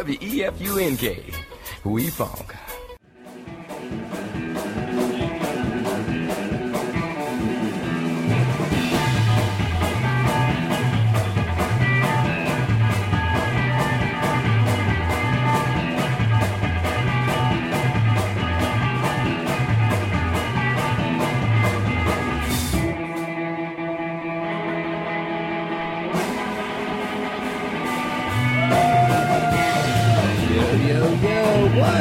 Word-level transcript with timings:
W-E-F-U-N-K. 0.00 1.22
We 1.84 2.08
funk. 2.08 2.69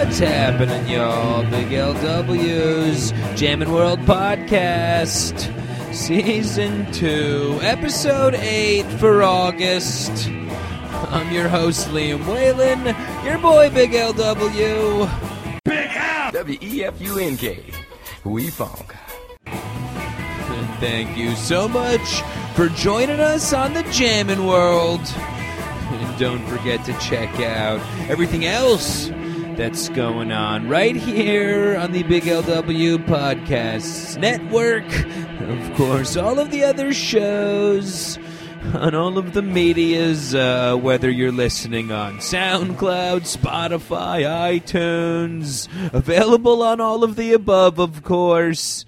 What's 0.10 0.18
happening, 0.18 0.88
y'all? 0.88 1.44
Big 1.52 1.68
LW's 1.68 3.12
Jammin' 3.40 3.72
World 3.72 4.00
Podcast, 4.00 5.54
Season 5.94 6.92
2, 6.92 7.60
Episode 7.62 8.34
8 8.34 8.88
for 8.94 9.22
August. 9.22 10.28
I'm 11.12 11.32
your 11.32 11.48
host, 11.48 11.90
Liam 11.90 12.26
Whalen, 12.26 12.96
your 13.24 13.38
boy, 13.38 13.70
Big 13.70 13.92
LW. 13.92 15.08
Big 15.64 15.92
W-E-F-U-N-K. 16.34 17.64
We 18.24 18.50
funk. 18.50 18.96
And 19.46 20.70
thank 20.80 21.16
you 21.20 21.36
so 21.36 21.68
much 21.68 22.24
for 22.56 22.70
joining 22.70 23.20
us 23.20 23.54
on 23.54 23.76
the 23.76 23.84
Jammin' 23.92 24.48
World. 24.48 25.02
And 25.06 26.20
don't 26.20 26.44
forget 26.48 26.84
to 26.86 26.98
check 26.98 27.40
out 27.42 27.80
everything 28.10 28.46
else 28.46 29.12
that's 29.60 29.90
going 29.90 30.32
on 30.32 30.70
right 30.70 30.96
here 30.96 31.76
on 31.76 31.92
the 31.92 32.04
Big 32.04 32.24
LW 32.24 32.98
Podcasts 33.06 34.18
Network. 34.18 34.86
Of 35.50 35.76
course, 35.76 36.16
all 36.16 36.40
of 36.40 36.50
the 36.50 36.64
other 36.64 36.94
shows 36.94 38.18
on 38.74 38.96
all 38.96 39.18
of 39.18 39.34
the 39.34 39.42
medias, 39.42 40.34
uh, 40.34 40.78
whether 40.78 41.10
you're 41.10 41.34
listening 41.34 41.92
on 41.92 42.20
SoundCloud, 42.20 43.28
Spotify, 43.28 44.24
iTunes, 44.62 45.68
available 45.94 46.64
on 46.64 46.80
all 46.80 47.04
of 47.04 47.18
the 47.18 47.34
above, 47.34 47.80
of 47.80 48.02
course. 48.02 48.86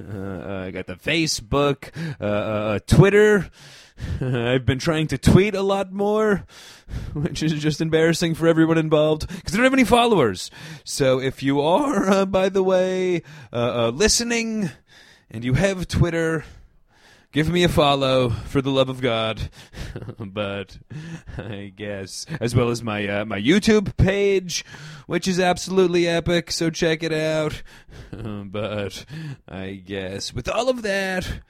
Uh, 0.00 0.64
I 0.68 0.70
got 0.70 0.86
the 0.86 0.94
Facebook, 0.94 1.90
uh, 2.18 2.24
uh, 2.24 2.78
Twitter. 2.86 3.50
I've 4.20 4.64
been 4.64 4.78
trying 4.78 5.06
to 5.08 5.18
tweet 5.18 5.54
a 5.54 5.62
lot 5.62 5.92
more, 5.92 6.44
which 7.12 7.42
is 7.42 7.52
just 7.54 7.80
embarrassing 7.80 8.34
for 8.34 8.46
everyone 8.46 8.78
involved 8.78 9.28
because 9.28 9.54
I 9.54 9.56
don't 9.56 9.64
have 9.64 9.72
any 9.72 9.84
followers. 9.84 10.50
So 10.84 11.20
if 11.20 11.42
you 11.42 11.60
are, 11.60 12.08
uh, 12.08 12.26
by 12.26 12.48
the 12.48 12.62
way, 12.62 13.22
uh, 13.52 13.86
uh, 13.86 13.90
listening 13.90 14.70
and 15.30 15.44
you 15.44 15.54
have 15.54 15.88
Twitter, 15.88 16.44
give 17.32 17.50
me 17.50 17.64
a 17.64 17.68
follow 17.68 18.30
for 18.30 18.60
the 18.60 18.70
love 18.70 18.88
of 18.88 19.00
God. 19.00 19.50
but 20.18 20.78
I 21.38 21.72
guess 21.74 22.26
as 22.40 22.54
well 22.54 22.70
as 22.70 22.82
my 22.82 23.06
uh, 23.08 23.24
my 23.24 23.40
YouTube 23.40 23.96
page, 23.96 24.64
which 25.06 25.26
is 25.26 25.40
absolutely 25.40 26.06
epic. 26.06 26.50
So 26.50 26.70
check 26.70 27.02
it 27.02 27.12
out. 27.12 27.62
but 28.12 29.04
I 29.48 29.82
guess 29.84 30.32
with 30.32 30.48
all 30.48 30.68
of 30.68 30.82
that 30.82 31.40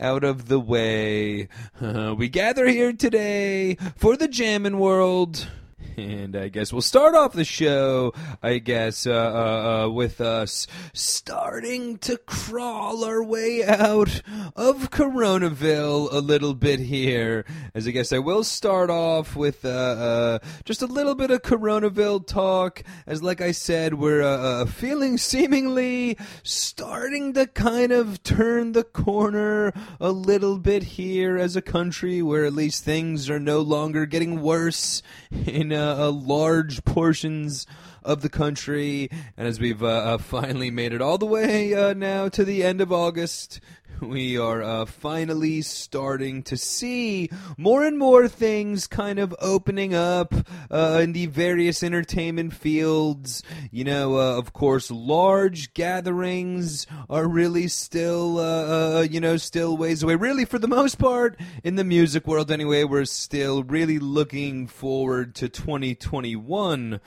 out 0.00 0.24
of 0.24 0.48
the 0.48 0.60
way, 0.60 1.48
uh, 1.80 2.14
we 2.18 2.28
gather 2.28 2.66
here 2.66 2.92
today 2.92 3.76
for 3.96 4.16
the 4.16 4.28
Jammin' 4.28 4.78
World. 4.78 5.48
And 5.96 6.36
I 6.36 6.48
guess 6.48 6.72
we'll 6.72 6.82
start 6.82 7.14
off 7.14 7.32
the 7.32 7.44
show, 7.44 8.12
I 8.42 8.58
guess, 8.58 9.06
uh, 9.06 9.12
uh, 9.12 9.84
uh, 9.84 9.90
with 9.90 10.20
us 10.20 10.66
starting 10.92 11.98
to 11.98 12.16
crawl 12.18 13.04
our 13.04 13.22
way 13.22 13.64
out 13.64 14.22
of 14.56 14.90
Coronaville 14.90 16.12
a 16.12 16.18
little 16.18 16.54
bit 16.54 16.80
here. 16.80 17.44
As 17.74 17.86
I 17.86 17.92
guess 17.92 18.12
I 18.12 18.18
will 18.18 18.44
start 18.44 18.90
off 18.90 19.36
with 19.36 19.64
uh, 19.64 19.68
uh, 19.68 20.38
just 20.64 20.82
a 20.82 20.86
little 20.86 21.14
bit 21.14 21.30
of 21.30 21.42
Coronaville 21.42 22.26
talk. 22.26 22.82
As, 23.06 23.22
like 23.22 23.40
I 23.40 23.52
said, 23.52 23.94
we're 23.94 24.22
uh, 24.22 24.66
feeling 24.66 25.18
seemingly 25.18 26.16
starting 26.42 27.32
to 27.34 27.46
kind 27.46 27.92
of 27.92 28.22
turn 28.22 28.72
the 28.72 28.84
corner 28.84 29.72
a 30.00 30.10
little 30.10 30.58
bit 30.58 30.82
here 30.82 31.36
as 31.36 31.56
a 31.56 31.62
country 31.62 32.22
where 32.22 32.44
at 32.44 32.52
least 32.52 32.84
things 32.84 33.30
are 33.30 33.40
no 33.40 33.60
longer 33.60 34.06
getting 34.06 34.40
worse 34.40 35.02
in 35.30 35.72
uh, 35.74 36.06
uh, 36.06 36.10
large 36.10 36.84
portions 36.84 37.66
of 38.02 38.22
the 38.22 38.28
country. 38.28 39.08
And 39.36 39.48
as 39.48 39.58
we've 39.58 39.82
uh, 39.82 39.86
uh, 39.86 40.18
finally 40.18 40.70
made 40.70 40.92
it 40.92 41.00
all 41.00 41.18
the 41.18 41.26
way 41.26 41.74
uh, 41.74 41.94
now 41.94 42.28
to 42.28 42.44
the 42.44 42.62
end 42.62 42.80
of 42.80 42.92
August, 42.92 43.60
we 44.00 44.38
are 44.38 44.62
uh, 44.62 44.84
finally 44.84 45.62
starting 45.62 46.42
to 46.44 46.56
see 46.56 47.30
more 47.56 47.84
and 47.84 47.98
more 47.98 48.28
things 48.28 48.86
kind 48.86 49.18
of 49.18 49.34
opening 49.40 49.94
up 49.94 50.34
uh, 50.70 51.00
in 51.02 51.12
the 51.12 51.26
various 51.26 51.82
entertainment 51.82 52.54
fields. 52.54 53.42
You 53.70 53.84
know, 53.84 54.18
uh, 54.18 54.38
of 54.38 54.52
course, 54.52 54.90
large 54.90 55.74
gatherings 55.74 56.86
are 57.08 57.26
really 57.26 57.68
still, 57.68 58.38
uh, 58.38 58.98
uh, 58.98 59.00
you 59.02 59.20
know, 59.20 59.36
still 59.36 59.76
ways 59.76 60.02
away. 60.02 60.16
Really, 60.16 60.44
for 60.44 60.58
the 60.58 60.68
most 60.68 60.98
part, 60.98 61.38
in 61.62 61.76
the 61.76 61.84
music 61.84 62.26
world 62.26 62.50
anyway, 62.50 62.84
we're 62.84 63.04
still 63.04 63.62
really 63.62 63.98
looking 63.98 64.66
forward 64.66 65.34
to 65.36 65.48
2021 65.48 67.00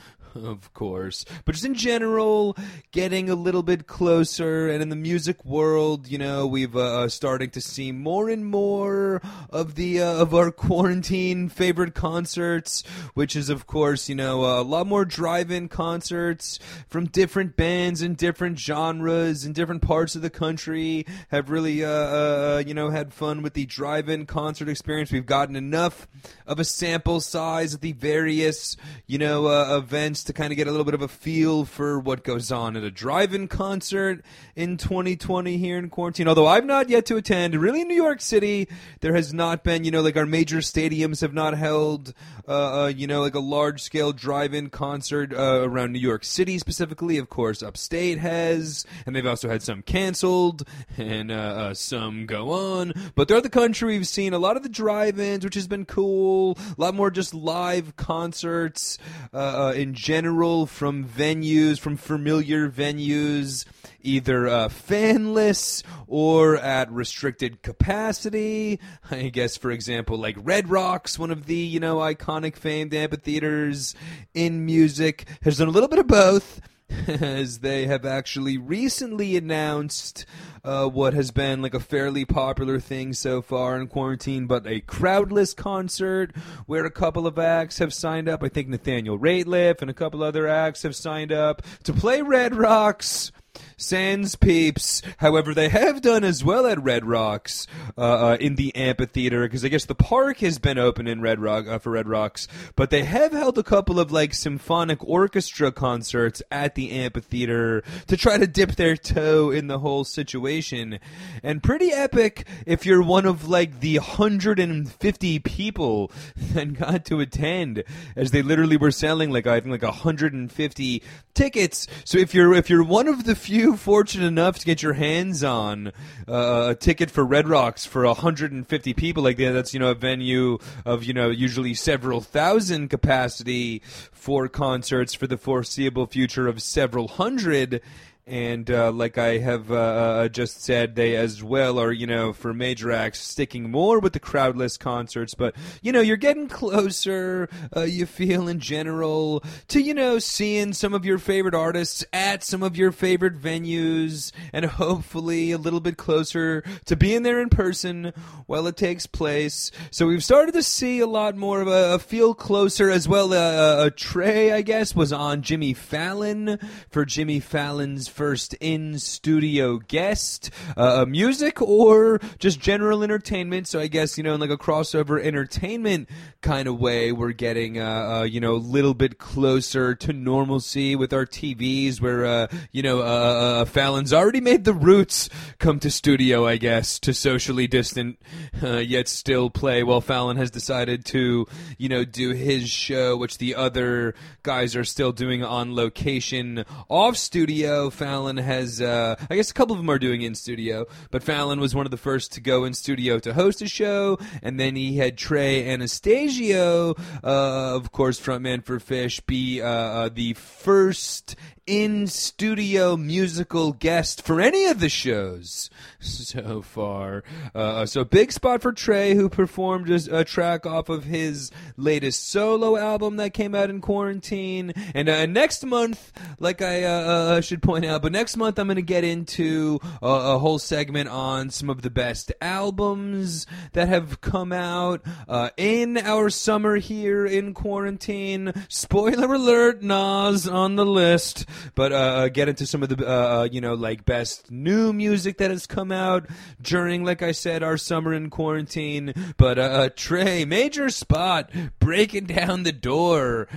of 0.46 0.74
course. 0.74 1.25
But 1.46 1.53
just 1.53 1.66
in 1.66 1.75
general, 1.75 2.56
getting 2.92 3.30
a 3.30 3.36
little 3.36 3.64
bit 3.64 3.88
closer. 3.88 4.70
And 4.70 4.81
in 4.81 4.90
the 4.90 4.96
music 4.96 5.44
world, 5.46 6.08
you 6.08 6.18
know, 6.18 6.46
we've 6.48 6.75
uh, 6.75 7.09
starting 7.09 7.50
to 7.52 7.62
see 7.62 7.92
more 7.92 8.30
and 8.30 8.46
more 8.46 9.22
of 9.50 9.76
the 9.76 10.02
uh, 10.02 10.22
of 10.22 10.34
our 10.34 10.52
quarantine 10.52 11.50
favorite 11.50 11.96
concerts, 11.96 12.84
which 13.14 13.36
is 13.36 13.50
of 13.50 13.68
course, 13.68 14.09
you 14.09 14.16
know, 14.16 14.44
a 14.44 14.64
lot 14.64 14.88
more 14.88 15.06
drive-in 15.06 15.68
concerts 15.68 16.59
from 16.88 17.08
different 17.08 17.56
bands 17.56 18.02
and 18.02 18.18
different 18.18 18.59
genres 18.59 19.46
and 19.46 19.56
different 19.56 19.81
parts 19.81 20.16
of 20.16 20.22
the 20.22 20.30
country. 20.30 21.06
Have 21.30 21.50
really, 21.50 21.84
uh, 21.84 21.90
uh, 21.90 22.64
you 22.66 22.74
know, 22.74 22.90
had 22.90 23.14
fun 23.14 23.42
with 23.42 23.53
the 23.53 23.66
drive-in 23.66 24.26
concert 24.26 24.70
experience. 24.70 25.12
We've 25.12 25.26
gotten 25.26 25.56
enough 25.56 26.08
of 26.46 26.59
a 26.59 26.64
sample 26.64 27.20
size 27.22 27.74
at 27.74 27.81
the 27.81 27.94
various, 27.94 28.78
you 29.06 29.18
know, 29.18 29.47
uh, 29.47 29.78
events 29.78 30.24
to 30.28 30.34
kind 30.34 30.52
of 30.52 30.58
get 30.58 30.68
a 30.68 30.72
little 30.72 30.86
bit 30.86 30.94
of 30.94 31.02
a 31.02 31.08
feel 31.08 31.66
for 31.66 32.00
what 32.00 32.24
goes 32.24 32.52
on 32.52 32.78
at 32.78 32.84
a 32.84 32.92
drive-in 32.92 33.48
concert 33.48 34.24
in 34.56 34.78
2020 34.78 35.58
here 35.58 35.78
in 35.78 35.90
quarantine. 35.90 36.28
Although 36.28 36.48
I've 36.48 36.66
not 36.66 36.90
yet 36.90 37.06
to 37.08 37.16
attend. 37.16 37.56
Really, 37.56 37.82
in 37.82 37.88
New 37.88 37.96
York 37.96 38.22
City, 38.22 38.68
there 39.00 39.16
has 39.16 39.34
not 39.34 39.64
been, 39.64 39.84
you 39.84 39.92
know, 39.92 40.02
like 40.02 40.16
our 40.18 40.26
major 40.26 40.58
stadiums 40.58 41.22
have 41.22 41.34
not 41.34 41.58
held, 41.58 42.14
uh, 42.48 42.84
uh, 42.84 42.88
you 42.88 43.08
know, 43.08 43.22
like 43.22 43.36
a 43.36 43.40
large-scale 43.40 44.14
drive-in 44.14 44.70
concert 44.70 45.34
uh, 45.34 45.62
around 45.64 45.94
New 45.94 46.00
York 46.00 46.24
City 46.24 46.59
specifically. 46.59 47.18
Of 47.18 47.30
course, 47.30 47.64
upstate 47.64 48.20
has, 48.20 48.86
and 49.06 49.16
they've 49.16 49.26
also 49.26 49.50
had 49.50 49.64
some 49.64 49.82
canceled 49.82 50.68
and 50.98 51.32
uh, 51.32 51.36
uh, 51.36 51.74
some 51.74 52.26
go 52.26 52.52
on. 52.52 52.94
But 53.16 53.28
throughout 53.28 53.44
the 53.44 53.50
country, 53.50 53.98
we've 53.98 54.08
seen 54.08 54.34
a 54.34 54.40
lot 54.40 54.58
of 54.58 54.64
the 54.64 54.70
drive-ins, 54.70 55.44
which 55.44 55.56
has 55.56 55.68
been 55.68 55.86
cool. 55.86 56.58
A 56.78 56.82
lot 56.82 56.94
more 56.94 57.09
just 57.09 57.34
live 57.34 57.96
concerts 57.96 58.98
uh, 59.34 59.74
in 59.76 59.94
general 60.07 60.66
from 60.66 61.03
venues, 61.03 61.78
from 61.78 61.97
familiar 61.97 62.69
venues, 62.69 63.66
either 64.01 64.47
uh, 64.47 64.69
fanless 64.69 65.84
or 66.07 66.56
at 66.56 66.90
restricted 66.90 67.62
capacity. 67.62 68.79
I 69.12 69.28
guess, 69.28 69.57
for 69.57 69.69
example, 69.69 70.17
like 70.17 70.38
Red 70.40 70.69
Rocks, 70.69 71.19
one 71.19 71.29
of 71.29 71.46
the 71.46 71.57
you 71.57 71.81
know 71.81 71.97
iconic 71.97 72.56
famed 72.56 72.94
amphitheaters 72.94 73.96
in 74.34 74.66
music, 74.66 75.28
has 75.41 75.58
done 75.58 75.67
a 75.67 75.72
little 75.72 75.90
bit 75.90 75.99
of 75.99 76.08
both. 76.08 76.61
as 77.07 77.59
they 77.59 77.85
have 77.85 78.05
actually 78.05 78.57
recently 78.57 79.35
announced 79.35 80.25
uh, 80.63 80.87
what 80.87 81.13
has 81.13 81.31
been 81.31 81.61
like 81.61 81.73
a 81.73 81.79
fairly 81.79 82.23
popular 82.23 82.79
thing 82.79 83.13
so 83.13 83.41
far 83.41 83.79
in 83.79 83.87
quarantine, 83.87 84.47
but 84.47 84.66
a 84.66 84.81
crowdless 84.81 85.55
concert 85.55 86.35
where 86.66 86.85
a 86.85 86.91
couple 86.91 87.28
of 87.28 87.37
acts 87.37 87.79
have 87.79 87.93
signed 87.93 88.29
up. 88.29 88.43
I 88.43 88.49
think 88.49 88.69
Nathaniel 88.69 89.19
Rateliff 89.19 89.81
and 89.81 89.89
a 89.89 89.93
couple 89.93 90.23
other 90.23 90.47
acts 90.47 90.84
have 90.84 90.95
signed 90.95 91.31
up 91.31 91.61
to 91.84 91.93
play 91.93 92.22
Red 92.22 92.55
Rocks. 92.55 93.31
Sans 93.79 94.35
Peeps. 94.35 95.03
However, 95.18 95.53
they 95.53 95.70
have 95.70 96.02
done 96.02 96.24
as 96.24 96.44
well 96.44 96.66
at 96.66 96.82
Red 96.82 97.06
Rocks 97.06 97.68
uh, 97.96 98.02
uh, 98.02 98.38
in 98.40 98.56
the 98.56 98.76
amphitheater 98.76 99.44
because 99.44 99.64
I 99.64 99.68
guess 99.68 99.85
the 99.85 99.94
park 99.94 100.40
has 100.40 100.58
been 100.58 100.79
open 100.79 101.08
in 101.08 101.22
Red 101.22 101.40
Rock 101.40 101.68
uh, 101.68 101.78
for 101.78 101.91
Red 101.91 102.08
Rocks, 102.08 102.47
but 102.76 102.90
they 102.90 103.03
have 103.03 103.34
held 103.34 103.56
a 103.59 103.64
couple 103.64 104.00
of 104.00 104.12
like 104.12 104.34
symphonic 104.34 105.08
orchestra 105.08 105.72
concerts 105.72 106.41
at 106.50 106.74
the 106.74 106.90
amphitheater 106.90 107.84
to 108.08 108.18
try 108.18 108.40
to 108.40 108.47
dip 108.47 108.78
their 108.78 108.97
toe 108.97 109.52
in 109.52 109.68
the 109.68 109.78
whole 109.78 110.03
situation. 110.03 110.97
And 111.44 111.62
pretty 111.62 111.91
epic 111.91 112.47
if 112.66 112.84
you're 112.84 113.03
one 113.03 113.28
of 113.28 113.47
like 113.47 113.80
the 113.82 114.00
150 114.00 115.40
people 115.40 116.12
that 116.53 116.73
got 116.73 117.06
to 117.06 117.20
attend, 117.20 117.84
as 118.16 118.32
they 118.32 118.41
literally 118.41 118.78
were 118.78 118.90
selling 118.90 119.30
like 119.30 119.46
I 119.46 119.59
think 119.59 119.72
like 119.72 119.84
150 119.84 121.03
tickets. 121.35 121.88
So 122.06 122.18
if 122.18 122.34
you're 122.34 122.56
if 122.56 122.72
you're 122.72 122.84
one 122.84 123.08
of 123.08 123.26
the 123.26 123.35
few 123.35 123.66
fortunate 123.75 124.25
enough 124.25 124.59
to 124.59 124.66
get 124.66 124.81
your 124.81 124.93
hands 124.93 125.43
on 125.43 125.91
uh, 126.28 126.69
a 126.69 126.75
ticket 126.75 127.11
for 127.11 127.25
Red 127.25 127.47
Rocks 127.47 127.85
for 127.85 128.05
150 128.05 128.93
people, 128.93 129.23
like 129.23 129.37
that, 129.37 129.52
that's 129.52 129.73
you 129.73 129.79
know 129.79 129.91
a 129.91 129.96
venue 129.96 130.59
of 130.85 131.03
you 131.03 131.14
know 131.14 131.29
usually 131.29 131.73
several 131.73 132.22
thousand 132.22 132.90
capacity 132.90 133.81
for 134.11 134.47
concerts 134.47 135.14
for 135.14 135.28
the 135.28 135.37
foreseeable 135.37 136.05
future 136.05 136.47
of 136.47 136.61
several 136.61 137.08
hundred 137.08 137.81
and 138.28 138.70
uh, 138.70 138.91
like 138.91 139.18
I 139.18 139.38
have 139.38 139.72
uh, 139.72 139.76
uh, 139.76 140.28
just 140.28 140.62
said, 140.62 140.96
they 140.96 141.16
as 141.16 141.41
well 141.41 141.79
are 141.79 141.91
you 141.91 142.06
know 142.06 142.34
for 142.34 142.53
major 142.53 142.91
acts 142.91 143.20
sticking 143.20 143.72
more 143.72 144.00
with 144.00 144.14
the 144.14 144.20
crowdless 144.20 144.78
concerts. 144.78 145.34
But 145.34 145.56
you 145.82 145.91
know 145.91 146.02
you're 146.02 146.18
getting 146.18 146.50
closer. 146.50 147.50
Uh, 147.76 147.84
you 147.84 148.06
feel 148.06 148.47
in 148.47 148.59
general 148.59 149.44
to 149.70 149.82
you 149.82 149.94
know 149.94 150.20
seeing 150.20 150.74
some 150.74 150.94
of 150.94 151.06
your 151.06 151.18
favorite 151.18 151.56
artists 151.56 152.03
at 152.12 152.44
some 152.44 152.64
of 152.64 152.76
your 152.76 152.91
favorite 152.91 153.41
venues, 153.41 154.34
and 154.52 154.66
hopefully 154.66 155.52
a 155.52 155.58
little 155.58 155.80
bit 155.80 155.96
closer 155.96 156.64
to 156.85 156.96
being 156.97 157.23
there 157.23 157.41
in 157.41 157.50
person 157.50 158.12
while 158.46 158.68
it 158.68 158.76
takes 158.76 159.06
place. 159.06 159.72
So 159.90 160.08
we've 160.08 160.23
started 160.23 160.53
to 160.53 160.64
see 160.64 161.00
a 161.00 161.08
lot 161.08 161.38
more 161.38 161.62
of 161.62 161.68
a, 161.70 161.94
a 161.94 162.00
feel 162.00 162.34
closer 162.34 162.90
as 162.90 163.08
well. 163.08 163.34
Uh, 163.34 163.85
a 163.85 163.91
Trey, 163.91 164.52
I 164.52 164.62
guess, 164.64 164.94
was 164.94 165.14
on 165.14 165.41
Jimmy 165.44 165.73
Fallon 165.73 166.59
for 166.90 167.06
Jimmy 167.06 167.40
Fallon's 167.40 168.09
first 168.17 168.55
in 168.55 168.97
studio 168.97 169.78
guest, 169.78 170.49
uh, 170.75 171.05
music 171.08 171.61
or 171.61 172.19
just 172.40 172.59
general 172.59 173.03
entertainment. 173.03 173.67
So 173.67 173.79
I 173.79 173.85
guess 173.85 174.17
you 174.17 174.23
know 174.23 174.34
in 174.34 174.41
like 174.41 174.49
a 174.49 174.58
crossover 174.58 175.23
entertainment 175.23 176.09
kind 176.41 176.67
of 176.67 176.79
way, 176.79 177.11
we're 177.11 177.31
getting 177.31 177.79
uh, 177.79 177.85
uh, 178.22 178.23
you 178.23 178.40
know 178.40 178.55
a 178.55 178.58
little 178.58 178.96
bit 178.96 179.19
closer 179.19 179.93
to 179.93 180.14
normalcy 180.14 180.96
with 180.96 181.14
our 181.14 181.28
TVs, 181.28 182.02
where 182.02 182.25
uh, 182.25 182.47
you 182.72 182.81
know 182.81 183.02
uh, 183.02 183.03
uh, 183.03 183.66
Fallon's 183.66 184.11
already 184.11 184.41
made 184.41 184.63
the 184.63 184.73
roots 184.73 185.29
come 185.59 185.79
to 185.79 185.91
studio, 185.91 186.47
I 186.47 186.58
guess, 186.58 186.97
to 187.02 187.13
socially 187.13 187.67
distant 187.67 188.20
uh, 188.63 188.78
yet 188.78 189.08
still 189.08 189.52
play. 189.52 189.84
While 189.84 190.02
Fallon 190.02 190.37
has 190.37 190.49
decided 190.49 191.05
to 191.05 191.46
you 191.78 191.87
know 191.87 192.03
do 192.03 192.31
his 192.31 192.67
show, 192.67 193.16
which 193.16 193.37
the 193.37 193.53
other 193.53 194.16
guys 194.41 194.75
are 194.75 194.85
still 194.85 195.11
doing 195.11 195.43
on 195.43 195.75
location 195.75 196.66
off 196.90 197.16
studio. 197.16 197.91
Fallon 197.91 198.07
has, 198.38 198.82
uh, 198.82 199.16
I 199.30 199.36
guess 199.36 199.52
a 199.52 199.54
couple 199.54 199.74
of 199.74 199.80
them 199.80 199.90
are 199.90 200.00
doing 200.00 200.22
in 200.22 200.36
studio, 200.36 200.86
but 201.12 201.24
Fallon 201.24 201.59
was 201.59 201.76
one 201.76 201.86
of 201.86 201.92
the 201.92 201.98
first 201.98 202.32
to 202.34 202.42
go 202.42 202.64
in 202.64 202.74
studio 202.74 203.20
to 203.20 203.34
host 203.34 203.62
a 203.62 203.68
show, 203.68 204.18
and 204.42 204.59
then 204.59 204.76
he 204.76 204.98
had 204.98 205.18
Trey 205.18 205.70
Anastasio, 205.70 206.92
uh, 207.24 207.76
of 207.76 207.92
course, 207.92 208.20
frontman 208.20 208.64
for 208.64 208.80
Phish, 208.80 209.26
be 209.26 209.62
uh, 209.62 209.68
uh 209.68 210.09
the 210.09 210.34
first 210.34 211.36
in 211.68 212.08
studio 212.08 212.96
musical 212.96 213.74
guest 213.74 214.22
for 214.22 214.40
any 214.40 214.68
of 214.68 214.80
the 214.80 214.88
shows 214.88 215.70
so 216.00 216.62
far. 216.62 217.24
Uh, 217.54 217.86
so 217.86 218.06
big 218.06 218.32
spot 218.32 218.62
for 218.62 218.72
Trey, 218.72 219.14
who 219.14 219.28
performed 219.28 219.90
a, 219.90 220.20
a, 220.20 220.24
track 220.24 220.66
off 220.66 220.88
of 220.88 221.04
his 221.04 221.52
latest 221.76 222.30
solo 222.30 222.78
album 222.78 223.18
that 223.18 223.34
came 223.34 223.54
out 223.54 223.70
in 223.70 223.82
quarantine. 223.82 224.72
And 224.96 225.09
uh, 225.09 225.26
next 225.26 225.66
month, 225.66 226.14
like 226.40 226.62
I 226.62 226.84
uh, 226.84 226.90
uh 226.90 227.42
should 227.42 227.62
point 227.62 227.86
out, 227.86 227.97
but 227.99 228.11
next 228.11 228.38
month 228.38 228.59
I'm 228.59 228.67
going 228.67 228.76
to 228.76 228.82
get 228.82 229.03
into 229.03 229.79
a, 230.02 230.08
a, 230.08 230.40
whole 230.40 230.59
segment 230.59 231.09
on 231.09 231.49
some 231.49 231.70
of 231.70 231.82
the 231.82 231.90
best 231.90 232.32
albums 232.41 233.46
that 233.73 233.88
have 233.88 234.22
come 234.22 234.52
out 234.52 235.02
uh, 235.28 235.49
in 235.58 235.97
our 235.97 236.29
summer 236.29 236.78
here 236.78 237.26
in 237.26 237.53
quarantine. 237.53 238.53
Spoiler 238.70 239.34
alert, 239.34 239.82
Nas 239.82 240.47
on 240.47 240.76
the 240.76 240.85
list 240.85 241.46
but 241.76 241.91
uh, 241.91 241.96
uh, 241.96 242.28
get 242.29 242.49
into 242.49 242.66
some 242.66 242.84
of 242.84 242.90
the 242.90 243.05
uh, 243.05 243.11
uh, 243.11 243.49
you 243.52 243.61
know 243.61 243.73
like 243.73 244.05
best 244.05 244.52
new 244.52 244.94
music 244.94 245.38
that 245.38 245.52
has 245.52 245.66
come 245.66 245.91
out 245.91 246.28
during, 246.61 247.03
like 247.03 247.22
I 247.22 247.32
said, 247.32 247.64
our 247.64 247.78
summer 247.78 248.14
in 248.14 248.29
quarantine. 248.29 249.14
But 249.38 249.59
uh, 249.59 249.61
uh, 249.61 249.90
Trey, 249.96 250.46
major 250.46 250.90
spot 250.90 251.52
breaking 251.79 252.26
down 252.26 252.64
the 252.64 252.72
door, 252.72 253.47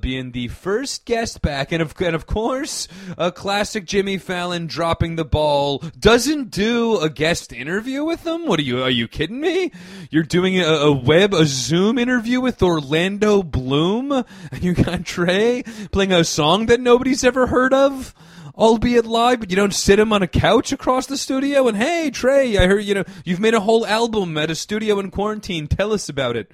being 0.00 0.32
the 0.32 0.48
first 0.48 1.04
guest 1.04 1.42
back, 1.42 1.72
and 1.72 1.82
of 1.82 1.94
and 2.00 2.14
of 2.14 2.26
course, 2.26 2.88
a 3.16 3.32
classic 3.32 3.79
Jimmy 3.84 4.18
Fallon 4.18 4.66
dropping 4.66 5.16
the 5.16 5.24
ball 5.24 5.78
doesn't 5.98 6.50
do 6.50 6.98
a 6.98 7.08
guest 7.08 7.52
interview 7.52 8.04
with 8.04 8.24
them. 8.24 8.46
What 8.46 8.58
are 8.58 8.62
you? 8.62 8.82
Are 8.82 8.90
you 8.90 9.08
kidding 9.08 9.40
me? 9.40 9.72
You're 10.10 10.22
doing 10.22 10.58
a, 10.58 10.64
a 10.64 10.92
web 10.92 11.34
a 11.34 11.46
Zoom 11.46 11.98
interview 11.98 12.40
with 12.40 12.62
Orlando 12.62 13.42
Bloom, 13.42 14.12
and 14.12 14.62
you 14.62 14.74
got 14.74 15.04
Trey 15.04 15.62
playing 15.92 16.12
a 16.12 16.24
song 16.24 16.66
that 16.66 16.80
nobody's 16.80 17.24
ever 17.24 17.46
heard 17.46 17.74
of 17.74 18.14
albeit 18.56 19.06
live, 19.06 19.40
but 19.40 19.48
you 19.48 19.56
don't 19.56 19.74
sit 19.74 19.98
him 19.98 20.12
on 20.12 20.22
a 20.22 20.28
couch 20.28 20.70
across 20.70 21.06
the 21.06 21.16
studio 21.16 21.66
and 21.66 21.78
hey 21.78 22.10
Trey, 22.10 22.58
I 22.58 22.66
heard 22.66 22.84
you 22.84 22.94
know 22.94 23.04
you've 23.24 23.40
made 23.40 23.54
a 23.54 23.60
whole 23.60 23.86
album 23.86 24.36
at 24.36 24.50
a 24.50 24.54
studio 24.54 24.98
in 24.98 25.10
quarantine. 25.10 25.66
Tell 25.66 25.92
us 25.92 26.08
about 26.08 26.36
it. 26.36 26.52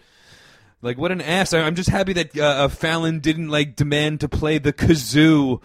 Like 0.87 0.99
what 0.99 1.11
an 1.11 1.21
ass! 1.21 1.53
I, 1.53 1.67
am 1.67 1.75
just 1.75 1.91
happy 1.91 2.13
that 2.13 2.39
uh, 2.39 2.45
uh, 2.45 2.69
Fallon 2.69 3.19
didn't 3.19 3.49
like 3.49 3.75
demand 3.75 4.21
to 4.21 4.29
play 4.29 4.59
the 4.59 4.73
kazoo 4.73 5.61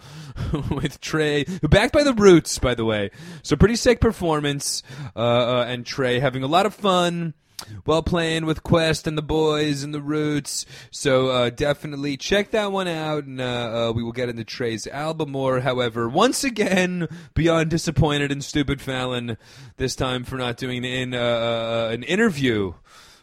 with 0.70 1.00
Trey, 1.00 1.44
backed 1.62 1.92
by 1.92 2.02
the 2.02 2.12
Roots, 2.12 2.58
by 2.58 2.74
the 2.74 2.84
way. 2.84 3.12
So 3.44 3.54
pretty 3.54 3.76
sick 3.76 4.00
performance, 4.00 4.82
uh, 5.14 5.20
uh, 5.20 5.64
and 5.68 5.86
Trey 5.86 6.18
having 6.18 6.42
a 6.42 6.48
lot 6.48 6.66
of 6.66 6.74
fun 6.74 7.34
while 7.84 8.02
playing 8.02 8.46
with 8.46 8.64
Quest 8.64 9.06
and 9.06 9.16
the 9.16 9.22
boys 9.22 9.84
and 9.84 9.94
the 9.94 10.00
Roots. 10.00 10.66
So 10.90 11.28
uh, 11.28 11.50
definitely 11.50 12.16
check 12.16 12.50
that 12.50 12.72
one 12.72 12.88
out, 12.88 13.22
and 13.22 13.40
uh, 13.40 13.44
uh, 13.44 13.92
we 13.92 14.02
will 14.02 14.10
get 14.10 14.28
into 14.28 14.42
Trey's 14.42 14.88
album 14.88 15.30
more. 15.30 15.60
However, 15.60 16.08
once 16.08 16.42
again, 16.42 17.06
beyond 17.34 17.70
disappointed 17.70 18.32
in 18.32 18.40
Stupid 18.40 18.80
Fallon, 18.80 19.36
this 19.76 19.94
time 19.94 20.24
for 20.24 20.36
not 20.36 20.56
doing 20.56 20.84
an, 20.84 21.14
uh, 21.14 21.18
uh, 21.18 21.90
an 21.92 22.02
interview 22.02 22.74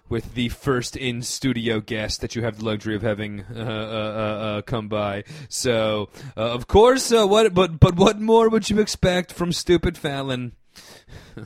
with 0.10 0.34
the 0.34 0.50
first 0.50 0.96
in 0.96 1.22
studio 1.22 1.80
guest 1.80 2.22
that 2.22 2.36
you 2.36 2.44
have 2.44 2.58
the 2.58 2.66
luxury 2.66 2.96
of 2.96 3.02
having 3.02 3.42
uh, 3.56 3.60
uh, 3.60 3.62
uh, 3.62 4.62
come 4.64 4.88
by. 4.88 5.24
So, 5.48 6.10
of 6.36 6.68
course, 6.68 7.12
what 7.12 7.54
but 7.54 7.80
but 7.80 7.96
what 7.96 8.20
more 8.20 8.50
would 8.50 8.70
you 8.70 8.80
expect 8.80 9.32
from 9.32 9.52
Stupid 9.52 9.98
Fallon? 9.98 10.54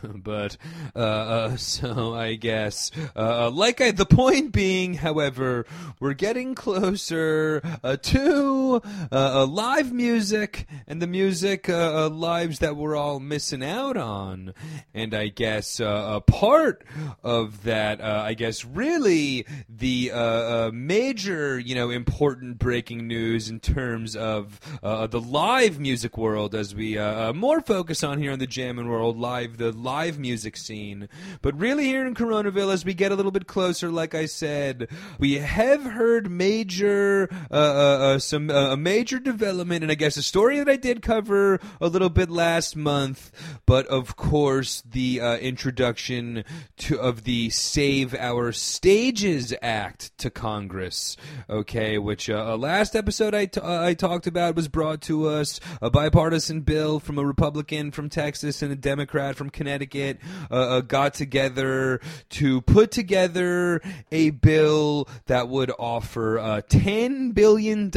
but 0.16 0.57
uh, 0.95 1.00
uh, 1.00 1.56
so 1.57 2.13
I 2.13 2.36
guess 2.36 2.92
uh, 3.16 3.48
uh, 3.48 3.51
like 3.51 3.81
I, 3.81 3.92
the 3.92 4.06
point 4.06 4.51
being, 4.51 4.95
however, 4.95 5.66
we're 6.00 6.13
getting 6.13 6.56
closer 6.56 7.62
uh, 7.84 7.98
to 7.98 8.81
uh, 9.12 9.45
live 9.45 9.91
music 9.91 10.67
and 10.88 11.01
the 11.01 11.08
music 11.08 11.67
lives 11.67 12.60
that 12.60 12.75
we're 12.75 12.96
all 12.96 13.20
missing 13.20 13.63
out 13.63 13.98
on, 13.98 14.53
and 14.94 15.13
I 15.13 15.27
guess 15.27 15.79
a 15.79 16.22
part 16.25 16.84
of 17.24 17.63
that, 17.63 18.01
I 18.01 18.34
guess, 18.34 18.65
really 18.65 19.46
the 19.70 20.72
major, 20.74 21.60
you 21.60 21.75
know, 21.75 21.89
important 21.89 22.58
breaking 22.60 23.08
news 23.08 23.50
in 23.50 23.60
terms 23.60 24.15
of 24.15 24.60
the 24.82 25.22
live 25.22 25.79
music 25.79 26.17
world, 26.17 26.56
as 26.56 26.75
we 26.75 26.98
more 27.34 27.62
focus 27.62 28.03
on 28.03 28.20
here 28.20 28.32
in 28.32 28.39
the 28.39 28.48
jamming 28.48 28.88
world, 28.88 29.17
live 29.17 29.58
the 29.58 29.72
live 29.84 30.18
music 30.18 30.58
scene. 30.58 31.10
But 31.42 31.60
really, 31.60 31.86
here 31.86 32.06
in 32.08 32.16
Coronaville, 32.16 32.74
as 32.74 32.86
we 32.86 32.94
get 32.94 33.12
a 33.12 33.16
little 33.16 33.32
bit 33.32 33.48
closer, 33.48 33.90
like 33.90 34.16
I 34.16 34.25
said, 34.25 34.88
we 35.20 35.34
have 35.40 35.84
heard 35.84 36.32
major, 36.32 37.30
uh, 37.52 37.54
uh, 37.54 37.58
uh 37.58 38.20
some 38.20 38.50
uh, 38.50 38.72
a 38.72 38.78
major 38.78 39.20
development, 39.20 39.84
and 39.84 39.92
I 39.92 39.96
guess 39.96 40.18
a 40.18 40.24
story 40.24 40.58
that 40.58 40.70
I 40.70 40.78
did 40.78 41.02
cover 41.02 41.60
a 41.82 41.88
little 41.88 42.10
bit 42.10 42.30
last 42.30 42.75
month. 42.75 43.32
But 43.66 43.86
of 43.88 44.16
course, 44.16 44.82
the 44.82 45.20
uh, 45.22 45.38
introduction 45.38 46.46
to 46.78 47.00
of 47.00 47.25
the 47.25 47.50
Save 47.50 48.16
Our 48.16 48.52
Stages 48.54 49.54
Act 49.62 50.18
to 50.20 50.30
Congress. 50.30 51.18
Okay, 51.50 51.98
which 51.98 52.30
last 52.30 52.96
episode 52.96 53.36
I 53.36 53.94
talked 53.94 54.28
about 54.28 54.56
was 54.56 54.68
brought 54.68 55.02
to 55.02 55.28
us 55.28 55.60
a 55.82 55.90
bipartisan 55.90 56.62
bill 56.62 57.00
from 57.00 57.18
a 57.18 57.25
Republican 57.25 57.92
from 57.92 58.10
Texas 58.10 58.62
and 58.62 58.72
a 58.72 58.75
Democrat 58.75 59.36
from 59.36 59.50
Connecticut 59.50 59.73
Connecticut 59.74 60.20
uh, 60.51 60.56
uh, 60.56 60.82
got 60.82 61.15
together 61.15 62.00
to 62.30 62.62
put 62.62 62.92
together 62.92 63.82
a 64.12 64.30
bill 64.30 65.08
that 65.25 65.50
would 65.50 65.72
offer 65.80 66.38
uh, 66.38 66.62
$10 66.70 67.34
billion 67.34 67.92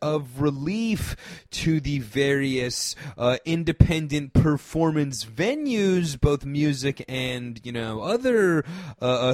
of 0.00 0.40
relief 0.40 1.16
to 1.50 1.80
the 1.80 1.98
various 1.98 2.96
uh, 3.18 3.36
independent 3.44 4.32
performance 4.32 5.24
venues, 5.26 6.18
both 6.18 6.46
music 6.46 7.04
and, 7.08 7.60
you 7.62 7.72
know, 7.72 8.00
other 8.00 8.64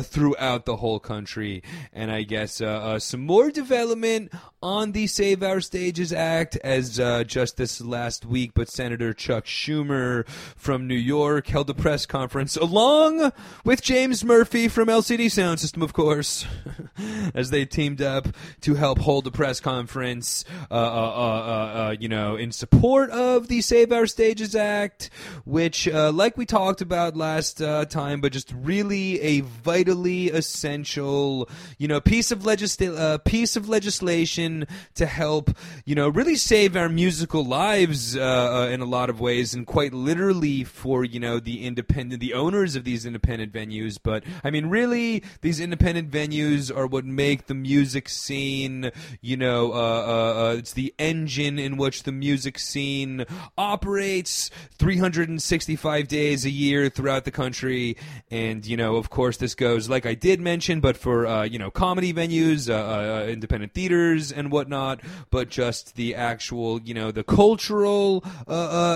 throughout 0.02 0.66
the 0.66 0.76
whole 0.76 0.98
country. 0.98 1.62
And 1.92 2.10
I 2.10 2.22
guess 2.22 2.60
some 2.98 3.20
more 3.20 3.50
development 3.50 4.32
on 4.60 4.92
the 4.92 5.06
Save 5.06 5.42
Our 5.44 5.60
Stages 5.60 6.12
Act 6.12 6.56
as 6.56 6.96
just 7.26 7.56
this 7.56 7.80
last 7.80 8.26
week, 8.26 8.52
but 8.54 8.68
Senator 8.68 9.12
Chuck 9.12 9.44
Schumer 9.44 10.26
from 10.28 10.88
New 10.88 10.94
York 10.94 11.51
held 11.52 11.70
a 11.70 11.74
press 11.74 12.06
conference 12.06 12.56
along 12.56 13.30
with 13.64 13.82
James 13.82 14.24
Murphy 14.24 14.68
from 14.68 14.88
LCD 14.88 15.26
Soundsystem, 15.26 15.82
of 15.82 15.92
course, 15.92 16.46
as 17.34 17.50
they 17.50 17.64
teamed 17.64 18.02
up 18.02 18.28
to 18.62 18.74
help 18.74 18.98
hold 18.98 19.26
a 19.26 19.30
press 19.30 19.60
conference, 19.60 20.44
uh, 20.70 20.74
uh, 20.74 20.76
uh, 20.76 21.78
uh, 21.88 21.96
you 22.00 22.08
know, 22.08 22.36
in 22.36 22.50
support 22.52 23.10
of 23.10 23.48
the 23.48 23.60
Save 23.60 23.92
Our 23.92 24.06
Stages 24.06 24.56
Act, 24.56 25.10
which, 25.44 25.86
uh, 25.86 26.10
like 26.10 26.36
we 26.36 26.46
talked 26.46 26.80
about 26.80 27.16
last 27.16 27.60
uh, 27.60 27.84
time, 27.84 28.20
but 28.20 28.32
just 28.32 28.52
really 28.52 29.20
a 29.20 29.40
vitally 29.40 30.30
essential, 30.30 31.48
you 31.78 31.86
know, 31.86 32.00
piece 32.00 32.30
of 32.30 32.40
legisla- 32.40 32.98
uh, 32.98 33.18
piece 33.18 33.56
of 33.56 33.68
legislation 33.68 34.66
to 34.94 35.06
help, 35.06 35.50
you 35.84 35.94
know, 35.94 36.08
really 36.08 36.36
save 36.36 36.76
our 36.76 36.88
musical 36.88 37.44
lives 37.44 38.16
uh, 38.16 38.20
uh, 38.62 38.68
in 38.68 38.80
a 38.80 38.86
lot 38.86 39.10
of 39.10 39.20
ways, 39.20 39.54
and 39.54 39.66
quite 39.66 39.92
literally 39.92 40.64
for 40.64 41.04
you 41.04 41.20
know 41.20 41.31
the 41.40 41.64
independent, 41.64 42.20
the 42.20 42.34
owners 42.34 42.76
of 42.76 42.84
these 42.84 43.06
independent 43.06 43.52
venues. 43.52 43.98
But 44.02 44.24
I 44.44 44.50
mean, 44.50 44.66
really, 44.66 45.22
these 45.40 45.60
independent 45.60 46.10
venues 46.10 46.74
are 46.74 46.86
what 46.86 47.04
make 47.04 47.46
the 47.46 47.54
music 47.54 48.08
scene. 48.08 48.90
You 49.20 49.36
know, 49.36 49.72
uh, 49.72 49.76
uh, 49.76 50.42
uh, 50.42 50.54
it's 50.58 50.72
the 50.72 50.94
engine 50.98 51.58
in 51.58 51.76
which 51.76 52.02
the 52.04 52.12
music 52.12 52.58
scene 52.58 53.24
operates 53.56 54.50
365 54.78 56.08
days 56.08 56.44
a 56.44 56.50
year 56.50 56.88
throughout 56.88 57.24
the 57.24 57.30
country, 57.30 57.96
and 58.30 58.66
you 58.66 58.76
know, 58.76 58.96
of 58.96 59.10
course, 59.10 59.36
this 59.36 59.54
goes 59.54 59.88
like 59.88 60.06
I 60.06 60.14
did 60.14 60.40
mention, 60.40 60.80
but 60.80 60.96
for 60.96 61.26
uh, 61.26 61.44
you 61.44 61.58
know, 61.58 61.70
comedy 61.70 62.12
venues, 62.12 62.68
uh, 62.68 62.74
uh, 62.74 63.26
independent 63.26 63.72
theaters, 63.74 64.32
and 64.32 64.50
whatnot, 64.50 65.00
but 65.30 65.48
just 65.48 65.96
the 65.96 66.14
actual, 66.14 66.80
you 66.82 66.94
know, 66.94 67.10
the 67.10 67.24
cultural, 67.24 68.24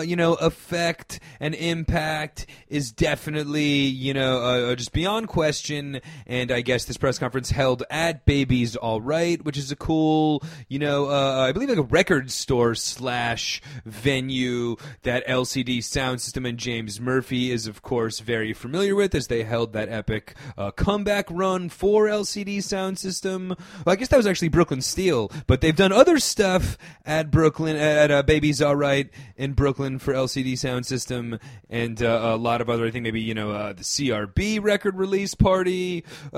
you 0.06 0.16
know, 0.16 0.34
effect 0.34 1.20
and 1.40 1.54
impact 1.54 2.25
is 2.68 2.92
definitely, 2.92 3.64
you 3.64 4.14
know, 4.14 4.40
uh, 4.40 4.74
just 4.74 4.92
beyond 4.92 5.28
question. 5.28 6.00
And 6.26 6.50
I 6.50 6.60
guess 6.60 6.84
this 6.84 6.96
press 6.96 7.18
conference 7.18 7.50
held 7.50 7.82
at 7.90 8.24
Baby's 8.24 8.76
All 8.76 9.00
Right, 9.00 9.42
which 9.44 9.56
is 9.56 9.70
a 9.70 9.76
cool, 9.76 10.42
you 10.68 10.78
know, 10.78 11.10
uh, 11.10 11.46
I 11.48 11.52
believe 11.52 11.68
like 11.68 11.78
a 11.78 11.82
record 11.82 12.30
store 12.30 12.74
slash 12.74 13.60
venue 13.84 14.76
that 15.02 15.26
LCD 15.26 15.78
Soundsystem 15.78 16.48
and 16.48 16.58
James 16.58 17.00
Murphy 17.00 17.50
is, 17.50 17.66
of 17.66 17.82
course, 17.82 18.20
very 18.20 18.52
familiar 18.52 18.94
with, 18.94 19.14
as 19.14 19.26
they 19.28 19.42
held 19.42 19.72
that 19.72 19.88
epic 19.88 20.34
uh, 20.56 20.70
comeback 20.70 21.26
run 21.30 21.68
for 21.68 22.06
LCD 22.06 22.58
Soundsystem. 22.58 23.48
Well, 23.48 23.92
I 23.92 23.96
guess 23.96 24.08
that 24.08 24.16
was 24.16 24.26
actually 24.26 24.48
Brooklyn 24.48 24.82
Steel, 24.82 25.30
but 25.46 25.60
they've 25.60 25.76
done 25.76 25.92
other 25.92 26.18
stuff 26.18 26.76
at 27.04 27.30
Brooklyn 27.30 27.76
at 27.76 28.10
uh, 28.10 28.22
Baby's 28.22 28.62
All 28.62 28.76
Right 28.76 29.10
in 29.36 29.52
Brooklyn 29.52 29.98
for 29.98 30.12
LCD 30.12 30.52
Soundsystem, 30.54 31.40
and 31.68 32.02
uh, 32.02 32.15
a 32.16 32.36
lot 32.36 32.60
of 32.60 32.70
other. 32.70 32.86
I 32.86 32.90
think 32.90 33.02
maybe 33.02 33.20
you 33.20 33.34
know 33.34 33.50
uh, 33.50 33.72
the 33.72 33.82
CRB 33.82 34.62
record 34.62 34.96
release 34.96 35.34
party 35.34 36.04
uh, 36.32 36.36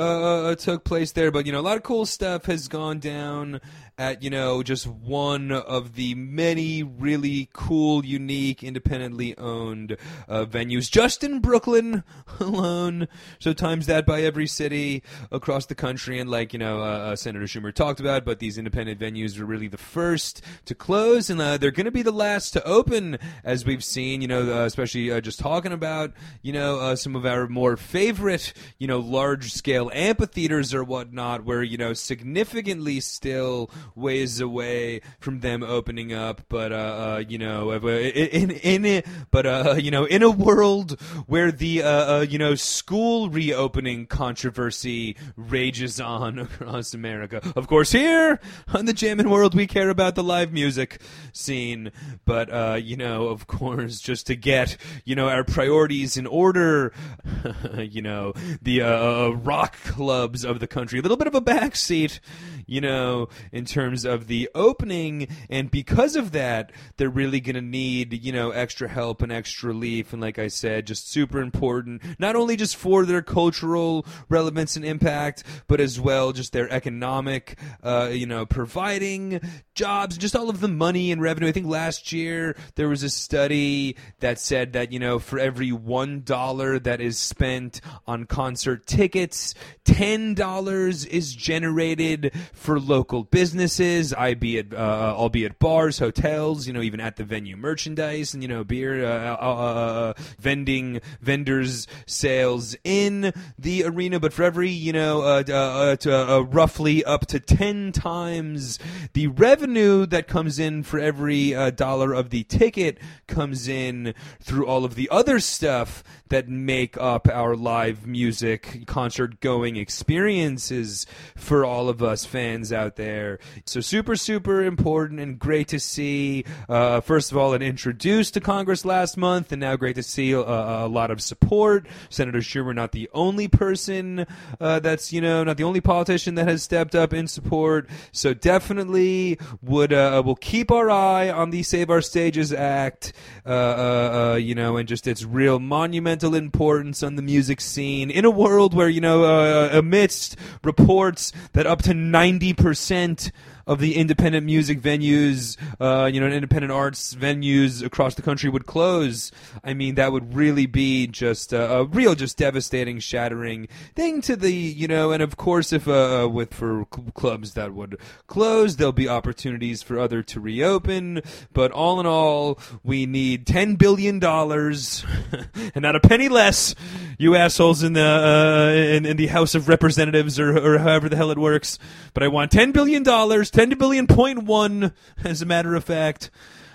uh, 0.49 0.55
took 0.55 0.85
place 0.85 1.13
there, 1.13 1.31
but 1.31 1.47
you 1.47 1.53
know 1.53 1.61
a 1.61 1.63
lot 1.63 1.77
of 1.77 1.83
cool 1.83 2.07
stuff 2.07 2.47
has 2.47 2.69
gone 2.69 2.99
down 2.99 3.61
at 3.99 4.23
you 4.23 4.31
know 4.31 4.63
just 4.63 4.87
one 4.87 5.51
of 5.51 5.97
the 5.97 6.15
many 6.15 6.83
really 6.83 7.51
cool, 7.53 8.05
unique, 8.05 8.63
independently 8.63 9.37
owned 9.37 9.97
uh, 10.29 10.45
venues 10.45 10.89
just 10.91 11.25
in 11.25 11.41
Brooklyn 11.41 12.05
alone. 12.41 13.09
So 13.41 13.53
times 13.53 13.87
that 13.87 14.07
by 14.07 14.23
every 14.23 14.47
city 14.47 15.03
across 15.33 15.67
the 15.67 15.75
country, 15.75 16.21
and 16.21 16.31
like 16.31 16.53
you 16.53 16.59
know 16.59 16.81
uh, 16.81 16.99
uh, 17.11 17.17
Senator 17.17 17.47
Schumer 17.47 17.75
talked 17.75 17.99
about, 17.99 18.25
but 18.25 18.39
these 18.39 18.57
independent 18.57 19.01
venues 19.01 19.39
are 19.39 19.45
really 19.45 19.69
the 19.69 19.77
first 19.77 20.43
to 20.67 20.75
close, 20.75 21.29
and 21.29 21.41
uh, 21.41 21.57
they're 21.57 21.73
going 21.73 21.87
to 21.87 21.91
be 21.91 22.03
the 22.03 22.13
last 22.13 22.53
to 22.53 22.65
open, 22.65 23.19
as 23.43 23.67
we've 23.67 23.85
seen. 23.85 24.23
You 24.23 24.29
know, 24.29 24.63
uh, 24.63 24.65
especially 24.65 25.11
uh, 25.11 25.21
just 25.21 25.41
talking 25.41 25.73
about 25.73 26.13
you 26.43 26.53
know 26.53 26.95
some 26.95 27.17
of 27.17 27.27
our 27.27 27.49
more 27.49 27.77
favorite 27.77 28.53
you 28.79 28.87
know 28.87 29.01
large 29.01 29.53
scale 29.53 29.91
amphitheaters 29.93 30.73
or 30.73 30.85
whatnot, 30.85 31.45
where 31.45 31.65
you 31.65 31.77
know 31.77 31.93
significantly 31.95 33.01
still 33.01 33.71
ways 33.95 34.41
away 34.41 35.01
from 35.19 35.41
them 35.41 35.63
opening 35.63 36.13
up. 36.13 36.43
But 36.49 36.73
uh, 36.73 36.77
uh, 36.77 37.25
you 37.27 37.39
know, 37.39 37.73
uh, 37.73 37.79
in 37.79 38.51
in 38.51 38.85
it, 38.85 39.07
but 39.31 39.47
uh, 39.47 39.75
you 39.79 39.91
know, 39.91 40.05
in 40.05 40.23
a 40.23 40.31
world 40.31 41.01
where 41.27 41.51
the 41.51 41.83
uh, 41.83 41.89
uh, 41.89 42.21
you 42.29 42.39
know 42.39 42.55
school 42.55 43.29
reopening 43.29 44.07
controversy 44.07 45.17
rages 45.37 46.01
on 46.01 46.39
across 46.39 46.95
America. 46.95 47.41
Of 47.57 47.67
course, 47.67 47.93
here 47.93 48.41
on 48.73 48.85
the 48.85 48.93
Jammin' 48.93 49.31
World, 49.31 49.55
we 49.55 49.67
care 49.67 49.91
about 49.91 50.15
the 50.15 50.23
live 50.23 50.53
music 50.53 51.01
scene. 51.33 51.93
But 52.25 52.51
uh, 52.53 52.79
you 52.83 52.97
know, 52.97 53.29
of 53.29 53.47
course, 53.47 54.01
just 54.01 54.27
to 54.27 54.37
get 54.37 54.77
you 55.05 55.15
know 55.15 55.29
our 55.29 55.45
priorities 55.45 56.17
in 56.17 56.27
order, 56.27 56.93
you 57.79 58.03
know, 58.03 58.33
the 58.63 58.83
uh, 58.83 58.89
uh, 58.89 59.31
rock 59.31 59.77
clubs 59.85 60.45
of 60.45 60.61
the 60.61 60.67
country, 60.67 60.99
a 60.99 61.03
little 61.03 61.17
bit 61.17 61.27
of 61.27 61.35
a 61.35 61.41
backseat 61.41 62.21
you 62.69 62.81
know, 62.81 63.29
in 63.51 63.65
terms 63.65 64.05
of 64.05 64.29
the 64.29 64.49
opening. 64.55 65.27
And 65.51 65.71
because 65.71 66.15
of 66.15 66.33
that, 66.33 66.71
they're 66.99 67.09
really 67.09 67.41
going 67.41 67.57
to 67.57 67.63
need, 67.63 68.23
you 68.23 68.31
know, 68.31 68.51
extra 68.51 68.89
help 68.89 69.23
and 69.23 69.33
extra 69.33 69.69
relief. 69.69 70.13
And 70.13 70.23
like 70.23 70.39
I 70.39 70.49
said, 70.49 70.87
just 70.87 71.11
super 71.11 71.41
important, 71.41 72.03
not 72.19 72.37
only 72.37 72.57
just 72.57 72.77
for 72.77 73.05
their 73.05 73.23
cultural 73.23 74.07
relevance 74.29 74.77
and 74.77 74.85
impact, 74.85 75.43
but 75.67 75.81
as 75.81 75.99
well 75.99 76.33
just 76.33 76.53
their 76.53 76.71
economic, 76.71 77.59
uh, 77.83 78.11
you 78.13 78.27
know, 78.27 78.45
providing 78.45 79.41
jobs, 79.75 80.19
just 80.19 80.37
all 80.37 80.51
of 80.51 80.61
the 80.61 80.69
money 80.69 81.11
and 81.11 81.23
revenue. 81.23 81.49
I 81.49 81.53
think 81.53 81.67
last 81.67 82.13
year 82.13 82.55
there 82.75 82.89
was 82.89 83.03
a 83.03 83.11
study 83.11 83.97
that 84.21 84.39
said 84.39 84.75
that, 84.75 84.93
you 84.93 84.99
know, 84.99 85.19
for 85.19 85.39
every 85.39 85.71
$1 85.71 86.83
that 86.83 87.01
is 87.01 87.19
spent 87.19 87.81
on 88.07 88.27
concert 88.27 88.87
tickets, 88.87 89.55
$10 89.87 91.07
is 91.07 91.35
generated 91.35 92.33
for 92.59 92.81
local 92.81 93.25
businesses, 93.25 94.13
albeit, 94.13 94.75
uh, 94.75 95.15
albeit 95.17 95.59
bars, 95.59 95.99
hotels, 95.99 96.67
you 96.67 96.73
know, 96.73 96.83
even 96.83 97.01
at 97.01 97.17
the 97.17 97.25
venue 97.25 97.57
merchandise 97.57 98.35
and, 98.35 98.43
you 98.43 98.49
know, 98.49 98.65
beer, 98.65 99.05
uh, 99.05 99.37
uh, 99.37 99.55
uh, 99.57 100.13
vending, 100.39 101.01
vendors, 101.21 101.87
sales 102.07 102.77
in 102.85 103.33
the 103.59 103.85
arena. 103.85 104.19
But 104.21 104.33
for 104.33 104.43
every, 104.43 104.71
you 104.71 104.93
know, 104.93 105.23
uh, 105.23 105.45
uh, 105.49 105.97
to, 105.97 106.31
uh, 106.31 106.41
roughly 106.41 107.05
up 107.05 107.27
to 107.27 107.41
10 107.41 107.93
times 107.93 108.79
the 109.13 109.29
revenue 109.29 110.05
that 110.07 110.27
comes 110.27 110.59
in 110.59 110.83
for 110.83 110.99
every 110.99 111.55
uh, 111.55 111.71
dollar 111.71 112.13
of 112.13 112.31
the 112.31 112.43
ticket 112.45 112.99
comes 113.27 113.69
in 113.69 114.15
through 114.41 114.67
all 114.67 114.85
of 114.85 114.95
the 114.97 115.09
other 115.11 115.39
stuff 115.39 116.03
that 116.29 116.49
make 116.49 116.97
up 116.99 117.29
our 117.29 117.57
live 117.57 118.07
music 118.07 118.85
concert 118.87 119.41
going 119.41 119.77
experiences 119.77 121.07
for 121.37 121.65
all 121.65 121.89
of 121.89 122.03
us 122.03 122.25
fans 122.25 122.48
out 122.73 122.97
there. 122.97 123.39
So 123.67 123.81
super, 123.81 124.17
super 124.17 124.63
important 124.63 125.21
and 125.21 125.39
great 125.39 125.69
to 125.69 125.81
see. 125.81 126.45
Uh, 126.69 127.01
first 127.01 127.31
of 127.31 127.39
all, 127.39 127.55
an 127.55 127.63
introduced 127.63 128.35
to 128.35 128.41
Congress 128.41 128.85
last 128.85 129.17
month, 129.17 129.53
and 129.53 129.61
now 129.61 129.77
great 129.77 129.97
to 129.97 130.03
see 130.03 130.33
a, 130.33 130.41
a 130.41 130.89
lot 130.89 131.11
of 131.11 131.21
support. 131.21 131.87
Senator 132.09 132.39
Schumer, 132.39 132.75
not 132.75 132.93
the 132.93 133.09
only 133.13 133.49
person 133.49 134.27
uh, 134.61 134.79
that's 134.81 135.13
you 135.13 135.21
know 135.21 135.45
not 135.45 135.57
the 135.57 135.65
only 135.65 135.81
politician 135.81 136.35
that 136.37 136.49
has 136.49 136.63
stepped 136.63 136.95
up 136.95 137.13
in 137.13 137.27
support. 137.27 137.89
So 138.13 138.35
definitely 138.35 139.39
would 139.63 139.93
uh, 139.93 140.23
will 140.25 140.37
keep 140.37 140.71
our 140.71 140.91
eye 140.91 141.31
on 141.31 141.51
the 141.51 141.63
Save 141.63 141.91
Our 141.91 142.01
Stages 142.01 142.53
Act. 142.53 143.13
Uh, 143.47 143.59
uh, 143.59 144.33
uh, 144.33 144.37
you 144.37 144.55
know, 144.55 144.77
and 144.77 144.89
just 144.89 145.07
its 145.07 145.25
real 145.25 145.59
monumental 145.59 146.35
importance 146.35 147.03
on 147.03 147.17
the 147.17 147.23
music 147.23 147.61
scene 147.61 148.11
in 148.11 148.25
a 148.25 148.31
world 148.31 148.75
where 148.75 148.89
you 148.89 149.01
know, 149.01 149.25
uh, 149.25 149.71
amidst 149.73 150.37
reports 150.63 151.33
that 151.53 151.67
up 151.67 151.83
to 151.83 151.95
ninety 151.95 152.38
percent 152.55 153.33
of 153.69 153.79
the 153.79 153.95
independent 153.95 154.45
music 154.45 154.81
venues, 154.81 155.57
uh, 155.79 156.07
you 156.07 156.21
know, 156.21 156.27
independent 156.27 156.73
arts 156.73 157.15
venues 157.15 157.85
across 157.85 158.17
the 158.17 158.23
country 158.23 158.51
would 158.51 158.67
close, 158.67 159.31
I 159.63 159.75
mean, 159.75 159.95
that 159.95 160.11
would 160.11 160.35
really 160.35 160.67
be 160.67 161.07
just 161.07 161.53
a, 161.53 161.71
a 161.71 161.85
real, 161.85 162.15
just 162.15 162.39
devastating, 162.39 162.99
shattering 162.99 163.69
thing 163.95 164.23
to 164.23 164.35
the, 164.35 164.51
you 164.51 164.89
know, 164.89 165.13
and 165.13 165.23
of 165.23 165.37
course, 165.37 165.73
if 165.73 165.87
uh, 165.87 166.29
with 166.33 166.55
for 166.55 166.87
cl- 166.93 167.11
clubs 167.13 167.55
that 167.55 167.75
would 167.75 167.99
close, 168.27 168.77
there'll 168.77 168.93
be 168.93 169.09
opportunities 169.09 169.83
for 169.83 169.99
other 169.99 170.23
to 170.23 170.41
reopen. 170.41 171.21
But 171.53 171.71
all 171.71 172.01
in 172.01 172.07
all, 172.07 172.59
we 172.83 173.05
need 173.05 173.47
ten 173.47 173.75
billion 173.75 174.19
dollars, 174.19 175.05
and 175.75 175.83
not 175.83 175.95
a 175.95 176.01
penny 176.01 176.29
less. 176.29 176.75
You 177.19 177.35
assholes 177.35 177.83
in 177.83 177.93
the 177.95 178.01
uh, 178.01 178.73
in, 178.73 179.05
in 179.05 179.17
the 179.17 179.27
House 179.27 179.55
of 179.55 179.69
Representatives 179.69 180.39
or, 180.39 180.57
or 180.57 180.79
however 180.79 181.09
the 181.09 181.17
hell 181.17 181.31
it 181.31 181.39
works. 181.39 181.79
But 182.15 182.23
I 182.23 182.29
want 182.29 182.51
ten 182.51 182.73
billion 182.73 183.03
dollars, 183.03 183.51
ten 183.59 183.77
billion 183.77 184.07
point 184.07 184.45
one, 184.45 184.93
as 185.25 185.43
a 185.43 185.47
matter 185.47 185.75
of 185.75 185.83
fact, 185.83 186.31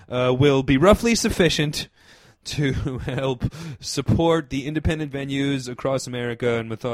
uh, 0.09 0.35
will 0.37 0.63
be 0.63 0.75
roughly 0.75 1.15
sufficient 1.15 1.87
to 2.43 2.73
help 3.05 3.45
support 3.79 4.49
the 4.49 4.67
independent 4.67 5.09
venues 5.09 5.69
across 5.69 6.07
America 6.07 6.55
and 6.55 6.69
with, 6.69 6.83
uh, 6.83 6.89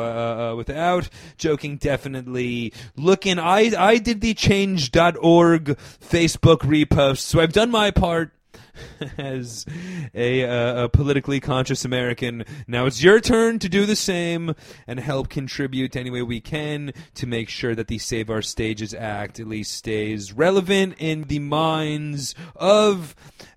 uh, 0.51 0.55
without 0.55 1.09
joking, 1.37 1.77
definitely 1.77 2.71
looking. 2.95 3.39
I, 3.39 3.71
I 3.75 3.97
did 3.97 4.21
the 4.21 4.35
change.org 4.35 5.65
Facebook 5.99 6.59
repost, 6.59 7.21
so 7.21 7.39
I've 7.39 7.53
done 7.53 7.71
my 7.71 7.89
part 7.89 8.31
as 9.17 9.65
a, 10.13 10.43
uh, 10.43 10.85
a, 10.85 10.89
politically 10.89 11.39
conscious 11.39 11.85
American. 11.85 12.43
Now 12.67 12.85
it's 12.85 13.03
your 13.03 13.19
turn 13.19 13.59
to 13.59 13.69
do 13.69 13.85
the 13.85 13.95
same 13.95 14.55
and 14.87 14.99
help 14.99 15.29
contribute 15.29 15.95
any 15.95 16.09
way 16.09 16.21
we 16.21 16.41
can 16.41 16.93
to 17.15 17.27
make 17.27 17.49
sure 17.49 17.75
that 17.75 17.87
the 17.87 17.97
Save 17.97 18.29
Our 18.29 18.41
Stages 18.41 18.93
Act 18.93 19.39
at 19.39 19.47
least 19.47 19.73
stays 19.73 20.33
relevant 20.33 20.95
in 20.99 21.23
the 21.23 21.39
minds 21.39 22.35
of 22.55 23.15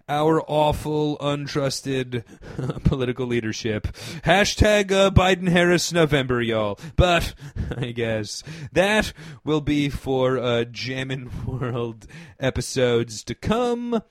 our 0.08 0.42
awful, 0.42 1.16
untrusted 1.18 2.24
political 2.84 3.26
leadership. 3.26 3.84
Hashtag 4.24 4.92
uh, 4.92 5.10
Biden 5.10 5.48
Harris 5.48 5.92
November, 5.92 6.42
y'all. 6.42 6.78
But 6.96 7.34
I 7.76 7.92
guess 7.92 8.42
that 8.72 9.12
will 9.44 9.60
be 9.60 9.88
for 9.88 10.38
uh, 10.38 10.64
Jammin' 10.64 11.30
World 11.46 12.06
episodes 12.38 13.24
to 13.24 13.34
come 13.34 14.02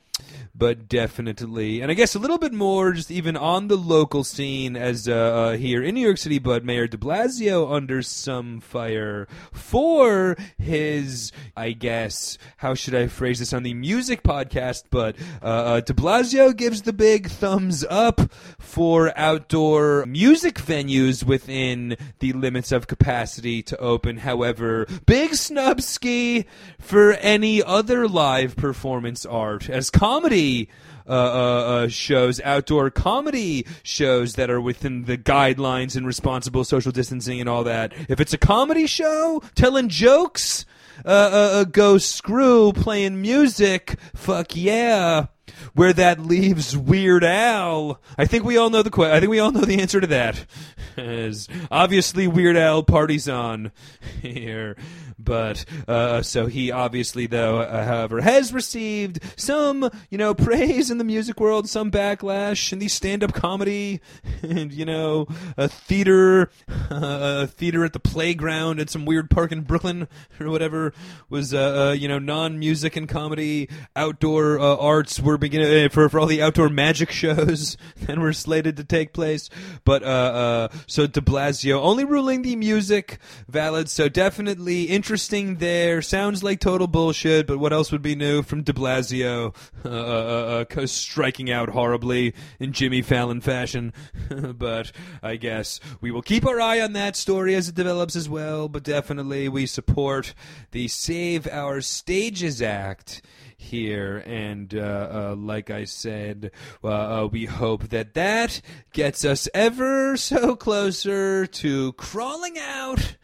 but 0.53 0.89
definitely, 0.89 1.81
and 1.81 1.89
I 1.89 1.93
guess 1.93 2.13
a 2.13 2.19
little 2.19 2.37
bit 2.37 2.51
more, 2.51 2.91
just 2.91 3.09
even 3.09 3.37
on 3.37 3.67
the 3.67 3.77
local 3.77 4.23
scene 4.23 4.75
as 4.75 5.07
uh, 5.07 5.13
uh, 5.13 5.57
here 5.57 5.81
in 5.81 5.95
New 5.95 6.01
York 6.01 6.17
City. 6.17 6.39
But 6.39 6.65
Mayor 6.65 6.87
De 6.87 6.97
Blasio 6.97 7.73
under 7.73 8.01
some 8.01 8.59
fire 8.59 9.27
for 9.53 10.35
his, 10.57 11.31
I 11.55 11.71
guess, 11.71 12.37
how 12.57 12.73
should 12.73 12.95
I 12.95 13.07
phrase 13.07 13.39
this 13.39 13.53
on 13.53 13.63
the 13.63 13.73
music 13.73 14.23
podcast? 14.23 14.83
But 14.89 15.15
uh, 15.41 15.45
uh 15.45 15.79
De 15.79 15.93
Blasio 15.93 16.55
gives 16.55 16.81
the 16.81 16.93
big 16.93 17.29
thumbs 17.29 17.85
up 17.89 18.31
for 18.59 19.17
outdoor 19.17 20.05
music 20.05 20.55
venues 20.55 21.23
within 21.23 21.95
the 22.19 22.33
limits 22.33 22.71
of 22.71 22.87
capacity 22.87 23.63
to 23.63 23.77
open. 23.77 24.17
However, 24.17 24.85
big 25.05 25.35
snub 25.35 25.81
ski 25.81 26.45
for 26.77 27.13
any 27.13 27.63
other 27.63 28.07
live 28.07 28.57
performance 28.57 29.25
art 29.25 29.69
as 29.69 29.89
comedy 29.89 30.40
uh, 31.07 31.11
uh, 31.11 31.15
uh, 31.15 31.87
shows, 31.87 32.39
outdoor 32.41 32.89
comedy 32.89 33.65
shows 33.83 34.35
that 34.35 34.49
are 34.49 34.61
within 34.61 35.05
the 35.05 35.17
guidelines 35.17 35.95
and 35.95 36.05
responsible 36.05 36.63
social 36.63 36.91
distancing 36.91 37.39
and 37.39 37.49
all 37.49 37.63
that. 37.63 37.91
If 38.07 38.19
it's 38.19 38.33
a 38.33 38.37
comedy 38.37 38.87
show 38.87 39.41
telling 39.55 39.89
jokes, 39.89 40.65
uh, 41.03 41.09
uh, 41.09 41.11
uh, 41.11 41.63
go 41.65 41.97
screw 41.97 42.71
playing 42.73 43.21
music. 43.21 43.97
Fuck 44.15 44.55
yeah. 44.55 45.27
Where 45.73 45.93
that 45.93 46.19
leaves 46.19 46.75
Weird 46.75 47.23
Al, 47.23 47.99
I 48.17 48.25
think 48.25 48.43
we 48.43 48.57
all 48.57 48.69
know 48.69 48.81
the 48.81 48.89
que- 48.89 49.11
I 49.11 49.19
think 49.19 49.29
we 49.29 49.39
all 49.39 49.51
know 49.51 49.61
the 49.61 49.79
answer 49.81 50.01
to 50.01 50.07
that. 50.07 50.45
As 50.97 51.47
obviously 51.69 52.27
Weird 52.27 52.57
Al 52.57 52.83
parties 52.83 53.29
on 53.29 53.71
here. 54.21 54.75
But 55.23 55.65
uh, 55.87 56.23
so 56.23 56.47
he 56.47 56.71
obviously, 56.71 57.27
though, 57.27 57.59
uh, 57.59 57.85
however, 57.85 58.21
has 58.21 58.51
received 58.51 59.19
some, 59.35 59.87
you 60.09 60.17
know, 60.17 60.33
praise 60.33 60.89
in 60.89 60.97
the 60.97 61.03
music 61.03 61.39
world, 61.39 61.69
some 61.69 61.91
backlash 61.91 62.73
in 62.73 62.79
the 62.79 62.87
stand-up 62.87 63.33
comedy, 63.33 64.01
and 64.41 64.73
you 64.73 64.83
know, 64.83 65.27
a 65.57 65.67
theater, 65.67 66.49
uh, 66.89 67.43
a 67.43 67.47
theater 67.47 67.85
at 67.85 67.93
the 67.93 67.99
playground 67.99 68.79
at 68.79 68.89
some 68.89 69.05
weird 69.05 69.29
park 69.29 69.51
in 69.51 69.61
Brooklyn 69.61 70.07
or 70.39 70.49
whatever 70.49 70.91
was, 71.29 71.53
uh, 71.53 71.89
uh, 71.89 71.91
you 71.91 72.07
know, 72.07 72.17
non-music 72.17 72.95
and 72.95 73.07
comedy, 73.07 73.69
outdoor 73.95 74.59
uh, 74.59 74.75
arts 74.75 75.19
were 75.19 75.37
beginning 75.37 75.60
for 75.89 76.09
for 76.09 76.19
all 76.19 76.27
the 76.27 76.41
outdoor 76.41 76.69
magic 76.69 77.11
shows 77.11 77.77
that 78.01 78.17
were 78.17 78.33
slated 78.33 78.77
to 78.77 78.83
take 78.83 79.13
place. 79.13 79.49
But 79.83 80.01
so 80.87 81.07
De 81.07 81.21
Blasio 81.21 81.81
only 81.81 82.05
ruling 82.05 82.41
the 82.41 82.55
music 82.55 83.19
valid, 83.47 83.89
so 83.89 84.09
definitely 84.09 84.83
interesting 84.83 85.31
interesting 85.31 85.57
there. 85.57 86.01
Sounds 86.01 86.43
like 86.43 86.59
total 86.59 86.87
bullshit, 86.87 87.45
but 87.47 87.59
what 87.59 87.73
else 87.73 87.91
would 87.91 88.01
be 88.01 88.15
new 88.15 88.41
from 88.43 88.63
De 88.63 88.73
Blasio? 88.73 89.55
Uh, 89.83 89.89
uh, 89.89 90.65
uh, 90.69 90.81
uh 90.81 90.85
striking 90.85 91.49
out 91.49 91.69
horribly 91.69 92.35
in 92.59 92.71
Jimmy 92.71 93.01
Fallon 93.01 93.41
fashion. 93.41 93.91
but 94.55 94.91
I 95.23 95.37
guess 95.37 95.79
we 96.01 96.11
will 96.11 96.21
keep 96.21 96.45
our 96.45 96.61
eye 96.61 96.79
on 96.81 96.93
that 96.93 97.15
story 97.15 97.55
as 97.55 97.67
it 97.67 97.73
develops 97.73 98.15
as 98.15 98.29
well. 98.29 98.69
But 98.69 98.83
definitely 98.83 99.49
we 99.49 99.65
support 99.65 100.35
the 100.69 100.87
Save 100.87 101.47
Our 101.47 101.81
Stages 101.81 102.61
Act 102.61 103.23
here. 103.61 104.23
And 104.25 104.73
uh, 104.73 105.09
uh, 105.31 105.35
like 105.37 105.69
I 105.69 105.85
said, 105.85 106.51
uh, 106.83 106.87
uh 107.23 107.27
we 107.31 107.45
hope 107.45 107.89
that 107.89 108.13
that 108.15 108.61
gets 108.91 109.23
us 109.23 109.47
ever 109.53 110.17
so 110.17 110.55
closer 110.55 111.45
to 111.45 111.93
crawling 111.93 112.57
out 112.57 113.17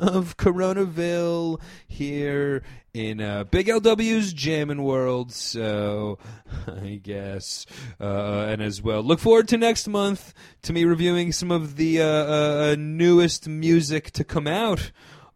of 0.00 0.36
Coronaville 0.36 1.60
here 1.86 2.62
in 2.94 3.20
uh, 3.20 3.44
Big 3.44 3.68
LW's 3.68 4.32
Jammin' 4.32 4.82
World. 4.82 5.32
So 5.32 6.18
I 6.66 7.00
guess, 7.02 7.66
uh, 8.00 8.46
and 8.48 8.62
as 8.62 8.82
well, 8.82 9.02
look 9.02 9.18
forward 9.18 9.48
to 9.48 9.56
next 9.56 9.88
month 9.88 10.34
to 10.62 10.72
me 10.72 10.84
reviewing 10.84 11.32
some 11.32 11.50
of 11.50 11.76
the 11.76 12.02
uh, 12.02 12.06
uh 12.06 12.76
newest 12.78 13.48
music 13.48 14.10
to 14.12 14.24
come 14.24 14.46
out 14.46 14.92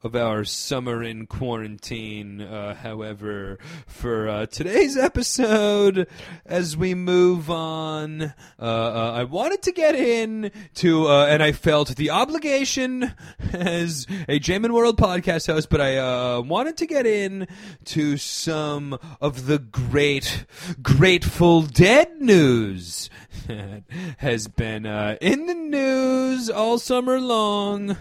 of 0.07 0.15
our 0.15 0.45
summer 0.45 1.03
in 1.03 1.27
quarantine. 1.27 2.41
Uh, 2.41 2.77
however, 2.77 3.59
for 3.89 4.29
uh, 4.29 4.47
today's 4.47 4.97
episode, 4.97 6.07
as 6.45 6.77
we 6.77 6.95
move 6.95 7.51
on, 7.51 8.23
uh, 8.23 8.33
uh 8.61 9.13
I 9.17 9.25
wanted 9.25 9.63
to 9.63 9.73
get 9.73 9.97
in 9.97 10.53
to, 10.75 11.09
uh, 11.09 11.27
and 11.27 11.43
I 11.43 11.51
felt 11.51 11.97
the 11.97 12.11
obligation 12.11 13.15
as 13.53 14.07
a 14.29 14.39
Jammin' 14.39 14.73
World 14.73 14.97
podcast 14.97 15.49
host, 15.49 15.71
but 15.71 15.81
I 15.81 15.97
uh, 15.97 16.41
wanted 16.41 16.77
to 16.77 16.87
get 16.87 17.05
in 17.05 17.49
to 17.87 18.17
some 18.17 19.01
of 19.21 19.47
the 19.47 19.59
great, 19.59 20.47
Grateful 20.83 21.63
Dead 21.63 22.21
news 22.21 23.11
that 23.49 23.83
has 24.19 24.47
been 24.47 24.87
in 24.87 25.47
the 25.47 25.55
news 25.55 26.49
all 26.49 26.79
summer 26.79 27.19
long 27.19 27.97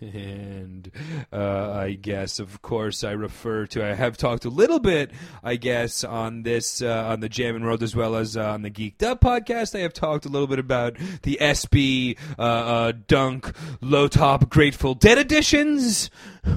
and 0.00 0.90
uh, 1.32 1.72
I 1.72 1.92
guess, 1.92 2.38
of 2.38 2.62
course, 2.62 3.04
I 3.04 3.12
refer 3.12 3.66
to. 3.66 3.84
I 3.84 3.94
have 3.94 4.16
talked 4.16 4.44
a 4.44 4.48
little 4.48 4.78
bit, 4.78 5.10
I 5.44 5.56
guess, 5.56 6.04
on 6.04 6.42
this 6.42 6.80
uh, 6.80 7.06
on 7.08 7.20
the 7.20 7.28
Jammin' 7.28 7.64
World 7.64 7.82
as 7.82 7.94
well 7.94 8.16
as 8.16 8.36
uh, 8.36 8.50
on 8.50 8.62
the 8.62 8.70
Geeked 8.70 9.02
Up 9.02 9.20
podcast. 9.20 9.78
I 9.78 9.82
have 9.82 9.92
talked 9.92 10.24
a 10.24 10.28
little 10.28 10.46
bit 10.46 10.58
about 10.58 10.96
the 11.22 11.38
SB 11.40 12.18
uh, 12.38 12.42
uh, 12.42 12.92
Dunk 13.06 13.54
Low 13.80 14.08
Top 14.08 14.48
Grateful 14.48 14.94
Dead 14.94 15.18
editions, 15.18 16.10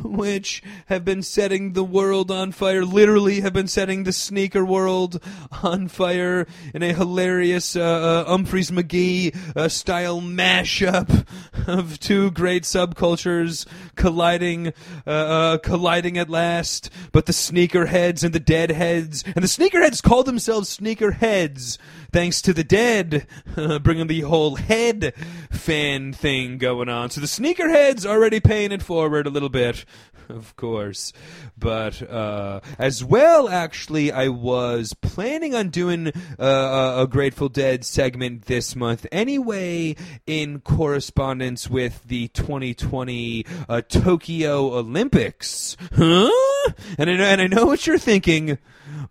which 0.04 0.64
have 0.86 1.04
been 1.04 1.22
setting 1.22 1.74
the 1.74 1.84
world 1.84 2.32
on 2.32 2.52
fire. 2.52 2.86
Literally, 2.86 3.42
have 3.42 3.54
been 3.54 3.68
setting 3.68 4.04
the 4.04 4.14
sneaker 4.14 4.64
world 4.64 5.22
on 5.64 5.90
fire 5.90 6.48
in 6.74 6.82
a 6.82 6.94
hilarious 6.94 7.76
uh, 7.76 8.24
Umphrey's 8.28 8.72
McGee 8.72 9.70
style 9.70 10.22
mashup 10.22 11.28
of 11.68 12.00
two 12.00 12.32
great 12.32 12.64
subcultures 12.64 13.33
colliding, 13.96 14.68
uh, 15.08 15.10
uh, 15.10 15.58
colliding 15.58 16.18
at 16.18 16.30
last. 16.30 16.90
But 17.12 17.26
the 17.26 17.34
sneakerheads 17.34 18.24
and 18.24 18.34
the 18.34 18.40
deadheads, 18.40 19.24
and 19.36 19.44
the 19.44 19.48
sneakerheads 19.48 20.02
call 20.02 20.24
themselves 20.24 20.78
sneakerheads, 20.78 21.78
thanks 22.12 22.42
to 22.44 22.54
the 22.54 22.64
dead, 22.64 23.28
bringing 23.82 24.08
the 24.08 24.22
whole 24.22 24.56
head 24.56 25.14
fan 25.52 26.14
thing 26.14 26.58
going 26.58 26.90
on. 26.90 27.10
So 27.10 27.22
the 27.22 27.28
sneakerheads 27.28 28.06
already 28.06 28.40
paying 28.40 28.72
it 28.72 28.82
forward 28.82 29.28
a 29.28 29.32
little 29.32 29.50
bit 29.50 29.86
of 30.30 30.56
course. 30.56 31.14
But 31.58 32.02
uh, 32.10 32.62
as 32.78 33.04
well, 33.04 33.50
actually, 33.50 34.12
I 34.12 34.28
was 34.30 34.94
planning 35.02 35.56
on 35.56 35.70
doing 35.70 36.12
uh, 36.40 36.96
a 36.98 37.08
Grateful 37.08 37.50
Dead 37.50 37.84
segment 37.84 38.46
this 38.46 38.76
month 38.76 39.06
anyway, 39.12 39.96
in 40.26 40.62
correspondence 40.62 41.70
with 41.70 42.04
the 42.06 42.28
2020 42.30 43.46
uh, 43.68 43.82
Tokyo 43.82 44.78
Olympics. 44.78 45.78
Huh? 45.96 46.30
And 46.98 47.10
I, 47.10 47.16
know, 47.16 47.24
and 47.24 47.42
I 47.42 47.48
know 47.48 47.66
what 47.66 47.86
you're 47.86 47.98
thinking. 47.98 48.58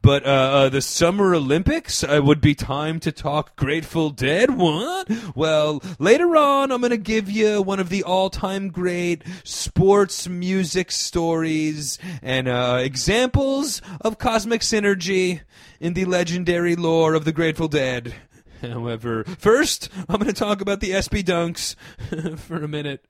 But 0.03 0.27
uh, 0.27 0.29
uh, 0.29 0.69
the 0.69 0.83
Summer 0.83 1.33
Olympics 1.33 2.03
uh, 2.03 2.21
would 2.25 2.41
be 2.41 2.57
time 2.57 2.99
to 3.01 3.13
talk 3.13 3.55
Grateful 3.55 4.11
Dead. 4.11 4.51
What? 4.51 5.09
Well, 5.37 5.81
later 6.01 6.37
on, 6.37 6.73
I'm 6.73 6.81
going 6.81 6.91
to 6.91 6.97
give 6.97 7.31
you 7.31 7.63
one 7.63 7.79
of 7.79 7.89
the 7.89 8.03
all-time 8.03 8.71
great 8.71 9.23
sports 9.45 10.29
music 10.29 10.91
stories 10.91 12.01
and 12.21 12.49
uh, 12.49 12.79
examples 12.81 13.81
of 14.01 14.19
cosmic 14.19 14.63
synergy 14.63 15.43
in 15.79 15.95
the 15.95 16.05
legendary 16.05 16.75
lore 16.75 17.15
of 17.15 17.25
the 17.25 17.33
Grateful 17.33 17.69
Dead. 17.69 18.13
However, 18.63 19.25
first 19.25 19.89
I'm 20.09 20.17
going 20.17 20.27
to 20.27 20.33
talk 20.33 20.61
about 20.61 20.81
the 20.81 20.91
SB 20.91 21.23
Dunks 21.25 21.75
for 22.39 22.57
a 22.57 22.69
minute, 22.69 23.05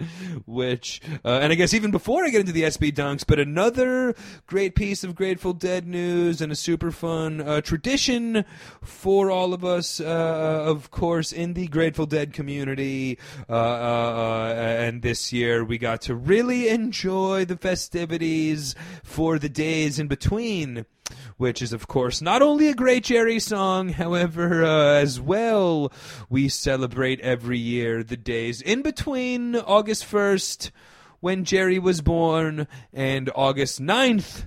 which, 0.47 1.01
uh, 1.25 1.41
and 1.43 1.53
I 1.53 1.57
guess 1.57 1.75
even 1.75 1.91
before 1.91 2.25
I 2.25 2.31
get 2.31 2.41
into 2.41 2.53
the 2.53 2.62
SB 2.62 2.93
Dunks, 2.93 3.25
but 3.27 3.38
another 3.38 4.15
great 4.47 4.75
piece 4.75 5.05
of 5.05 5.15
Grateful 5.15 5.53
Dead 5.53 5.87
news 5.87 6.41
and 6.41 6.51
a 6.51 6.57
super 6.57 6.91
fun 6.91 7.41
uh, 7.41 7.61
tradition 7.61 8.45
for 8.83 9.31
all 9.31 9.53
of 9.53 9.65
us, 9.65 10.01
uh, 10.01 10.05
of 10.05 10.91
course, 10.91 11.33
in 11.33 11.53
the 11.55 11.69
Grateful 11.69 12.07
Dead 12.07 12.33
community. 12.33 13.19
Uh, 13.49 13.53
uh, 13.53 14.55
and 14.57 15.03
this 15.03 15.33
year 15.33 15.65
we 15.65 15.79
got 15.79 16.01
to 16.03 16.15
really 16.15 16.69
enjoy 16.69 17.45
the 17.45 17.57
festivities 17.57 18.75
for 19.03 19.38
the 19.38 19.49
days 19.49 19.99
in 19.99 20.09
between 20.09 20.87
which 21.37 21.62
is, 21.62 21.72
of 21.72 21.88
course, 21.88 22.20
not 22.20 22.42
only 22.42 22.68
a 22.68 22.75
great 22.75 23.05
Jerry 23.05 23.38
song, 23.38 23.88
however, 23.90 24.64
uh, 24.64 24.94
as 24.94 25.20
well, 25.20 25.92
we 26.29 26.48
celebrate 26.48 27.20
every 27.20 27.59
year 27.59 28.03
the 28.03 28.16
days 28.16 28.61
in 28.61 28.83
between 28.83 29.57
August 29.57 30.05
1st, 30.05 30.70
when 31.20 31.44
Jerry 31.44 31.79
was 31.79 32.01
born, 32.01 32.66
and 32.92 33.31
August 33.35 33.81
9th, 33.81 34.46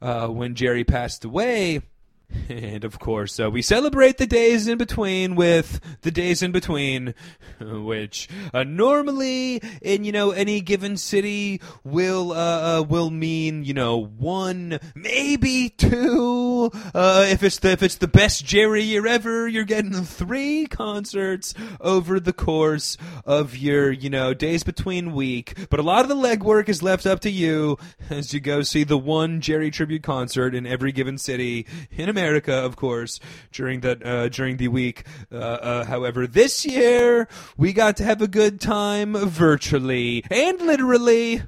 uh, 0.00 0.28
when 0.28 0.54
Jerry 0.54 0.84
passed 0.84 1.24
away. 1.24 1.82
And 2.48 2.84
of 2.84 2.98
course, 2.98 3.40
uh, 3.40 3.50
we 3.50 3.60
celebrate 3.60 4.18
the 4.18 4.26
days 4.26 4.68
in 4.68 4.78
between 4.78 5.34
with 5.34 5.80
the 6.02 6.10
days 6.10 6.42
in 6.42 6.52
between, 6.52 7.14
which 7.60 8.28
uh, 8.54 8.62
normally 8.62 9.60
in 9.82 10.04
you 10.04 10.12
know 10.12 10.30
any 10.30 10.60
given 10.60 10.96
city 10.96 11.60
will 11.82 12.32
uh, 12.32 12.78
uh 12.78 12.82
will 12.82 13.10
mean 13.10 13.64
you 13.64 13.74
know 13.74 13.96
one, 13.96 14.78
maybe 14.94 15.70
two. 15.70 16.70
Uh, 16.94 17.26
if 17.28 17.42
it's 17.42 17.58
the 17.58 17.70
if 17.70 17.82
it's 17.82 17.96
the 17.96 18.08
best 18.08 18.44
Jerry 18.44 18.82
year 18.82 19.06
ever, 19.06 19.48
you're 19.48 19.64
getting 19.64 19.92
three 19.92 20.66
concerts 20.66 21.52
over 21.80 22.20
the 22.20 22.32
course 22.32 22.96
of 23.24 23.56
your 23.56 23.90
you 23.90 24.10
know 24.10 24.34
days 24.34 24.62
between 24.62 25.14
week. 25.14 25.66
But 25.68 25.80
a 25.80 25.84
lot 25.84 26.02
of 26.02 26.08
the 26.08 26.14
legwork 26.14 26.68
is 26.68 26.82
left 26.82 27.06
up 27.06 27.20
to 27.20 27.30
you 27.30 27.76
as 28.08 28.32
you 28.32 28.40
go 28.40 28.62
see 28.62 28.84
the 28.84 28.98
one 28.98 29.40
Jerry 29.40 29.70
tribute 29.70 30.04
concert 30.04 30.54
in 30.54 30.64
every 30.64 30.92
given 30.92 31.18
city 31.18 31.66
in 31.90 32.08
America, 32.16 32.54
of 32.54 32.76
course, 32.76 33.20
during 33.52 33.80
that 33.80 34.04
uh, 34.06 34.30
during 34.30 34.56
the 34.56 34.68
week. 34.68 35.04
Uh, 35.30 35.36
uh, 35.36 35.84
however, 35.84 36.26
this 36.26 36.64
year 36.64 37.28
we 37.58 37.74
got 37.74 37.94
to 37.98 38.04
have 38.04 38.22
a 38.22 38.26
good 38.26 38.58
time 38.58 39.12
virtually 39.12 40.24
and 40.30 40.58
literally, 40.62 41.42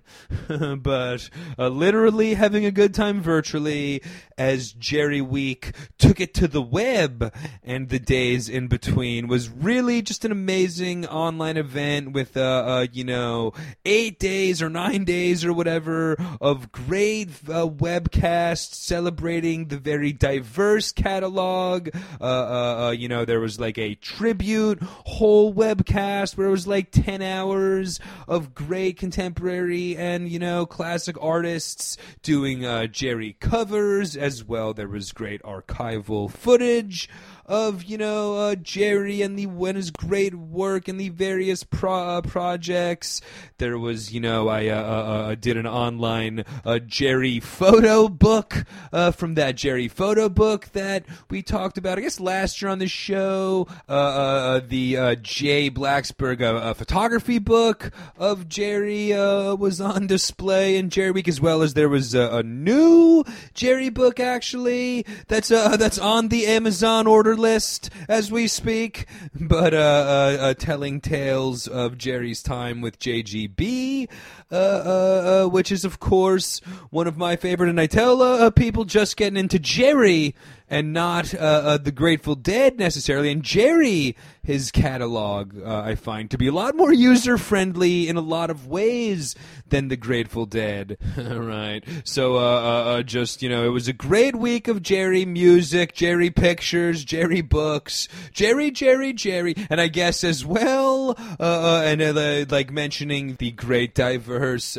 but 0.76 1.30
uh, 1.58 1.68
literally 1.68 2.34
having 2.34 2.66
a 2.66 2.70
good 2.70 2.92
time 2.92 3.22
virtually 3.22 4.02
as 4.36 4.72
Jerry 4.72 5.22
Week 5.22 5.72
took 5.96 6.20
it 6.20 6.34
to 6.34 6.46
the 6.46 6.60
web, 6.60 7.32
and 7.62 7.88
the 7.88 7.98
days 7.98 8.50
in 8.50 8.68
between 8.68 9.26
was 9.26 9.48
really 9.48 10.02
just 10.02 10.26
an 10.26 10.32
amazing 10.32 11.06
online 11.06 11.56
event 11.56 12.12
with 12.12 12.36
uh, 12.36 12.86
you 12.92 13.04
know 13.04 13.54
eight 13.86 14.18
days 14.18 14.60
or 14.60 14.68
nine 14.68 15.04
days 15.04 15.46
or 15.46 15.54
whatever 15.54 16.14
of 16.42 16.70
great 16.70 17.30
webcasts 17.46 18.74
celebrating 18.74 19.68
the 19.68 19.78
very 19.78 20.12
diverse 20.12 20.57
catalog. 20.92 21.88
Uh, 22.20 22.24
uh, 22.24 22.86
uh, 22.86 22.90
you 22.90 23.08
know, 23.08 23.24
there 23.24 23.40
was 23.40 23.60
like 23.60 23.78
a 23.78 23.94
tribute 23.94 24.82
whole 24.82 25.54
webcast 25.54 26.36
where 26.36 26.48
it 26.48 26.50
was 26.50 26.66
like 26.66 26.90
10 26.90 27.22
hours 27.22 28.00
of 28.26 28.54
great 28.54 28.98
contemporary 28.98 29.96
and, 29.96 30.28
you 30.28 30.38
know, 30.38 30.66
classic 30.66 31.16
artists 31.20 31.96
doing 32.22 32.64
uh, 32.64 32.86
Jerry 32.86 33.36
covers 33.40 34.16
as 34.16 34.44
well. 34.44 34.74
There 34.74 34.88
was 34.88 35.12
great 35.12 35.42
archival 35.42 36.30
footage 36.30 37.08
of 37.48 37.82
you 37.84 37.96
know 37.96 38.36
uh, 38.36 38.54
Jerry 38.54 39.22
and 39.22 39.38
the 39.38 39.46
when 39.46 39.74
his 39.74 39.90
great 39.90 40.34
work 40.34 40.86
and 40.86 41.00
the 41.00 41.08
various 41.08 41.64
pro- 41.64 42.18
uh, 42.18 42.20
projects. 42.20 43.22
There 43.56 43.78
was 43.78 44.12
you 44.12 44.20
know 44.20 44.48
I 44.48 44.68
uh, 44.68 44.76
uh, 44.76 44.78
uh, 44.78 45.30
uh 45.30 45.34
did 45.34 45.56
an 45.56 45.66
online 45.66 46.44
uh, 46.64 46.78
Jerry 46.78 47.40
photo 47.40 48.08
book 48.08 48.64
uh, 48.92 49.10
from 49.12 49.34
that 49.34 49.56
Jerry 49.56 49.88
photo 49.88 50.28
book 50.28 50.68
that 50.72 51.04
we 51.30 51.42
talked 51.42 51.78
about 51.78 51.98
I 51.98 52.02
guess 52.02 52.20
last 52.20 52.60
year 52.60 52.70
on 52.70 52.78
the 52.78 52.86
show. 52.86 53.66
the 53.88 55.18
Jay 55.22 55.68
Blakesberg 55.70 56.40
photography 56.76 57.38
book 57.38 57.90
of 58.18 58.48
Jerry 58.48 59.12
was 59.12 59.80
on 59.80 60.06
display 60.06 60.76
in 60.76 60.90
Jerry 60.90 61.12
Week 61.12 61.28
as 61.28 61.40
well 61.40 61.62
as 61.62 61.72
there 61.74 61.88
was 61.88 62.14
a 62.14 62.42
new 62.42 63.24
Jerry 63.54 63.88
book 63.88 64.20
actually 64.20 65.06
that's 65.28 65.48
that's 65.48 65.98
on 65.98 66.28
the 66.28 66.46
Amazon 66.46 67.06
order 67.06 67.37
list 67.38 67.90
as 68.08 68.30
we 68.30 68.48
speak, 68.48 69.06
but 69.34 69.72
uh, 69.72 69.76
uh, 69.76 70.36
uh, 70.40 70.54
telling 70.54 71.00
tales 71.00 71.66
of 71.66 71.96
Jerry's 71.96 72.42
time 72.42 72.80
with 72.80 72.98
JGB, 72.98 74.08
uh, 74.50 74.54
uh, 74.54 75.46
which 75.46 75.72
is, 75.72 75.84
of 75.84 76.00
course, 76.00 76.60
one 76.90 77.06
of 77.06 77.16
my 77.16 77.36
favorite. 77.36 77.70
And 77.70 77.80
I 77.80 77.86
tell 77.86 78.50
people 78.52 78.84
just 78.84 79.16
getting 79.16 79.38
into 79.38 79.58
Jerry 79.58 80.34
and 80.70 80.92
not 80.92 81.34
uh, 81.34 81.38
uh, 81.38 81.78
the 81.78 81.92
Grateful 81.92 82.34
Dead 82.34 82.78
necessarily. 82.78 83.30
And 83.30 83.42
Jerry, 83.42 84.16
his 84.42 84.70
catalog, 84.70 85.60
uh, 85.60 85.82
I 85.84 85.94
find 85.94 86.30
to 86.30 86.38
be 86.38 86.46
a 86.46 86.52
lot 86.52 86.76
more 86.76 86.92
user 86.92 87.38
friendly 87.38 88.08
in 88.08 88.16
a 88.16 88.20
lot 88.20 88.50
of 88.50 88.66
ways 88.66 89.34
than 89.66 89.88
the 89.88 89.96
Grateful 89.96 90.46
Dead. 90.46 90.98
right. 91.16 91.84
So, 92.04 92.36
uh, 92.36 92.40
uh, 92.40 92.90
uh, 92.98 93.02
just 93.02 93.42
you 93.42 93.48
know, 93.48 93.64
it 93.64 93.70
was 93.70 93.88
a 93.88 93.92
great 93.92 94.36
week 94.36 94.68
of 94.68 94.82
Jerry 94.82 95.24
music, 95.24 95.94
Jerry 95.94 96.30
pictures, 96.30 97.04
Jerry 97.04 97.40
books, 97.40 98.08
Jerry, 98.32 98.70
Jerry, 98.70 99.12
Jerry, 99.12 99.54
and 99.70 99.80
I 99.80 99.88
guess 99.88 100.24
as 100.24 100.44
well, 100.44 101.14
and 101.38 102.50
like 102.50 102.70
mentioning 102.70 103.36
the 103.36 103.52
great 103.52 103.94
diverse 103.94 104.76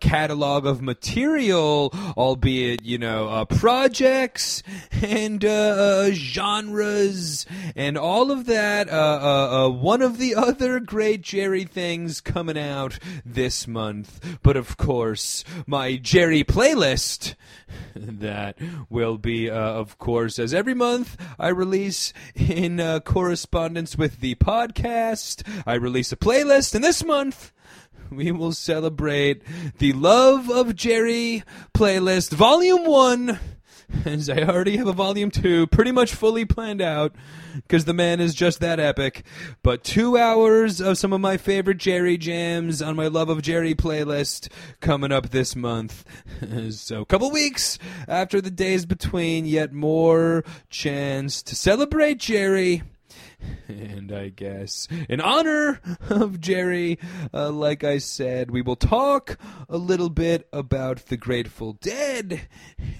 catalog 0.00 0.66
of 0.66 0.82
material, 0.82 1.92
albeit 2.16 2.84
you 2.84 2.98
know 2.98 3.44
projects 3.46 4.62
and 5.02 5.27
and 5.28 5.44
uh, 5.44 5.48
uh, 5.48 6.10
genres 6.12 7.44
and 7.76 7.98
all 7.98 8.30
of 8.30 8.46
that. 8.46 8.88
Uh, 8.88 8.92
uh, 8.92 9.66
uh, 9.66 9.68
one 9.68 10.00
of 10.00 10.16
the 10.16 10.34
other 10.34 10.80
great 10.80 11.20
Jerry 11.20 11.64
things 11.64 12.22
coming 12.22 12.56
out 12.56 12.98
this 13.26 13.68
month, 13.68 14.38
but 14.42 14.56
of 14.56 14.78
course, 14.78 15.44
my 15.66 15.96
Jerry 15.96 16.44
playlist 16.44 17.34
that 17.94 18.56
will 18.88 19.18
be, 19.18 19.50
of 19.50 19.98
course, 19.98 20.38
as 20.38 20.54
every 20.54 20.72
month 20.72 21.18
I 21.38 21.48
release 21.48 22.14
in 22.34 22.78
correspondence 23.00 23.98
with 23.98 24.20
the 24.20 24.34
podcast. 24.36 25.46
I 25.66 25.74
release 25.74 26.10
a 26.10 26.16
playlist, 26.16 26.74
and 26.74 26.82
this 26.82 27.04
month 27.04 27.52
we 28.10 28.32
will 28.32 28.52
celebrate 28.52 29.42
the 29.76 29.92
Love 29.92 30.48
of 30.48 30.74
Jerry 30.74 31.44
playlist, 31.74 32.30
Volume 32.30 32.86
1 32.86 33.57
as 34.04 34.28
I 34.28 34.42
already 34.42 34.76
have 34.76 34.86
a 34.86 34.92
volume 34.92 35.30
two 35.30 35.66
pretty 35.68 35.92
much 35.92 36.14
fully 36.14 36.44
planned 36.44 36.82
out 36.82 37.14
because 37.54 37.84
the 37.84 37.94
man 37.94 38.20
is 38.20 38.34
just 38.34 38.60
that 38.60 38.78
epic. 38.78 39.24
But 39.62 39.84
two 39.84 40.18
hours 40.18 40.80
of 40.80 40.98
some 40.98 41.12
of 41.12 41.20
my 41.20 41.36
favorite 41.36 41.78
Jerry 41.78 42.18
jams 42.18 42.82
on 42.82 42.96
my 42.96 43.08
Love 43.08 43.28
of 43.28 43.42
Jerry 43.42 43.74
playlist 43.74 44.50
coming 44.80 45.12
up 45.12 45.30
this 45.30 45.56
month. 45.56 46.04
so, 46.70 47.00
a 47.00 47.06
couple 47.06 47.30
weeks 47.30 47.78
after 48.06 48.40
the 48.40 48.50
days 48.50 48.84
between, 48.86 49.46
yet 49.46 49.72
more 49.72 50.44
chance 50.70 51.42
to 51.42 51.56
celebrate 51.56 52.18
Jerry 52.18 52.82
and 53.68 54.12
I 54.12 54.28
guess 54.28 54.88
in 55.08 55.20
honor 55.20 55.80
of 56.08 56.40
Jerry, 56.40 56.98
uh, 57.32 57.50
like 57.50 57.84
I 57.84 57.98
said, 57.98 58.50
we 58.50 58.62
will 58.62 58.76
talk 58.76 59.38
a 59.68 59.76
little 59.76 60.10
bit 60.10 60.48
about 60.52 61.06
the 61.06 61.16
Grateful 61.16 61.74
Dead 61.74 62.48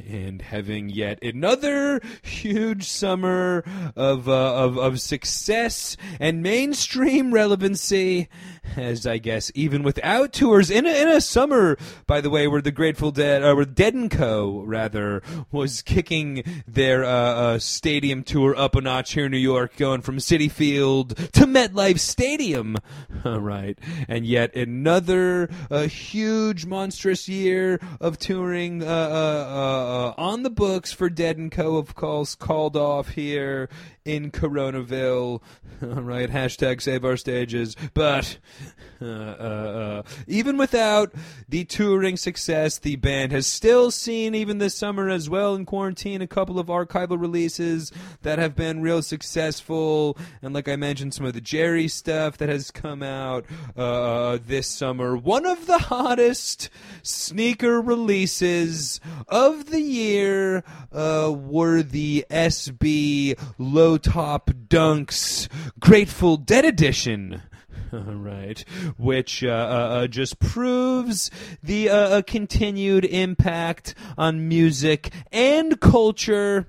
and 0.06 0.42
having 0.42 0.88
yet 0.88 1.22
another 1.22 2.00
huge 2.22 2.84
summer 2.84 3.64
of, 3.96 4.28
uh, 4.28 4.54
of, 4.54 4.78
of 4.78 5.00
success 5.00 5.96
and 6.20 6.42
mainstream 6.42 7.32
relevancy 7.32 8.28
as 8.76 9.06
I 9.06 9.18
guess 9.18 9.50
even 9.54 9.82
without 9.82 10.32
tours 10.32 10.70
in 10.70 10.86
a, 10.86 11.02
in 11.02 11.08
a 11.08 11.20
summer, 11.20 11.76
by 12.06 12.20
the 12.20 12.30
way, 12.30 12.46
where 12.46 12.60
the 12.60 12.70
Grateful 12.70 13.10
Dead, 13.10 13.42
or 13.42 13.64
Dead 13.64 13.94
and 13.94 14.10
Co. 14.10 14.62
rather, 14.64 15.22
was 15.50 15.82
kicking 15.82 16.42
their 16.66 17.04
uh, 17.04 17.08
uh, 17.08 17.58
stadium 17.58 18.22
tour 18.22 18.56
up 18.56 18.74
a 18.74 18.80
notch 18.80 19.12
here 19.12 19.26
in 19.26 19.32
New 19.32 19.38
York, 19.38 19.76
going 19.76 20.02
from 20.02 20.20
Citi 20.28 20.50
Field 20.50 21.16
to 21.16 21.46
MetLife 21.46 21.98
Stadium. 21.98 22.76
right, 23.24 23.78
and 24.06 24.26
yet 24.26 24.54
another 24.54 25.48
uh, 25.70 25.84
huge, 25.84 26.66
monstrous 26.66 27.30
year 27.30 27.80
of 27.98 28.18
touring 28.18 28.82
uh, 28.82 28.86
uh, 28.86 30.14
uh, 30.18 30.20
on 30.20 30.42
the 30.42 30.50
books 30.50 30.92
for 30.92 31.08
Dead 31.08 31.38
and 31.38 31.50
Co. 31.50 31.78
Of 31.78 31.94
course, 31.94 32.34
called 32.34 32.76
off 32.76 33.08
here 33.08 33.70
in 34.04 34.30
Coronaville. 34.30 35.40
right, 35.80 36.30
hashtag 36.30 36.82
save 36.82 37.04
our 37.04 37.16
stages. 37.16 37.76
But 37.94 38.38
uh, 39.02 39.04
uh, 39.04 40.02
even 40.26 40.56
without 40.56 41.14
the 41.48 41.64
touring 41.64 42.16
success, 42.16 42.78
the 42.78 42.96
band 42.96 43.32
has 43.32 43.46
still 43.46 43.90
seen, 43.90 44.34
even 44.34 44.58
this 44.58 44.74
summer 44.74 45.08
as 45.08 45.30
well 45.30 45.54
in 45.54 45.66
quarantine, 45.66 46.20
a 46.20 46.26
couple 46.26 46.58
of 46.58 46.66
archival 46.66 47.20
releases 47.20 47.92
that 48.22 48.38
have 48.38 48.56
been 48.56 48.82
real 48.82 49.02
successful. 49.02 50.17
And 50.42 50.54
like 50.54 50.68
I 50.68 50.76
mentioned, 50.76 51.14
some 51.14 51.26
of 51.26 51.32
the 51.32 51.40
Jerry 51.40 51.88
stuff 51.88 52.38
that 52.38 52.48
has 52.48 52.70
come 52.70 53.02
out 53.02 53.44
uh, 53.76 54.38
this 54.44 54.66
summer. 54.66 55.16
One 55.16 55.46
of 55.46 55.66
the 55.66 55.78
hottest 55.78 56.70
sneaker 57.02 57.80
releases 57.80 59.00
of 59.28 59.66
the 59.66 59.80
year 59.80 60.64
uh, 60.92 61.32
were 61.36 61.82
the 61.82 62.26
SB 62.30 63.38
Low 63.58 63.98
Top 63.98 64.50
Dunks 64.68 65.48
Grateful 65.80 66.36
Dead 66.36 66.64
Edition. 66.64 67.42
right, 67.92 68.64
which 68.98 69.42
uh, 69.42 69.48
uh, 69.48 69.50
uh, 69.50 70.06
just 70.06 70.38
proves 70.38 71.30
the 71.62 71.88
uh, 71.88 71.96
uh, 71.96 72.22
continued 72.22 73.04
impact 73.04 73.94
on 74.16 74.48
music 74.48 75.10
and 75.32 75.80
culture. 75.80 76.68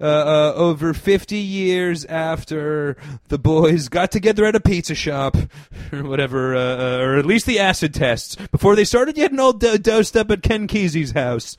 Uh, 0.00 0.04
uh, 0.04 0.52
over 0.56 0.94
50 0.94 1.36
years 1.36 2.06
after 2.06 2.96
the 3.28 3.38
boys 3.38 3.90
got 3.90 4.10
together 4.10 4.46
at 4.46 4.56
a 4.56 4.60
pizza 4.60 4.94
shop, 4.94 5.36
or 5.92 6.04
whatever, 6.04 6.56
uh, 6.56 6.60
uh, 6.60 6.98
or 7.00 7.16
at 7.18 7.26
least 7.26 7.44
the 7.44 7.58
acid 7.58 7.92
tests, 7.92 8.34
before 8.50 8.74
they 8.74 8.84
started 8.84 9.14
getting 9.14 9.38
all 9.38 9.52
do- 9.52 9.76
dosed 9.76 10.16
up 10.16 10.30
at 10.30 10.42
Ken 10.42 10.66
Kesey's 10.66 11.10
house. 11.10 11.56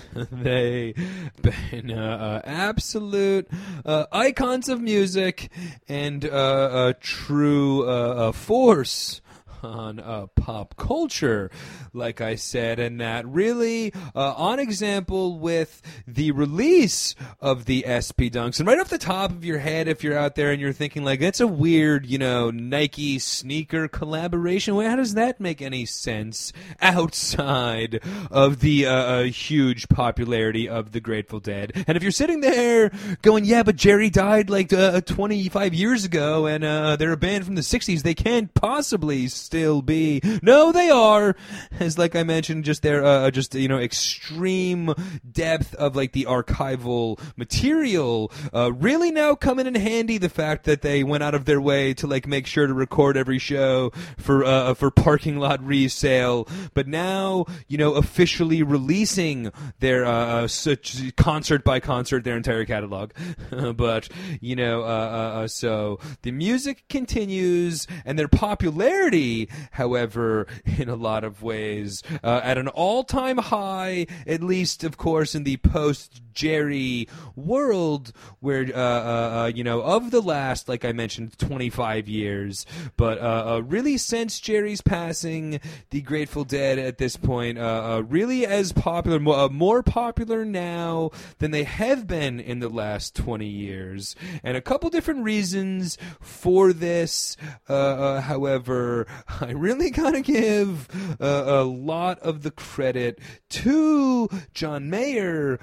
they 0.14 0.94
been 1.42 1.90
uh, 1.90 2.40
uh, 2.44 2.48
absolute 2.48 3.48
uh, 3.84 4.06
icons 4.12 4.68
of 4.68 4.80
music 4.80 5.50
and 5.88 6.24
a 6.24 6.94
true 7.00 7.88
uh, 7.88 8.28
uh, 8.28 8.32
force 8.32 9.20
on 9.64 10.00
uh, 10.00 10.26
pop 10.36 10.76
culture, 10.76 11.50
like 11.92 12.20
I 12.20 12.34
said, 12.34 12.78
and 12.78 13.00
that 13.00 13.26
really 13.26 13.92
uh, 14.14 14.34
on 14.34 14.58
example 14.58 15.38
with 15.38 15.82
the 16.06 16.30
release 16.32 17.14
of 17.40 17.64
the 17.64 17.84
SB 17.86 18.30
Dunks. 18.30 18.58
And 18.58 18.66
right 18.66 18.78
off 18.78 18.88
the 18.88 18.98
top 18.98 19.30
of 19.30 19.44
your 19.44 19.58
head, 19.58 19.88
if 19.88 20.02
you're 20.02 20.18
out 20.18 20.34
there 20.34 20.52
and 20.52 20.60
you're 20.60 20.72
thinking 20.72 21.04
like 21.04 21.20
that's 21.20 21.40
a 21.40 21.46
weird, 21.46 22.06
you 22.06 22.18
know, 22.18 22.50
Nike 22.50 23.18
sneaker 23.18 23.88
collaboration, 23.88 24.74
well, 24.74 24.88
how 24.88 24.96
does 24.96 25.14
that 25.14 25.40
make 25.40 25.62
any 25.62 25.84
sense 25.84 26.52
outside 26.80 28.00
of 28.30 28.60
the 28.60 28.86
uh, 28.86 28.92
uh, 28.92 29.22
huge 29.24 29.88
popularity 29.88 30.68
of 30.68 30.92
the 30.92 31.00
Grateful 31.00 31.40
Dead? 31.40 31.84
And 31.86 31.96
if 31.96 32.02
you're 32.02 32.12
sitting 32.12 32.40
there 32.40 32.90
going, 33.22 33.44
yeah, 33.44 33.62
but 33.62 33.76
Jerry 33.76 34.10
died 34.10 34.50
like 34.50 34.72
uh, 34.72 35.00
25 35.00 35.74
years 35.74 36.04
ago, 36.04 36.46
and 36.46 36.64
uh, 36.64 36.96
they're 36.96 37.12
a 37.12 37.16
band 37.16 37.44
from 37.44 37.54
the 37.54 37.62
60s, 37.62 38.02
they 38.02 38.14
can't 38.14 38.52
possibly 38.54 39.28
still 39.52 39.82
be. 39.82 40.18
No, 40.40 40.72
they 40.72 40.88
are. 40.88 41.36
As 41.78 41.98
like 41.98 42.16
I 42.16 42.22
mentioned, 42.22 42.64
just 42.64 42.80
their 42.80 43.04
uh, 43.04 43.30
just 43.30 43.54
you 43.54 43.68
know 43.68 43.78
extreme 43.78 44.94
depth 45.30 45.74
of 45.74 45.94
like 45.94 46.12
the 46.12 46.24
archival 46.24 47.20
material 47.36 48.32
uh, 48.54 48.72
really 48.72 49.10
now 49.10 49.34
coming 49.34 49.66
in 49.66 49.74
handy. 49.74 50.16
The 50.16 50.30
fact 50.30 50.64
that 50.64 50.80
they 50.80 51.04
went 51.04 51.22
out 51.22 51.34
of 51.34 51.44
their 51.44 51.60
way 51.60 51.92
to 51.94 52.06
like 52.06 52.26
make 52.26 52.46
sure 52.46 52.66
to 52.66 52.72
record 52.72 53.18
every 53.18 53.38
show 53.38 53.92
for 54.16 54.42
uh, 54.42 54.72
for 54.72 54.90
parking 54.90 55.36
lot 55.36 55.62
resale, 55.62 56.48
but 56.72 56.88
now 56.88 57.44
you 57.68 57.76
know 57.76 57.92
officially 57.92 58.62
releasing 58.62 59.52
their 59.80 60.06
uh, 60.06 60.48
such 60.48 61.14
concert 61.16 61.62
by 61.62 61.78
concert 61.78 62.24
their 62.24 62.38
entire 62.38 62.64
catalog. 62.64 63.10
but 63.76 64.08
you 64.40 64.56
know, 64.56 64.80
uh, 64.80 64.86
uh, 64.86 65.38
uh, 65.40 65.46
so 65.46 65.98
the 66.22 66.30
music 66.30 66.84
continues 66.88 67.86
and 68.06 68.18
their 68.18 68.28
popularity 68.28 69.41
however, 69.72 70.46
in 70.78 70.88
a 70.88 70.96
lot 70.96 71.24
of 71.24 71.42
ways, 71.42 72.02
uh, 72.22 72.40
at 72.42 72.58
an 72.58 72.68
all 72.68 73.04
time 73.04 73.38
high, 73.38 74.06
at 74.26 74.42
least, 74.42 74.84
of 74.84 74.96
course, 74.96 75.34
in 75.34 75.44
the 75.44 75.56
post 75.58 76.20
Jerry 76.32 77.08
world, 77.36 78.12
where, 78.40 78.64
uh, 78.74 78.78
uh, 78.78 79.42
uh, 79.42 79.52
you 79.54 79.64
know, 79.64 79.82
of 79.82 80.10
the 80.10 80.20
last, 80.20 80.68
like 80.68 80.84
I 80.84 80.92
mentioned, 80.92 81.38
25 81.38 82.08
years. 82.08 82.66
But 82.96 83.18
uh, 83.18 83.54
uh, 83.54 83.58
really, 83.60 83.96
since 83.98 84.40
Jerry's 84.40 84.80
passing, 84.80 85.60
the 85.90 86.02
Grateful 86.02 86.44
Dead 86.44 86.78
at 86.78 86.98
this 86.98 87.16
point, 87.16 87.58
really 87.58 88.46
as 88.46 88.72
popular, 88.72 89.18
more, 89.18 89.82
popular 89.82 90.44
now 90.44 91.10
than 91.38 91.50
they 91.50 91.64
have 91.64 92.06
been 92.06 92.40
in 92.40 92.60
the 92.60 92.68
last 92.68 93.14
20 93.14 93.46
years. 93.46 94.16
And 94.42 94.56
a 94.56 94.60
couple 94.60 94.90
different 94.90 95.24
reasons 95.24 95.98
for 96.20 96.72
this. 96.72 97.36
However, 97.68 99.06
I 99.40 99.52
really 99.52 99.90
gotta 99.90 100.20
give 100.20 100.88
a 101.20 101.64
lot 101.64 102.18
of 102.20 102.42
the 102.42 102.50
credit 102.50 103.18
to 103.50 104.28
John 104.54 104.90
Mayer, 104.90 105.58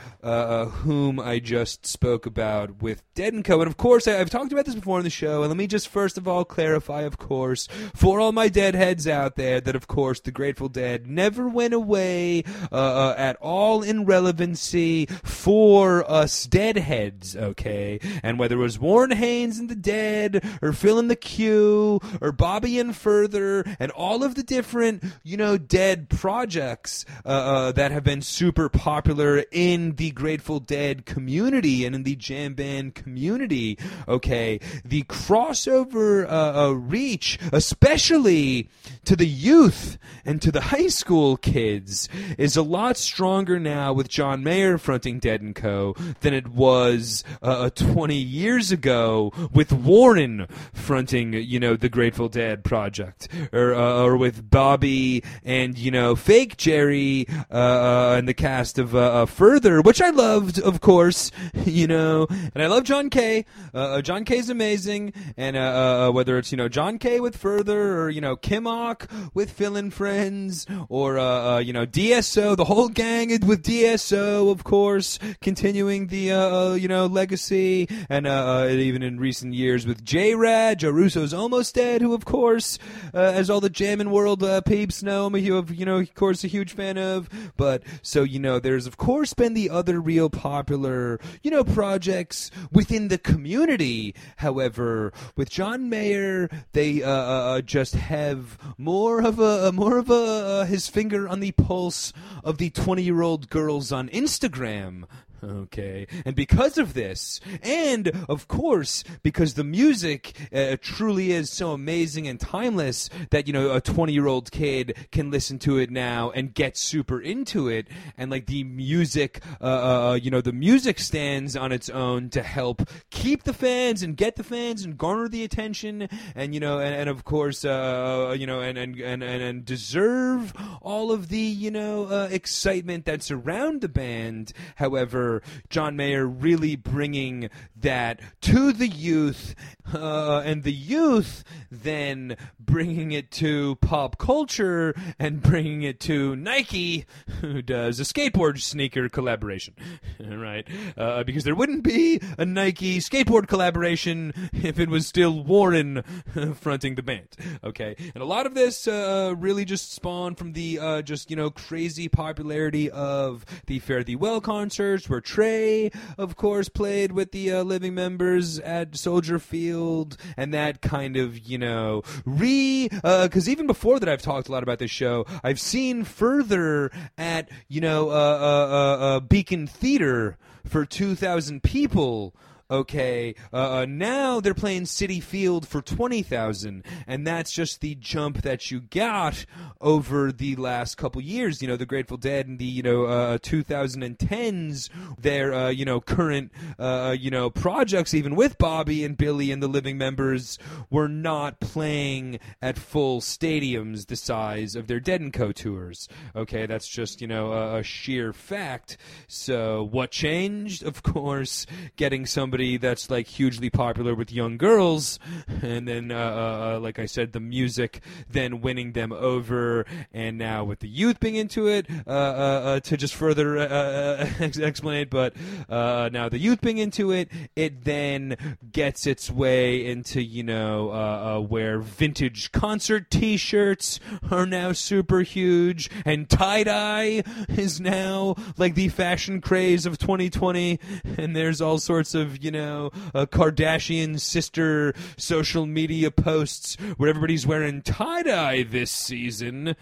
whom 0.65 1.19
I 1.19 1.39
just 1.39 1.86
spoke 1.86 2.26
about 2.26 2.82
with 2.82 3.04
Dead 3.13 3.34
and 3.34 3.43
Co. 3.43 3.62
And 3.62 3.69
of 3.69 3.78
course, 3.78 4.08
I, 4.08 4.19
I've 4.19 4.30
talked 4.30 4.52
about 4.52 4.65
this 4.65 4.76
before 4.76 4.98
on 4.98 5.04
the 5.04 5.10
show. 5.10 5.41
And 5.41 5.50
let 5.50 5.58
me 5.58 5.67
just 5.67 5.88
first 5.88 6.17
of 6.17 6.28
all 6.28 6.45
clarify, 6.45 7.02
of 7.02 7.17
course, 7.17 7.67
for 7.93 8.19
all 8.19 8.32
my 8.32 8.48
deadheads 8.48 9.08
out 9.08 9.36
there, 9.36 9.62
that 9.62 9.76
of 9.76 9.88
course 9.88 10.19
the 10.19 10.32
Grateful 10.32 10.69
Dead 10.69 11.08
never 11.08 11.48
went 11.48 11.74
away 11.74 12.43
uh, 12.72 12.76
uh, 12.76 13.15
at 13.17 13.36
all 13.38 13.84
in 13.84 14.06
relevancy 14.06 15.06
for 15.06 16.10
us 16.10 16.45
deadheads. 16.45 17.36
Okay, 17.36 18.00
and 18.24 18.39
whether 18.39 18.56
it 18.56 18.60
was 18.60 18.80
Warren 18.80 19.12
Haynes 19.12 19.60
and 19.60 19.69
the 19.69 19.76
Dead, 19.76 20.43
or 20.62 20.74
Phil 20.74 21.00
and 21.00 21.10
the 21.10 21.15
Q, 21.15 22.00
or 22.22 22.32
Bobby 22.32 22.80
and 22.80 22.95
Further, 22.95 23.65
and 23.80 23.91
all 23.91 24.24
of 24.24 24.36
the 24.36 24.43
different 24.43 25.04
you 25.24 25.38
know 25.38 25.58
Dead 25.58 26.10
projects 26.10 27.06
uh, 27.26 27.30
uh, 27.30 27.72
that 27.74 27.91
have 27.91 28.04
been 28.04 28.22
super 28.22 28.69
popular 28.69 29.43
in 29.52 29.95
the 29.95 30.12
Grateful 30.12 30.48
Dead 30.57 31.05
community 31.05 31.85
and 31.85 31.93
in 31.93 32.01
the 32.01 32.15
jam 32.15 32.55
band 32.55 32.95
community. 32.95 33.77
Okay, 34.07 34.59
the 34.83 35.03
crossover 35.03 36.25
uh, 36.27 36.69
uh, 36.69 36.71
reach, 36.71 37.38
especially 37.53 38.69
to 39.05 39.15
the 39.15 39.27
youth 39.27 39.99
and 40.25 40.41
to 40.41 40.51
the 40.51 40.62
high 40.62 40.88
school 40.88 41.38
kids, 41.38 42.09
is 42.39 42.57
a 42.57 42.63
lot 42.63 42.97
stronger 42.97 43.59
now 43.59 43.93
with 43.93 44.09
John 44.09 44.43
Mayer 44.43 44.79
fronting 44.79 45.19
Dead 45.19 45.41
and 45.41 45.55
Co. 45.55 45.93
than 46.21 46.33
it 46.33 46.47
was 46.47 47.23
uh, 47.43 47.69
20 47.69 48.15
years 48.15 48.71
ago 48.71 49.31
with 49.53 49.71
Warren 49.71 50.47
fronting, 50.73 51.33
you 51.33 51.59
know, 51.59 51.75
the 51.75 51.89
Grateful 51.89 52.29
Dead 52.29 52.63
project, 52.63 53.27
or 53.51 53.75
uh, 53.75 54.03
or 54.03 54.17
with 54.17 54.49
Bobby 54.49 55.23
and 55.43 55.77
you 55.77 55.91
know 55.91 56.15
fake 56.15 56.57
Jerry 56.57 57.27
uh, 57.51 57.55
uh, 57.55 58.15
and 58.17 58.27
the 58.27 58.33
cast 58.33 58.79
of 58.79 58.95
uh, 58.95 58.99
uh, 58.99 59.25
Further, 59.25 59.81
which 59.81 60.01
I 60.01 60.09
loved, 60.39 60.60
of 60.60 60.82
course, 60.82 61.32
you 61.65 61.88
know, 61.88 62.28
and 62.30 62.63
I 62.63 62.67
love 62.67 62.84
John 62.84 63.10
Kay. 63.10 63.45
Uh, 63.73 63.78
uh, 63.78 64.02
John 64.02 64.23
Kay's 64.23 64.49
amazing, 64.49 65.13
and 65.38 65.58
uh, 65.58 65.60
uh, 65.60 66.08
uh, 66.08 66.12
whether 66.12 66.38
it's 66.38 66.52
you 66.52 66.58
know 66.58 66.69
John 66.69 66.97
Kay 66.97 67.19
with 67.19 67.36
Further 67.36 67.99
or 67.99 68.10
you 68.10 68.21
know 68.21 68.36
Kimock 68.36 69.08
with 69.34 69.60
and 69.60 69.93
Friends 69.93 70.65
or 70.88 71.19
uh, 71.19 71.60
you 71.60 71.73
know 71.73 71.86
DSO, 71.86 72.56
the 72.56 72.65
whole 72.65 72.88
gang 72.88 73.30
is 73.30 73.39
with 73.39 73.63
DSO, 73.63 74.52
of 74.52 74.63
course, 74.63 75.19
continuing 75.41 76.08
the 76.08 76.78
you 76.80 76.88
know 76.88 77.06
legacy, 77.06 77.88
and 78.10 78.25
even 78.28 79.04
in 79.04 79.19
recent 79.19 79.54
years 79.54 79.86
with 79.86 80.04
J 80.04 80.36
Rad, 80.36 80.80
Joe 80.80 80.91
Russo's 80.91 81.34
almost 81.34 81.75
dead, 81.75 82.02
who 82.02 82.13
of 82.13 82.23
course, 82.25 82.80
as 83.13 83.49
all 83.49 83.60
the 83.60 83.69
jammin' 83.69 84.12
world 84.12 84.43
peeps 84.65 85.04
know, 85.04 85.25
I'm 85.25 85.36
a 85.36 85.39
you 85.39 85.86
know 85.86 85.99
of 85.99 86.13
course 86.15 86.43
a 86.43 86.47
huge 86.47 86.73
fan 86.73 86.97
of. 86.97 87.30
But 87.58 87.84
so 88.02 88.23
you 88.23 88.39
know, 88.39 88.60
there's 88.60 88.88
of 88.88 88.97
course 88.97 89.34
been 89.34 89.54
the 89.54 89.69
other 89.69 89.99
real 89.99 90.28
popular 90.29 91.19
you 91.43 91.51
know 91.51 91.63
projects 91.63 92.51
within 92.71 93.07
the 93.07 93.17
community. 93.17 94.13
However, 94.37 95.11
with 95.35 95.49
John 95.49 95.89
Mayer, 95.89 96.49
they 96.73 97.03
uh, 97.03 97.09
uh, 97.09 97.55
uh, 97.57 97.61
just 97.61 97.95
have 97.95 98.57
more 98.77 99.21
of 99.21 99.39
a 99.39 99.67
a- 99.67 99.71
more 99.71 99.97
of 99.97 100.09
a 100.09 100.13
uh, 100.13 100.65
his 100.65 100.87
finger 100.87 101.27
on 101.27 101.39
the 101.39 101.51
pulse 101.51 102.13
of 102.43 102.57
the 102.57 102.69
20 102.69 103.03
year 103.03 103.21
old 103.21 103.49
girls 103.49 103.91
on 103.91 104.09
Instagram. 104.09 105.03
Okay. 105.43 106.08
And 106.25 106.36
because 106.36 106.78
of 106.78 106.93
this, 106.93 107.39
and 107.62 108.12
of 108.28 108.47
course, 108.47 109.04
because 109.23 109.54
the 109.54 109.63
music 109.63 110.36
uh, 110.54 110.78
truly 110.82 111.32
is 111.32 111.52
so 111.52 111.71
amazing 111.71 112.28
and 112.28 112.39
timeless 112.39 113.10
that, 113.32 113.47
you 113.47 113.54
know, 113.54 113.75
a 113.75 113.82
20 113.82 114.12
year 114.13 114.28
old 114.28 114.52
kid 114.52 114.97
can 115.12 115.32
listen 115.32 115.60
to 115.60 115.78
it 115.78 115.91
now 115.91 116.32
and 116.32 116.54
get 116.54 116.78
super 116.78 117.21
into 117.21 117.67
it. 117.67 117.88
And 118.17 118.30
like 118.32 118.47
the 118.47 118.63
music, 118.63 119.41
uh, 119.62 120.10
uh, 120.10 120.13
you 120.15 120.32
know, 120.32 120.41
the 120.41 120.54
music 120.54 120.99
stands 120.99 121.56
on 121.56 121.71
its 121.71 121.89
own 121.89 122.30
to 122.32 122.43
help 122.43 122.89
keep 123.10 123.43
the 123.43 123.54
fans 123.54 124.04
and 124.04 124.17
get 124.17 124.36
the 124.36 124.43
fans 124.43 124.84
and 124.84 124.97
garner 124.97 125.28
the 125.28 125.43
attention. 125.43 126.10
And, 126.36 126.54
you 126.54 126.60
know, 126.60 126.80
and, 126.80 126.95
and 126.95 127.10
of 127.10 127.23
course, 127.23 127.63
uh, 127.63 128.36
you 128.38 128.47
know, 128.47 128.62
and, 128.62 128.78
and, 128.78 128.99
and, 128.99 129.23
and, 129.23 129.65
deserve 129.65 130.54
all 130.82 131.12
of 131.12 131.28
the, 131.30 131.38
you 131.38 131.69
know, 131.69 132.06
uh, 132.06 132.28
excitement 132.32 133.06
that's 133.06 133.30
around 133.30 133.82
the 133.82 133.89
band. 133.89 134.54
However, 134.75 135.28
John 135.69 135.95
Mayer 135.95 136.25
really 136.25 136.75
bringing 136.75 137.49
that 137.75 138.19
to 138.41 138.73
the 138.73 138.87
youth, 138.87 139.55
uh, 139.93 140.41
and 140.45 140.63
the 140.63 140.73
youth 140.73 141.43
then 141.71 142.35
bringing 142.59 143.11
it 143.11 143.31
to 143.31 143.75
pop 143.77 144.17
culture 144.17 144.93
and 145.17 145.41
bringing 145.41 145.83
it 145.83 145.99
to 146.01 146.35
Nike, 146.35 147.05
who 147.41 147.61
does 147.61 147.99
a 147.99 148.03
skateboard 148.03 148.61
sneaker 148.61 149.09
collaboration, 149.09 149.75
right? 150.19 150.67
Uh, 150.97 151.23
because 151.23 151.43
there 151.43 151.55
wouldn't 151.55 151.83
be 151.83 152.21
a 152.37 152.45
Nike 152.45 152.99
skateboard 152.99 153.47
collaboration 153.47 154.33
if 154.53 154.79
it 154.79 154.89
was 154.89 155.07
still 155.07 155.43
Warren 155.43 156.03
fronting 156.59 156.95
the 156.95 157.03
band. 157.03 157.27
Okay, 157.63 157.95
and 158.13 158.21
a 158.21 158.25
lot 158.25 158.45
of 158.45 158.53
this 158.53 158.87
uh, 158.87 159.33
really 159.37 159.65
just 159.65 159.93
spawned 159.93 160.37
from 160.37 160.53
the 160.53 160.79
uh, 160.79 161.01
just 161.01 161.29
you 161.29 161.35
know 161.35 161.49
crazy 161.49 162.07
popularity 162.07 162.89
of 162.89 163.45
the 163.67 163.79
Fare 163.79 164.03
Thee 164.03 164.15
Well 164.15 164.41
concerts, 164.41 165.09
where 165.09 165.18
Trey, 165.19 165.91
of 166.17 166.36
course, 166.36 166.69
played 166.69 167.12
with 167.12 167.32
the 167.32 167.51
uh, 167.51 167.63
living 167.63 167.93
members 167.93 168.60
at 168.60 168.95
Soldier 168.95 169.39
Field, 169.39 170.17
and 170.38 170.53
that 170.53 170.82
kind 170.82 171.17
of 171.17 171.38
you 171.39 171.58
know 171.58 172.03
re 172.25 172.89
because 172.89 173.49
even 173.49 173.67
before 173.67 173.99
that 173.99 174.10
I've 174.10 174.21
talked 174.21 174.49
a 174.49 174.51
lot 174.51 174.63
about 174.63 174.79
this 174.79 174.91
show. 174.91 175.25
I've 175.43 175.60
seen 175.60 176.03
further 176.03 176.91
at 177.17 177.49
you 177.67 177.82
know 177.82 178.10
uh, 178.10 178.13
uh, 178.13 178.15
uh, 178.15 179.03
uh, 179.03 179.19
Beacon 179.19 179.67
Theater 179.67 180.38
for 180.65 180.86
two 180.86 181.15
thousand 181.15 181.63
people 181.63 182.36
okay 182.69 183.36
uh, 183.53 183.79
uh, 183.79 183.86
now 183.88 184.39
they're 184.39 184.53
playing 184.53 184.84
Citi 184.84 185.21
Field 185.21 185.67
for 185.67 185.82
20000 185.82 186.84
and 187.08 187.25
that's 187.25 187.51
just 187.51 187.82
the 187.82 187.95
jump 187.95 188.41
that 188.41 188.71
you 188.71 188.82
got 188.82 189.45
over 189.82 190.32
the 190.32 190.55
last 190.55 190.95
couple 190.95 191.21
years. 191.21 191.62
You 191.62 191.67
know 191.67 191.77
the 191.77 191.86
grateful 191.86 192.17
dead 192.17 192.47
and 192.47 192.60
the 192.60 192.65
you 192.65 192.84
know 192.84 193.05
uh, 193.05 193.38
2010s 193.39 194.89
their 195.17 195.53
uh, 195.53 195.69
you 195.69 195.86
know 195.86 195.99
current 196.01 196.51
uh, 196.77 197.15
you 197.17 197.32
know 197.32 197.49
projects 197.49 198.13
even 198.13 198.36
with 198.36 198.58
bobby 198.58 199.03
and 199.03 199.17
billy 199.17 199.51
and 199.51 199.63
the 199.63 199.67
living 199.67 199.97
members 199.97 200.58
were 200.89 201.08
not 201.08 201.60
playing 201.60 202.39
at 202.62 202.77
full 202.77 203.21
stadiums 203.21 204.08
the 204.08 204.15
size 204.15 204.75
of 204.75 204.88
their 204.88 204.99
dead 204.99 205.21
and 205.21 205.34
co 205.34 205.51
tours. 205.51 206.08
Okay 206.36 206.65
that's 206.65 206.88
just 206.88 207.21
you 207.21 207.27
know 207.27 207.51
a, 207.51 207.77
a 207.77 207.84
sheer 207.84 208.34
fact. 208.34 208.97
So 209.27 209.84
what 209.84 210.12
changed? 210.12 210.84
Of 210.84 211.03
course 211.03 211.65
getting 211.95 212.25
somebody 212.25 212.59
that's 212.78 213.10
like 213.10 213.28
hugely 213.28 213.69
popular 213.69 214.13
with 214.13 214.32
young 214.32 214.58
girls, 214.58 215.19
and 215.62 215.88
then 215.88 216.12
uh, 216.12 216.15
uh, 216.15 216.76
uh, 216.76 216.80
like 216.80 217.00
I 217.00 217.06
said, 217.06 217.34
the 217.34 217.39
music 217.39 218.02
then 218.30 218.62
winning 218.62 218.93
them 218.93 219.12
over, 219.12 219.86
and 220.13 220.38
now 220.38 220.63
with 220.63 220.80
the 220.80 220.88
youth 220.88 221.19
being 221.19 221.36
into 221.36 221.67
it, 221.67 221.88
uh, 222.08 222.10
uh, 222.10 222.13
uh, 222.13 222.80
to 222.82 222.98
just 222.98 223.15
further 223.15 223.58
explain 224.39 225.02
it, 225.02 225.10
but 225.10 225.36
now 225.69 226.30
the 226.30 226.39
youth 226.39 226.62
being 226.62 226.78
into 226.78 227.12
it, 227.12 227.30
it 227.56 227.84
then 227.84 228.58
gets 228.72 229.08
its 229.08 229.30
way 229.32 229.86
into 229.86 230.22
you 230.22 230.43
know 230.43 231.45
where 231.50 231.80
vintage 231.80 232.52
concert 232.52 233.10
T-shirts 233.10 234.00
are 234.30 234.45
now 234.45 234.72
super 234.72 235.22
huge, 235.22 235.89
and 236.06 236.30
tie 236.30 236.63
dye 236.63 237.24
is 237.50 237.80
now 237.80 238.36
like 238.58 238.76
the 238.76 238.89
fashion 238.89 239.41
craze 239.41 239.86
of 239.86 239.98
2020, 239.98 240.80
and 241.17 241.36
there's 241.36 241.62
all 241.62 241.78
sorts 241.78 242.13
of 242.13 242.43
you 242.43 242.48
know, 242.51 242.91
uh, 243.13 243.25
Kardashian 243.25 244.19
sister 244.19 244.93
social 245.17 245.65
media 245.65 246.12
posts 246.12 246.77
where 246.97 247.09
everybody's 247.09 247.45
wearing 247.45 247.81
tie 247.81 248.23
dye 248.23 248.63
this 248.63 248.91
season, 248.91 249.75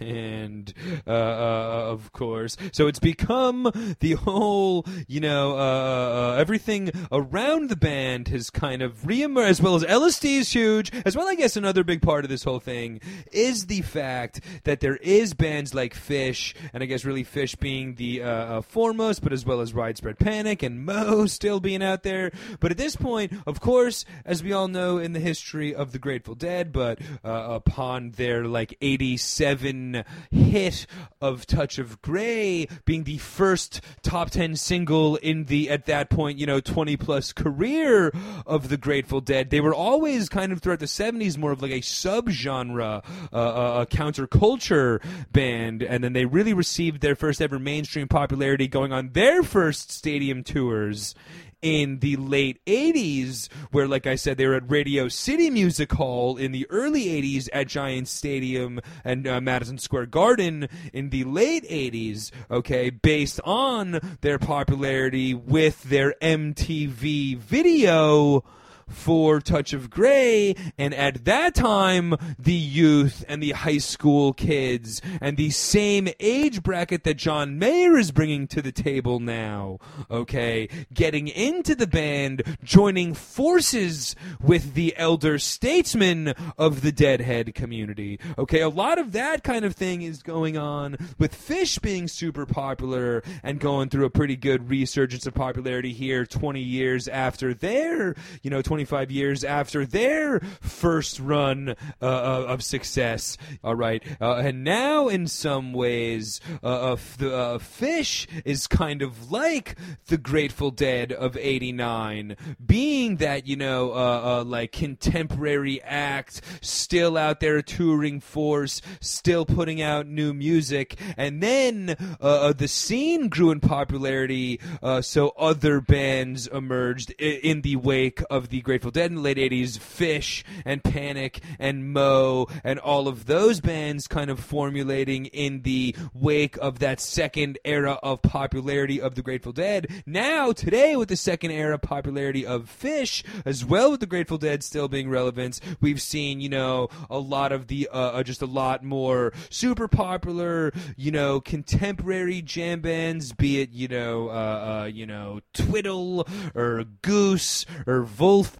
and 0.00 0.72
uh, 1.06 1.10
uh, 1.10 1.86
of 1.90 2.12
course, 2.12 2.56
so 2.72 2.86
it's 2.86 2.98
become 2.98 3.70
the 4.00 4.14
whole, 4.14 4.84
you 5.06 5.20
know, 5.20 5.52
uh, 5.52 6.32
uh, 6.34 6.36
everything 6.38 6.90
around 7.12 7.70
the 7.70 7.76
band 7.76 8.28
has 8.28 8.50
kind 8.50 8.82
of 8.82 8.98
reemerged, 9.02 9.48
as 9.48 9.62
well 9.62 9.74
as 9.74 9.84
LSD 9.84 10.38
is 10.38 10.52
huge, 10.52 10.92
as 11.04 11.16
well. 11.16 11.28
I 11.28 11.34
guess 11.34 11.56
another 11.56 11.84
big 11.84 12.02
part 12.02 12.24
of 12.24 12.30
this 12.30 12.44
whole 12.44 12.60
thing 12.60 13.00
is 13.32 13.66
the 13.66 13.82
fact 13.82 14.40
that 14.64 14.80
there 14.80 14.96
is 14.96 15.34
bands 15.34 15.74
like 15.74 15.94
Phish, 15.94 16.54
and 16.72 16.82
I 16.82 16.86
guess 16.86 17.04
really 17.04 17.24
Phish 17.24 17.58
being 17.58 17.94
the 17.94 18.22
uh, 18.22 18.60
foremost, 18.62 19.22
but 19.22 19.32
as 19.32 19.44
well 19.44 19.60
as 19.60 19.72
Widespread 19.74 20.18
Panic 20.18 20.62
and 20.62 20.84
Mo 20.84 21.26
still 21.26 21.60
being 21.60 21.82
out 21.82 22.02
there 22.02 22.09
there. 22.10 22.32
But 22.58 22.70
at 22.70 22.78
this 22.78 22.96
point, 22.96 23.32
of 23.46 23.60
course, 23.60 24.04
as 24.24 24.42
we 24.42 24.52
all 24.52 24.68
know 24.68 24.98
in 24.98 25.12
the 25.12 25.20
history 25.20 25.74
of 25.74 25.92
the 25.92 25.98
Grateful 25.98 26.34
Dead, 26.34 26.72
but 26.72 27.00
uh, 27.24 27.46
upon 27.48 28.12
their 28.12 28.44
like 28.44 28.76
87 28.80 30.04
hit 30.30 30.86
of 31.20 31.46
Touch 31.46 31.78
of 31.78 32.02
Grey 32.02 32.66
being 32.84 33.04
the 33.04 33.18
first 33.18 33.80
top 34.02 34.30
10 34.30 34.56
single 34.56 35.16
in 35.16 35.44
the, 35.44 35.70
at 35.70 35.86
that 35.86 36.10
point, 36.10 36.38
you 36.38 36.46
know, 36.46 36.60
20 36.60 36.96
plus 36.96 37.32
career 37.32 38.12
of 38.46 38.68
the 38.68 38.76
Grateful 38.76 39.20
Dead, 39.20 39.50
they 39.50 39.60
were 39.60 39.74
always 39.74 40.28
kind 40.28 40.52
of 40.52 40.60
throughout 40.60 40.80
the 40.80 40.86
70s 40.86 41.38
more 41.38 41.52
of 41.52 41.62
like 41.62 41.72
a 41.72 41.80
subgenre, 41.80 43.04
uh, 43.32 43.82
a 43.82 43.86
counterculture 43.86 45.02
band. 45.32 45.82
And 45.82 46.02
then 46.02 46.12
they 46.12 46.24
really 46.24 46.54
received 46.54 47.00
their 47.00 47.14
first 47.14 47.40
ever 47.40 47.58
mainstream 47.58 48.08
popularity 48.08 48.66
going 48.68 48.92
on 48.92 49.10
their 49.12 49.42
first 49.42 49.92
stadium 49.92 50.42
tours 50.42 51.14
in 51.62 51.98
the 51.98 52.16
late 52.16 52.64
80s, 52.66 53.48
where, 53.70 53.88
like 53.88 54.06
I 54.06 54.14
said, 54.14 54.36
they 54.36 54.46
were 54.46 54.54
at 54.54 54.70
Radio 54.70 55.08
City 55.08 55.50
Music 55.50 55.92
Hall 55.92 56.36
in 56.36 56.52
the 56.52 56.66
early 56.70 57.06
80s, 57.06 57.48
at 57.52 57.68
Giant 57.68 58.08
Stadium 58.08 58.80
and 59.04 59.26
uh, 59.26 59.40
Madison 59.40 59.78
Square 59.78 60.06
Garden 60.06 60.68
in 60.92 61.10
the 61.10 61.24
late 61.24 61.64
80s, 61.64 62.30
okay, 62.50 62.90
based 62.90 63.40
on 63.44 64.00
their 64.20 64.38
popularity 64.38 65.34
with 65.34 65.82
their 65.84 66.14
MTV 66.22 67.36
video 67.38 68.44
for 68.90 69.40
Touch 69.40 69.72
of 69.72 69.88
Grey, 69.88 70.54
and 70.76 70.92
at 70.94 71.24
that 71.24 71.54
time, 71.54 72.14
the 72.38 72.52
youth 72.52 73.24
and 73.28 73.42
the 73.42 73.52
high 73.52 73.78
school 73.78 74.32
kids 74.32 75.00
and 75.20 75.36
the 75.36 75.50
same 75.50 76.08
age 76.18 76.62
bracket 76.62 77.04
that 77.04 77.14
John 77.14 77.58
Mayer 77.58 77.96
is 77.96 78.10
bringing 78.10 78.46
to 78.48 78.60
the 78.60 78.72
table 78.72 79.20
now, 79.20 79.78
okay, 80.10 80.68
getting 80.92 81.28
into 81.28 81.74
the 81.74 81.86
band, 81.86 82.42
joining 82.62 83.14
forces 83.14 84.16
with 84.40 84.74
the 84.74 84.94
elder 84.96 85.38
statesmen 85.38 86.34
of 86.58 86.82
the 86.82 86.92
Deadhead 86.92 87.54
community, 87.54 88.18
okay, 88.36 88.60
a 88.60 88.68
lot 88.68 88.98
of 88.98 89.12
that 89.12 89.42
kind 89.42 89.64
of 89.64 89.74
thing 89.74 90.02
is 90.02 90.22
going 90.22 90.58
on 90.58 90.96
with 91.18 91.34
Phish 91.34 91.80
being 91.80 92.08
super 92.08 92.46
popular 92.46 93.22
and 93.42 93.60
going 93.60 93.88
through 93.88 94.04
a 94.04 94.10
pretty 94.10 94.36
good 94.36 94.68
resurgence 94.68 95.26
of 95.26 95.34
popularity 95.34 95.92
here 95.92 96.26
20 96.26 96.60
years 96.60 97.08
after 97.08 97.54
their, 97.54 98.14
you 98.42 98.50
know, 98.50 98.62
20 98.62 98.79
25 98.80 99.10
years 99.10 99.44
after 99.44 99.84
their 99.84 100.40
first 100.62 101.20
run 101.20 101.76
uh, 102.00 102.04
uh, 102.06 102.44
of 102.48 102.62
success. 102.62 103.36
All 103.62 103.74
right. 103.74 104.02
Uh, 104.18 104.36
and 104.36 104.64
now, 104.64 105.08
in 105.08 105.26
some 105.26 105.74
ways, 105.74 106.40
uh, 106.62 106.96
the 107.18 107.36
uh, 107.36 107.58
Phish 107.58 108.26
is 108.46 108.66
kind 108.66 109.02
of 109.02 109.30
like 109.30 109.76
the 110.06 110.16
Grateful 110.16 110.70
Dead 110.70 111.12
of 111.12 111.36
89, 111.36 112.36
being 112.64 113.16
that, 113.16 113.46
you 113.46 113.56
know, 113.56 113.92
uh, 113.92 114.44
like 114.46 114.72
contemporary 114.72 115.82
act, 115.82 116.40
still 116.62 117.18
out 117.18 117.40
there 117.40 117.60
touring 117.60 118.18
force, 118.18 118.80
still 119.00 119.44
putting 119.44 119.82
out 119.82 120.06
new 120.06 120.32
music. 120.32 120.98
And 121.18 121.42
then 121.42 121.96
the 122.18 122.66
scene 122.66 123.28
grew 123.28 123.50
in 123.50 123.60
popularity, 123.60 124.58
so 125.02 125.34
other 125.36 125.82
bands 125.82 126.46
emerged 126.46 127.10
in 127.18 127.60
the 127.60 127.76
wake 127.76 128.22
of 128.30 128.48
the 128.48 128.62
Grateful 128.70 128.92
Dead 128.92 129.10
in 129.10 129.16
the 129.16 129.20
late 129.20 129.36
80s, 129.36 129.80
Phish 129.80 130.44
and 130.64 130.84
Panic 130.84 131.40
and 131.58 131.92
Mo 131.92 132.46
and 132.62 132.78
all 132.78 133.08
of 133.08 133.26
those 133.26 133.60
bands 133.60 134.06
kind 134.06 134.30
of 134.30 134.38
formulating 134.38 135.26
in 135.26 135.62
the 135.62 135.96
wake 136.14 136.56
of 136.58 136.78
that 136.78 137.00
second 137.00 137.58
era 137.64 137.98
of 138.04 138.22
popularity 138.22 139.00
of 139.00 139.16
the 139.16 139.22
Grateful 139.22 139.50
Dead. 139.50 139.88
Now, 140.06 140.52
today, 140.52 140.94
with 140.94 141.08
the 141.08 141.16
second 141.16 141.50
era 141.50 141.74
of 141.74 141.82
popularity 141.82 142.46
of 142.46 142.70
Phish, 142.70 143.24
as 143.44 143.64
well 143.64 143.90
with 143.90 143.98
the 143.98 144.06
Grateful 144.06 144.38
Dead 144.38 144.62
still 144.62 144.86
being 144.86 145.10
relevant, 145.10 145.58
we've 145.80 146.00
seen, 146.00 146.40
you 146.40 146.48
know, 146.48 146.90
a 147.10 147.18
lot 147.18 147.50
of 147.50 147.66
the, 147.66 147.88
uh, 147.92 147.98
uh, 147.98 148.22
just 148.22 148.40
a 148.40 148.46
lot 148.46 148.84
more 148.84 149.32
super 149.48 149.88
popular, 149.88 150.72
you 150.96 151.10
know, 151.10 151.40
contemporary 151.40 152.40
jam 152.40 152.80
bands, 152.80 153.32
be 153.32 153.62
it, 153.62 153.70
you 153.72 153.88
know, 153.88 154.28
uh, 154.28 154.82
uh, 154.82 154.84
you 154.84 155.06
know, 155.06 155.40
Twiddle 155.54 156.28
or 156.54 156.84
Goose 157.02 157.66
or 157.88 158.02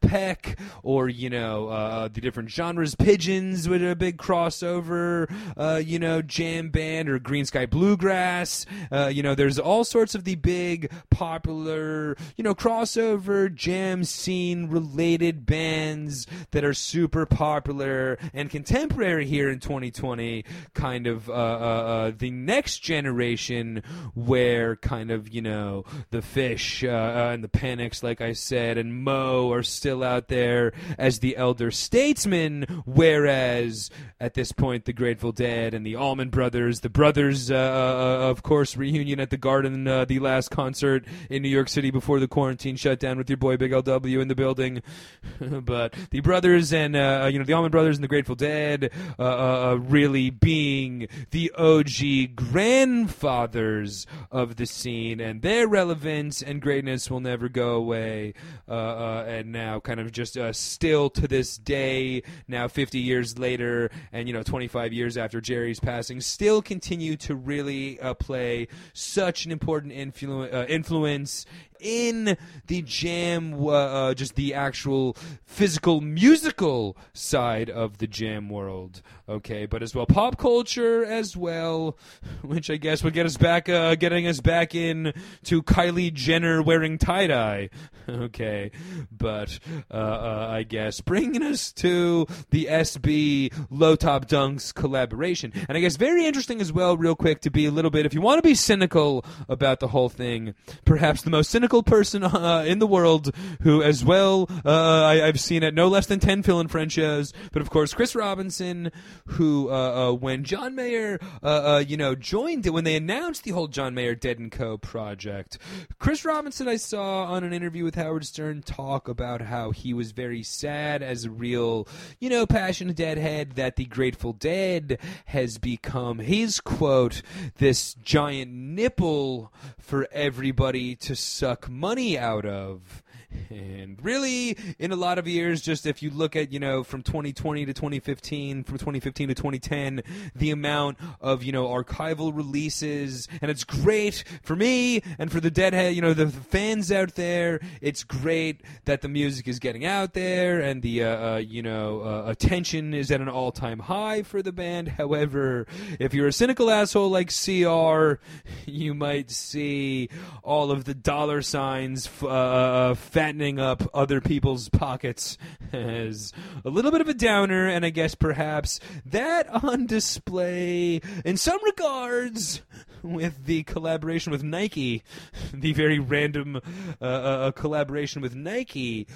Vulfpeck 0.01 0.59
or, 0.83 1.09
you 1.09 1.31
know, 1.31 1.69
uh, 1.69 2.09
the 2.09 2.21
different 2.21 2.51
genres, 2.51 2.95
Pigeons 2.95 3.69
with 3.69 3.89
a 3.89 3.95
big 3.95 4.17
crossover, 4.17 5.31
uh, 5.57 5.81
you 5.85 5.99
know, 5.99 6.23
jam 6.23 6.71
band 6.71 7.09
or 7.09 7.19
Greensky 7.19 7.69
Bluegrass. 7.69 8.67
Uh, 8.91 9.11
you 9.13 9.23
know, 9.23 9.35
there's 9.35 9.59
all 9.59 9.85
sorts 9.85 10.15
of 10.15 10.25
the 10.25 10.35
big 10.37 10.91
popular, 11.11 12.17
you 12.37 12.45
know, 12.45 12.55
crossover 12.55 13.53
jam 13.55 14.05
scene 14.05 14.69
related 14.69 15.47
bands 15.47 16.27
that 16.51 16.65
are 16.65 16.75
super 16.75 17.27
popular 17.27 18.19
and 18.33 18.51
contemporary 18.51 19.27
here 19.27 19.49
in 19.49 19.61
2020. 19.61 20.45
Kind 20.75 21.07
of 21.07 21.29
uh, 21.29 21.33
uh, 21.33 21.37
uh, 21.37 22.13
the 22.17 22.31
next 22.31 22.79
generation 22.79 23.83
where 24.15 24.77
kind 24.77 25.11
of 25.11 25.29
you 25.29 25.43
know 25.43 25.85
the 26.11 26.19
Phish 26.19 26.87
uh, 26.87 26.91
uh, 26.91 27.33
and 27.33 27.45
the 27.45 27.49
panics, 27.49 28.03
like 28.03 28.21
I 28.21 28.33
said, 28.33 28.79
and 28.79 29.05
Mo 29.05 29.53
are 29.53 29.63
still 29.81 30.05
out 30.05 30.29
there 30.29 30.73
as 30.99 31.21
the 31.21 31.38
elder 31.38 31.71
statesmen, 31.71 32.83
whereas 32.85 33.88
at 34.21 34.35
this 34.35 34.53
point 34.53 34.85
the 34.85 34.93
Grateful 34.93 35.33
Dead 35.33 35.72
and 35.72 35.87
the 35.87 35.97
Allman 35.97 36.28
Brothers, 36.28 36.81
the 36.81 36.91
brothers, 36.91 37.51
uh, 37.51 37.55
uh, 37.55 38.28
of 38.28 38.43
course, 38.43 38.76
reunion 38.76 39.20
at 39.20 39.31
the 39.31 39.39
Garden, 39.39 39.89
uh, 39.89 40.05
the 40.05 40.18
last 40.18 40.51
concert 40.51 41.07
in 41.31 41.41
New 41.41 41.49
York 41.49 41.70
City 41.70 41.91
before 41.91 42.20
the 42.20 42.28
quarantine 42.28 42.76
shutdown 42.76 43.16
with 43.16 43.31
your 43.31 43.39
boy 43.39 43.57
Big 43.57 43.72
LW 43.72 44.20
in 44.20 44.28
the 44.28 44.35
building, 44.35 44.83
but 45.41 45.95
the 46.11 46.20
brothers 46.20 46.74
and 46.74 46.95
uh, 46.95 47.26
you 47.33 47.39
know 47.39 47.45
the 47.47 47.55
Allman 47.55 47.70
Brothers 47.70 47.97
and 47.97 48.05
the 48.05 48.09
Grateful 48.09 48.35
Dead 48.35 48.91
uh, 49.18 49.22
uh, 49.22 49.70
uh, 49.70 49.74
really 49.76 50.28
being 50.28 51.09
the 51.31 51.51
OG 51.57 52.37
grandfathers 52.37 54.07
of 54.31 54.57
the 54.57 54.66
scene, 54.66 55.20
and 55.20 55.41
their 55.41 55.66
relevance 55.66 56.43
and 56.43 56.61
greatness 56.61 57.11
will 57.11 57.20
never 57.20 57.49
go 57.49 57.74
away. 57.74 58.35
Uh, 58.68 58.72
uh, 58.72 59.24
and 59.26 59.53
now, 59.53 59.70
kind 59.79 60.01
of 60.01 60.11
just 60.11 60.37
uh, 60.37 60.53
still 60.53 61.11
to 61.11 61.29
this 61.29 61.57
day, 61.57 62.23
now 62.49 62.66
50 62.66 62.99
years 62.99 63.39
later, 63.39 63.91
and 64.12 64.27
you 64.27 64.35
know 64.35 64.43
25 64.43 64.93
years 64.93 65.16
after 65.16 65.41
Jerry's 65.41 65.79
passing, 65.79 66.21
still 66.21 66.62
continue 66.62 67.16
to 67.18 67.35
really 67.37 68.01
uh, 68.01 68.14
play 68.14 68.66
such 68.93 69.45
an 69.45 69.53
important 69.53 69.93
influ- 69.93 70.53
uh, 70.53 70.66
influence 70.66 71.47
in 71.81 72.37
the 72.66 72.83
jam, 72.83 73.55
uh, 73.55 73.68
uh, 73.68 74.14
just 74.14 74.35
the 74.35 74.55
actual 74.55 75.16
physical 75.45 76.01
musical 76.01 76.97
side 77.12 77.70
of 77.70 77.99
the 77.99 78.07
jam 78.07 78.49
world. 78.49 79.03
Okay, 79.28 79.66
but 79.66 79.83
as 79.83 79.95
well 79.95 80.07
pop 80.07 80.39
culture 80.39 81.05
as 81.05 81.37
well, 81.37 81.97
which 82.43 82.70
I 82.70 82.76
guess 82.76 83.05
would 83.05 83.14
get 83.14 83.26
us 83.26 83.37
back, 83.37 83.68
uh, 83.68 83.95
getting 83.95 84.26
us 84.26 84.41
back 84.41 84.74
in 84.74 85.12
to 85.45 85.62
Kylie 85.62 86.12
Jenner 86.12 86.62
wearing 86.62 86.99
tie 86.99 87.26
dye. 87.26 87.70
Okay, 88.11 88.72
but 89.12 89.61
uh, 89.89 89.95
uh, 89.95 90.49
I 90.51 90.64
guess 90.64 91.01
bringing 91.01 91.45
us 91.45 91.70
to 91.74 92.26
the 92.51 92.64
SB 92.64 93.53
Low 93.70 93.95
Top 93.95 94.26
Dunks 94.26 94.74
collaboration, 94.74 95.53
and 95.68 95.78
I 95.78 95.81
guess 95.81 95.95
very 95.95 96.26
interesting 96.26 96.61
as 96.61 96.72
well. 96.72 96.97
Real 96.97 97.14
quick 97.14 97.41
to 97.43 97.51
be 97.51 97.66
a 97.66 97.70
little 97.70 97.91
bit, 97.91 98.07
if 98.07 98.12
you 98.14 98.20
want 98.20 98.43
to 98.43 98.49
be 98.49 98.57
cynical 98.57 99.24
about 99.49 99.78
the 99.78 99.89
whole 99.89 100.09
thing, 100.09 100.55
perhaps 100.85 101.22
the 101.22 101.31
most 101.31 101.51
cynical 101.51 101.70
person 101.79 102.25
uh, 102.25 102.64
in 102.66 102.79
the 102.81 102.87
world 102.87 103.35
who, 103.62 103.83
as 103.83 104.05
well, 104.05 104.49
uh, 104.64 105.05
I, 105.05 105.27
I've 105.27 105.41
seen 105.41 105.62
at 105.62 105.75
no 105.75 105.89
less 105.89 106.07
than 106.07 106.21
10 106.21 106.43
Phil 106.43 106.61
and 106.61 106.71
Friend 106.71 106.91
shows, 106.91 107.33
but 107.53 107.62
of 107.62 107.71
course, 107.71 107.95
Chris 107.95 108.14
Robinson, 108.14 108.91
who, 109.27 109.71
uh, 109.71 110.11
uh, 110.11 110.12
when 110.12 110.45
John 110.45 110.75
Mayer, 110.75 111.18
uh, 111.43 111.47
uh, 111.47 111.85
you 111.87 111.97
know, 111.97 112.14
joined 112.14 112.66
it, 112.66 112.71
when 112.71 112.85
they 112.85 112.97
announced 112.97 113.45
the 113.45 113.53
whole 113.53 113.68
John 113.68 113.95
Mayer 113.95 114.14
Dead 114.14 114.39
and 114.39 114.51
Co. 114.51 114.77
project, 114.77 115.59
Chris 115.99 116.25
Robinson, 116.25 116.68
I 116.68 116.77
saw 116.77 117.25
on 117.25 117.45
an 117.45 117.53
interview 117.53 117.85
with 117.85 117.95
Howard 117.95 118.27
Stern 118.27 118.62
talk 118.62 119.09
about 119.09 119.43
how 119.43 119.71
he 119.71 119.95
was 119.95 120.12
very 120.12 120.43
sad 120.43 121.03
as 121.03 121.25
a 121.25 121.31
real, 121.31 121.87
you 122.18 122.29
know, 122.29 122.47
passionate 122.47 122.97
deadhead 122.97 123.53
that 123.53 123.77
the 123.77 123.85
Grateful 123.85 124.33
Dead 124.33 124.99
has 125.27 125.59
become 125.59 126.18
his 126.18 126.61
quote, 126.61 127.23
this 127.59 127.95
giant 127.95 128.53
nipple 128.53 129.53
for 129.79 130.09
everybody 130.12 130.95
to 130.97 131.14
suck 131.14 131.60
money 131.69 132.19
out 132.19 132.47
of. 132.47 133.03
And 133.51 133.99
really, 134.03 134.57
in 134.78 134.93
a 134.93 134.97
lot 134.97 135.18
of 135.18 135.26
years, 135.26 135.61
just 135.61 135.87
if 135.87 136.03
you 136.03 136.11
look 136.11 136.37
at, 136.37 136.53
you 136.53 136.61
know, 136.61 136.83
from 136.83 137.03
2020 137.03 137.66
to 137.66 137.72
2015, 137.72 138.64
from 138.64 138.78
2015 138.78 139.28
to 139.28 139.35
2010, 139.35 140.03
the 140.35 140.51
amount 140.51 140.99
of, 141.20 141.43
you 141.43 141.53
know, 141.53 141.68
archival 141.68 142.35
releases, 142.35 143.28
and 143.41 143.51
it's 143.51 143.64
great 143.64 144.24
for 144.43 144.57
me 144.57 145.03
and 145.18 145.31
for 145.31 145.41
the 145.41 145.51
Deadhead, 145.51 145.95
you 145.95 146.03
know, 146.03 146.14
the, 146.14 146.31
fans 146.51 146.91
out 146.91 147.14
there. 147.14 147.61
It's 147.81 148.03
great 148.05 148.62
that 148.85 149.03
the 149.03 149.09
music 149.09 149.47
is 149.47 149.59
getting 149.59 149.85
out 149.85 150.14
there 150.14 150.61
and 150.61 150.83
the, 150.83 151.05
uh, 151.05 151.35
uh, 151.35 151.37
you 151.39 151.62
know, 151.62 152.01
uh, 152.03 152.31
attention 152.31 152.95
is 152.95 153.11
at 153.11 153.20
an 153.20 153.28
all 153.28 153.53
time 153.53 153.78
high 153.78 154.22
for 154.22 154.43
the 154.43 154.53
band. 154.53 154.89
However, 154.89 155.66
if 155.99 156.14
you're 156.14 156.28
a 156.28 156.33
cynical 156.33 156.70
asshole 156.70 157.11
like 157.11 157.28
CR, 157.28 158.20
you 158.66 158.95
might 158.95 159.31
see 159.31 160.09
all 160.43 160.70
of 160.70 160.85
the 160.85 160.95
dollar 160.95 161.43
signs 161.43 162.09
uh, 162.22 162.95
fattening 163.21 163.59
up 163.59 163.83
other 163.93 164.18
people's 164.18 164.71
pockets 164.71 165.37
as 165.75 166.33
a 166.64 166.71
little 166.71 166.91
bit 166.91 167.03
of 167.03 167.09
a 167.09 167.12
downer, 167.12 167.66
and 167.66 167.85
I 167.85 167.91
guess 167.91 168.14
perhaps 168.14 168.81
that 169.05 169.47
on 169.62 169.85
display 169.85 171.03
in 171.23 171.37
some 171.37 171.62
regards 171.62 172.62
with 173.03 173.45
the 173.45 173.62
collaboration 173.64 174.33
with 174.33 174.43
Nike, 174.43 175.03
the 175.53 175.75
very 175.75 175.99
random 175.99 176.61
uh, 177.01 177.05
uh, 177.05 177.51
collaboration 177.53 178.23
with 178.23 178.35
Nike, 178.35 179.07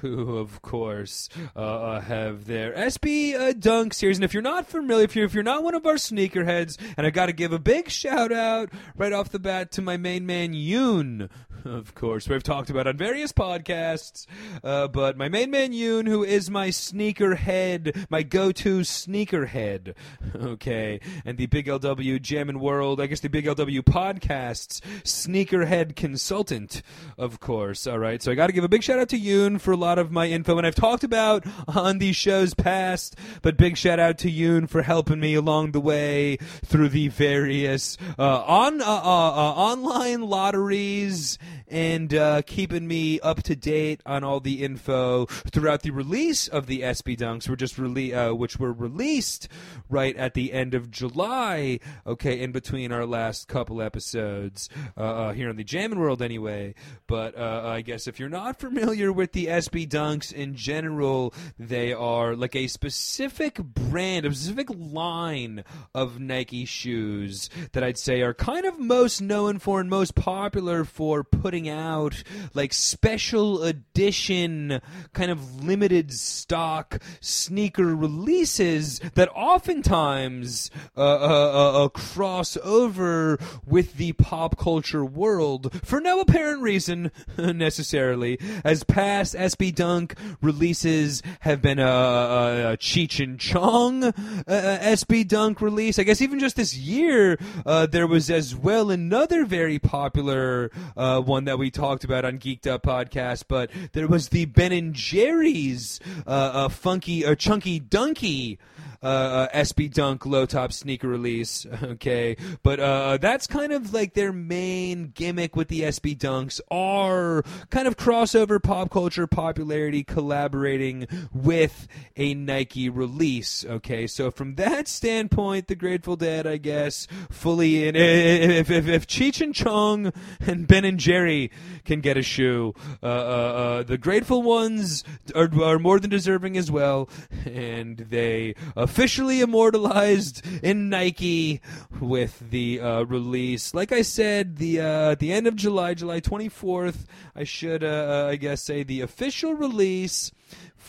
who 0.00 0.38
of 0.38 0.60
course 0.62 1.28
uh, 1.54 1.60
uh, 1.60 2.00
have 2.00 2.46
their 2.46 2.72
SB 2.72 3.34
uh, 3.34 3.52
Dunk 3.52 3.94
series. 3.94 4.16
And 4.16 4.24
if 4.24 4.34
you're 4.34 4.42
not 4.42 4.66
familiar, 4.66 5.04
if 5.04 5.14
you're 5.14 5.24
if 5.24 5.34
you're 5.34 5.42
not 5.42 5.62
one 5.62 5.74
of 5.74 5.86
our 5.86 5.94
sneakerheads, 5.94 6.78
and 6.96 7.06
I 7.06 7.10
got 7.10 7.26
to 7.26 7.32
give 7.32 7.52
a 7.52 7.58
big 7.58 7.90
shout 7.90 8.32
out 8.32 8.70
right 8.96 9.12
off 9.12 9.30
the 9.30 9.38
bat 9.38 9.70
to 9.72 9.82
my 9.82 9.96
main 9.96 10.26
man 10.26 10.52
Yoon, 10.52 11.28
of 11.64 11.94
course, 11.94 12.26
who 12.26 12.34
I've 12.34 12.42
talked 12.42 12.70
about 12.70 12.86
on 12.86 12.96
various 12.96 13.32
podcasts. 13.32 14.26
Uh, 14.62 14.88
but 14.88 15.16
my 15.16 15.28
main 15.28 15.50
man 15.50 15.72
Yoon, 15.72 16.06
who 16.06 16.24
is 16.24 16.50
my 16.50 16.68
sneakerhead, 16.68 18.06
my 18.10 18.22
go-to 18.22 18.80
sneakerhead, 18.80 19.94
okay, 20.36 21.00
and 21.24 21.38
the 21.38 21.46
Big 21.46 21.66
LW 21.66 22.20
Jammin' 22.20 22.60
World, 22.60 23.00
I 23.00 23.06
guess 23.06 23.20
the 23.20 23.28
Big 23.28 23.44
LW 23.44 23.82
podcasts 23.82 24.80
sneakerhead 25.02 25.96
consultant, 25.96 26.82
of 27.18 27.40
course. 27.40 27.86
All 27.86 27.98
right, 27.98 28.22
so 28.22 28.32
I 28.32 28.34
got 28.34 28.48
to 28.48 28.52
give 28.52 28.64
a 28.64 28.68
big 28.68 28.82
shout 28.82 28.98
out 28.98 29.08
to 29.10 29.18
Yoon 29.18 29.60
for 29.60 29.72
a 29.72 29.76
lot 29.76 29.98
of 29.98 30.10
my 30.10 30.26
info, 30.26 30.58
and 30.58 30.66
I've 30.66 30.74
talked 30.74 31.04
about 31.04 31.44
on 31.68 31.98
these 31.98 32.16
shows 32.16 32.54
past. 32.54 33.16
But 33.42 33.56
big 33.56 33.76
shout 33.76 33.98
out 33.98 34.18
to 34.18 34.30
Yoon 34.30 34.68
for 34.68 34.82
helping 34.82 35.20
me 35.20 35.34
along 35.34 35.72
the 35.72 35.80
way 35.80 36.36
through 36.64 36.88
the 36.90 37.08
various 37.08 37.96
uh, 38.18 38.42
on 38.42 38.80
uh, 38.80 38.84
uh, 38.84 38.88
uh, 38.88 39.54
online 39.54 40.22
lotteries 40.22 41.38
and 41.72 42.14
uh, 42.14 42.42
keeping 42.42 42.86
me 42.86 43.18
up 43.20 43.42
to 43.44 43.56
date 43.56 44.02
on 44.04 44.22
all 44.22 44.40
the 44.40 44.62
info 44.62 45.24
throughout 45.26 45.82
the 45.82 45.90
release 45.90 46.46
of 46.46 46.66
the 46.66 46.82
SB 46.82 47.16
Dunks, 47.18 47.48
were 47.48 47.56
just 47.56 47.76
rele- 47.76 48.14
uh, 48.14 48.36
which 48.36 48.58
were 48.58 48.72
released 48.72 49.48
right 49.88 50.14
at 50.16 50.34
the 50.34 50.52
end 50.52 50.74
of 50.74 50.90
July. 50.90 51.80
Okay, 52.06 52.38
in 52.40 52.52
between 52.52 52.92
our 52.92 53.06
last 53.06 53.48
couple 53.48 53.80
episodes 53.80 54.68
uh, 54.96 55.00
uh, 55.00 55.32
here 55.32 55.48
in 55.48 55.56
the 55.56 55.64
Jammin' 55.64 55.98
World, 55.98 56.20
anyway. 56.20 56.74
But 57.06 57.36
uh, 57.38 57.62
I 57.64 57.80
guess 57.80 58.06
if 58.06 58.20
you're 58.20 58.28
not 58.28 58.58
familiar 58.60 59.10
with 59.10 59.32
the 59.32 59.46
SB 59.46 59.88
Dunks 59.88 60.32
in 60.32 60.54
general, 60.54 61.32
they 61.58 61.92
are 61.94 62.36
like 62.36 62.54
a 62.54 62.66
specific 62.66 63.56
brand, 63.62 64.26
a 64.26 64.34
specific 64.34 64.68
line 64.70 65.64
of 65.94 66.20
Nike 66.20 66.66
shoes 66.66 67.48
that 67.72 67.82
I'd 67.82 67.98
say 67.98 68.20
are 68.20 68.34
kind 68.34 68.66
of 68.66 68.78
most 68.78 69.22
known 69.22 69.58
for 69.58 69.80
and 69.80 69.88
most 69.88 70.14
popular 70.14 70.84
for 70.84 71.24
putting 71.24 71.61
putting 71.62 71.68
out 71.68 72.22
like 72.54 72.72
special 72.72 73.62
edition, 73.62 74.80
kind 75.12 75.30
of 75.30 75.64
limited 75.64 76.12
stock 76.12 77.00
sneaker 77.20 77.94
releases 77.94 78.98
that 79.14 79.28
oftentimes 79.30 80.70
uh, 80.96 81.00
uh, 81.00 81.04
uh, 81.04 81.84
uh, 81.84 81.88
cross 81.88 82.56
over 82.62 83.38
with 83.66 83.94
the 83.94 84.12
pop 84.14 84.58
culture 84.58 85.04
world 85.04 85.72
for 85.84 86.00
no 86.00 86.20
apparent 86.20 86.62
reason 86.62 87.10
necessarily, 87.38 88.38
as 88.64 88.82
past 88.84 89.34
SB 89.34 89.74
Dunk 89.74 90.16
releases 90.40 91.22
have 91.40 91.62
been 91.62 91.78
a, 91.78 91.86
a, 91.86 92.72
a 92.72 92.76
Cheech 92.76 93.22
and 93.22 93.38
Chong 93.38 94.04
uh, 94.04 94.12
SB 94.46 95.28
Dunk 95.28 95.60
release. 95.60 95.98
I 95.98 96.02
guess 96.02 96.20
even 96.20 96.38
just 96.38 96.56
this 96.56 96.76
year, 96.76 97.38
uh, 97.64 97.86
there 97.86 98.06
was 98.06 98.30
as 98.30 98.54
well 98.54 98.90
another 98.90 99.44
very 99.44 99.78
popular 99.78 100.70
uh, 100.96 101.22
one 101.42 101.46
that 101.46 101.58
we 101.58 101.72
talked 101.72 102.04
about 102.04 102.24
on 102.24 102.38
Geeked 102.38 102.68
Up 102.68 102.84
podcast, 102.84 103.46
but 103.48 103.68
there 103.94 104.06
was 104.06 104.28
the 104.28 104.44
Ben 104.44 104.70
and 104.70 104.94
Jerry's 104.94 105.98
uh, 106.24 106.30
uh, 106.30 106.68
funky 106.68 107.26
or 107.26 107.34
chunky 107.34 107.80
dunky 107.80 108.58
uh, 109.02 109.06
uh, 109.06 109.48
SB 109.48 109.92
Dunk 109.92 110.24
low 110.26 110.46
top 110.46 110.72
sneaker 110.72 111.08
release. 111.08 111.66
Okay, 111.82 112.36
but 112.62 112.80
uh, 112.80 113.18
that's 113.18 113.46
kind 113.46 113.72
of 113.72 113.92
like 113.92 114.14
their 114.14 114.32
main 114.32 115.12
gimmick 115.14 115.56
with 115.56 115.68
the 115.68 115.80
SB 115.82 116.16
Dunks 116.16 116.60
are 116.70 117.42
kind 117.70 117.86
of 117.86 117.96
crossover 117.96 118.62
pop 118.62 118.90
culture 118.90 119.26
popularity, 119.26 120.02
collaborating 120.04 121.06
with 121.32 121.86
a 122.16 122.34
Nike 122.34 122.88
release. 122.88 123.64
Okay, 123.64 124.06
so 124.06 124.30
from 124.30 124.54
that 124.54 124.88
standpoint, 124.88 125.66
the 125.66 125.74
Grateful 125.74 126.16
Dead, 126.16 126.46
I 126.46 126.56
guess, 126.56 127.06
fully 127.30 127.86
in. 127.86 127.96
If 127.96 128.70
if, 128.70 128.86
if 128.88 129.06
Cheech 129.06 129.40
and 129.40 129.54
Chong 129.54 130.12
and 130.40 130.66
Ben 130.66 130.84
and 130.84 130.98
Jerry 130.98 131.50
can 131.84 132.00
get 132.00 132.16
a 132.16 132.22
shoe, 132.22 132.74
uh, 133.02 133.06
uh, 133.06 133.08
uh, 133.08 133.82
the 133.82 133.98
Grateful 133.98 134.42
ones 134.42 135.04
are, 135.34 135.50
are 135.62 135.78
more 135.78 135.98
than 135.98 136.10
deserving 136.10 136.56
as 136.56 136.70
well, 136.70 137.08
and 137.44 137.98
they 137.98 138.54
officially 138.92 139.40
immortalized 139.40 140.44
in 140.62 140.90
Nike 140.90 141.62
with 141.98 142.50
the 142.50 142.78
uh, 142.78 143.02
release. 143.04 143.72
Like 143.72 143.90
I 143.90 144.02
said, 144.02 144.58
the 144.58 144.80
uh, 144.80 145.14
the 145.14 145.32
end 145.32 145.46
of 145.46 145.56
July, 145.56 145.94
July 145.94 146.20
24th. 146.20 147.06
I 147.34 147.44
should, 147.44 147.82
uh, 147.82 148.26
I 148.28 148.36
guess, 148.36 148.62
say 148.62 148.82
the 148.82 149.00
official 149.00 149.54
release 149.54 150.30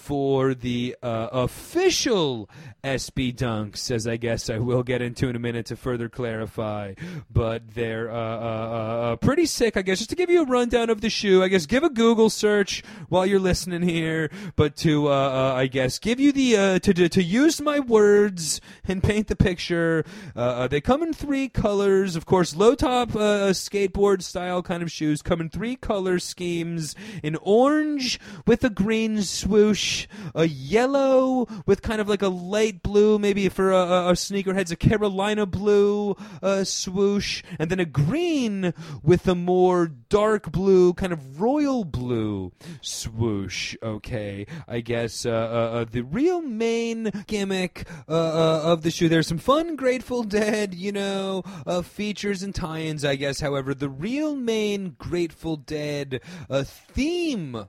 for 0.03 0.53
the 0.53 0.97
uh, 1.01 1.29
official 1.31 2.49
SB 2.83 3.33
Dunks, 3.33 3.89
as 3.89 4.05
I 4.05 4.17
guess 4.17 4.49
I 4.49 4.57
will 4.57 4.83
get 4.83 5.01
into 5.01 5.29
in 5.29 5.37
a 5.37 5.39
minute 5.39 5.67
to 5.67 5.77
further 5.77 6.09
clarify. 6.09 6.95
But 7.31 7.73
they're 7.73 8.11
uh, 8.11 8.15
uh, 8.15 8.17
uh, 8.17 9.15
pretty 9.15 9.45
sick, 9.45 9.77
I 9.77 9.81
guess. 9.81 9.99
Just 9.99 10.09
to 10.09 10.17
give 10.17 10.29
you 10.29 10.41
a 10.41 10.45
rundown 10.45 10.89
of 10.89 10.99
the 10.99 11.09
shoe, 11.09 11.41
I 11.41 11.47
guess 11.47 11.65
give 11.65 11.83
a 11.83 11.89
Google 11.89 12.29
search 12.29 12.83
while 13.07 13.25
you're 13.25 13.39
listening 13.39 13.83
here. 13.83 14.29
But 14.57 14.75
to, 14.77 15.07
uh, 15.07 15.11
uh, 15.11 15.53
I 15.55 15.67
guess, 15.67 15.97
give 15.97 16.19
you 16.19 16.33
the 16.33 16.57
uh, 16.57 16.79
to, 16.79 16.93
to 16.93 17.07
to 17.07 17.23
use 17.23 17.61
my 17.61 17.79
words 17.79 18.59
and 18.85 19.01
paint 19.01 19.27
the 19.27 19.37
picture. 19.37 20.03
they 20.35 20.81
come 20.81 21.03
in 21.03 21.13
three 21.13 21.47
colors, 21.47 22.17
of 22.17 22.25
course, 22.25 22.53
low 22.53 22.75
top 22.75 23.11
skateboard 23.11 24.23
style 24.23 24.61
kind 24.61 24.83
of 24.83 24.91
shoes. 24.91 25.21
Come 25.21 25.39
in 25.39 25.49
three 25.49 25.77
color 25.77 26.19
schemes: 26.19 26.95
in 27.23 27.37
orange 27.37 28.19
with 28.45 28.65
a 28.65 28.69
green 28.69 29.21
swoosh, 29.21 29.92
a 30.35 30.45
yellow 30.45 31.47
with 31.65 31.81
kind 31.81 32.01
of 32.01 32.09
like 32.09 32.21
a 32.21 32.27
light 32.27 32.83
blue, 32.83 33.19
maybe 33.19 33.49
for 33.49 33.71
a, 33.71 33.77
a, 33.77 34.09
a 34.09 34.13
sneakerheads, 34.13 34.71
a 34.71 34.75
Carolina 34.75 35.45
blue 35.45 36.15
uh, 36.41 36.63
swoosh, 36.63 37.43
and 37.59 37.69
then 37.69 37.79
a 37.79 37.85
green 37.85 38.73
with 39.01 39.27
a 39.27 39.35
more 39.35 39.87
dark 39.87 40.51
blue, 40.51 40.93
kind 40.93 41.13
of 41.13 41.41
royal 41.41 41.83
blue 41.83 42.51
swoosh. 42.81 43.75
Okay, 43.81 44.45
I 44.67 44.81
guess 44.81 45.25
uh, 45.25 45.29
uh, 45.29 45.77
uh 45.79 45.85
the 45.85 46.01
real 46.01 46.41
main 46.41 47.11
gimmick 47.27 47.87
uh, 48.07 48.13
uh, 48.13 48.61
of 48.63 48.83
the 48.83 48.91
shoe. 48.91 49.09
There's 49.09 49.27
some 49.27 49.37
fun 49.37 49.75
Grateful 49.75 50.23
Dead, 50.23 50.73
you 50.73 50.91
know, 50.91 51.43
features 51.83 52.43
and 52.43 52.53
tie-ins. 52.53 53.03
I 53.05 53.15
guess, 53.15 53.39
however, 53.39 53.73
the 53.73 53.89
real 53.89 54.35
main 54.35 54.95
Grateful 54.97 55.55
Dead 55.55 56.21
theme 56.49 57.67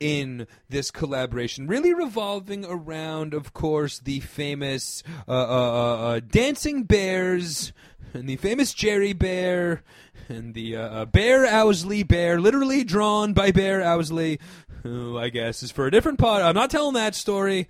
in 0.00 0.46
this 0.68 0.90
collaboration 1.20 1.66
really 1.66 1.92
revolving 1.92 2.64
around, 2.64 3.34
of 3.34 3.52
course 3.52 3.98
the 3.98 4.20
famous 4.20 5.02
uh, 5.28 5.32
uh, 5.32 5.34
uh, 5.34 5.96
uh, 5.96 6.20
dancing 6.20 6.84
bears 6.84 7.74
and 8.14 8.26
the 8.26 8.36
famous 8.36 8.72
Jerry 8.72 9.12
Bear 9.12 9.82
and 10.30 10.54
the 10.54 10.76
uh, 10.76 10.80
uh, 10.80 11.04
Bear 11.04 11.44
Owsley 11.44 12.04
Bear, 12.04 12.40
literally 12.40 12.84
drawn 12.84 13.34
by 13.34 13.50
Bear 13.50 13.82
Owsley, 13.82 14.40
who 14.82 15.18
I 15.18 15.28
guess 15.28 15.62
is 15.62 15.70
for 15.70 15.86
a 15.86 15.90
different 15.90 16.18
pod. 16.18 16.40
I'm 16.40 16.54
not 16.54 16.70
telling 16.70 16.94
that 16.94 17.14
story 17.14 17.68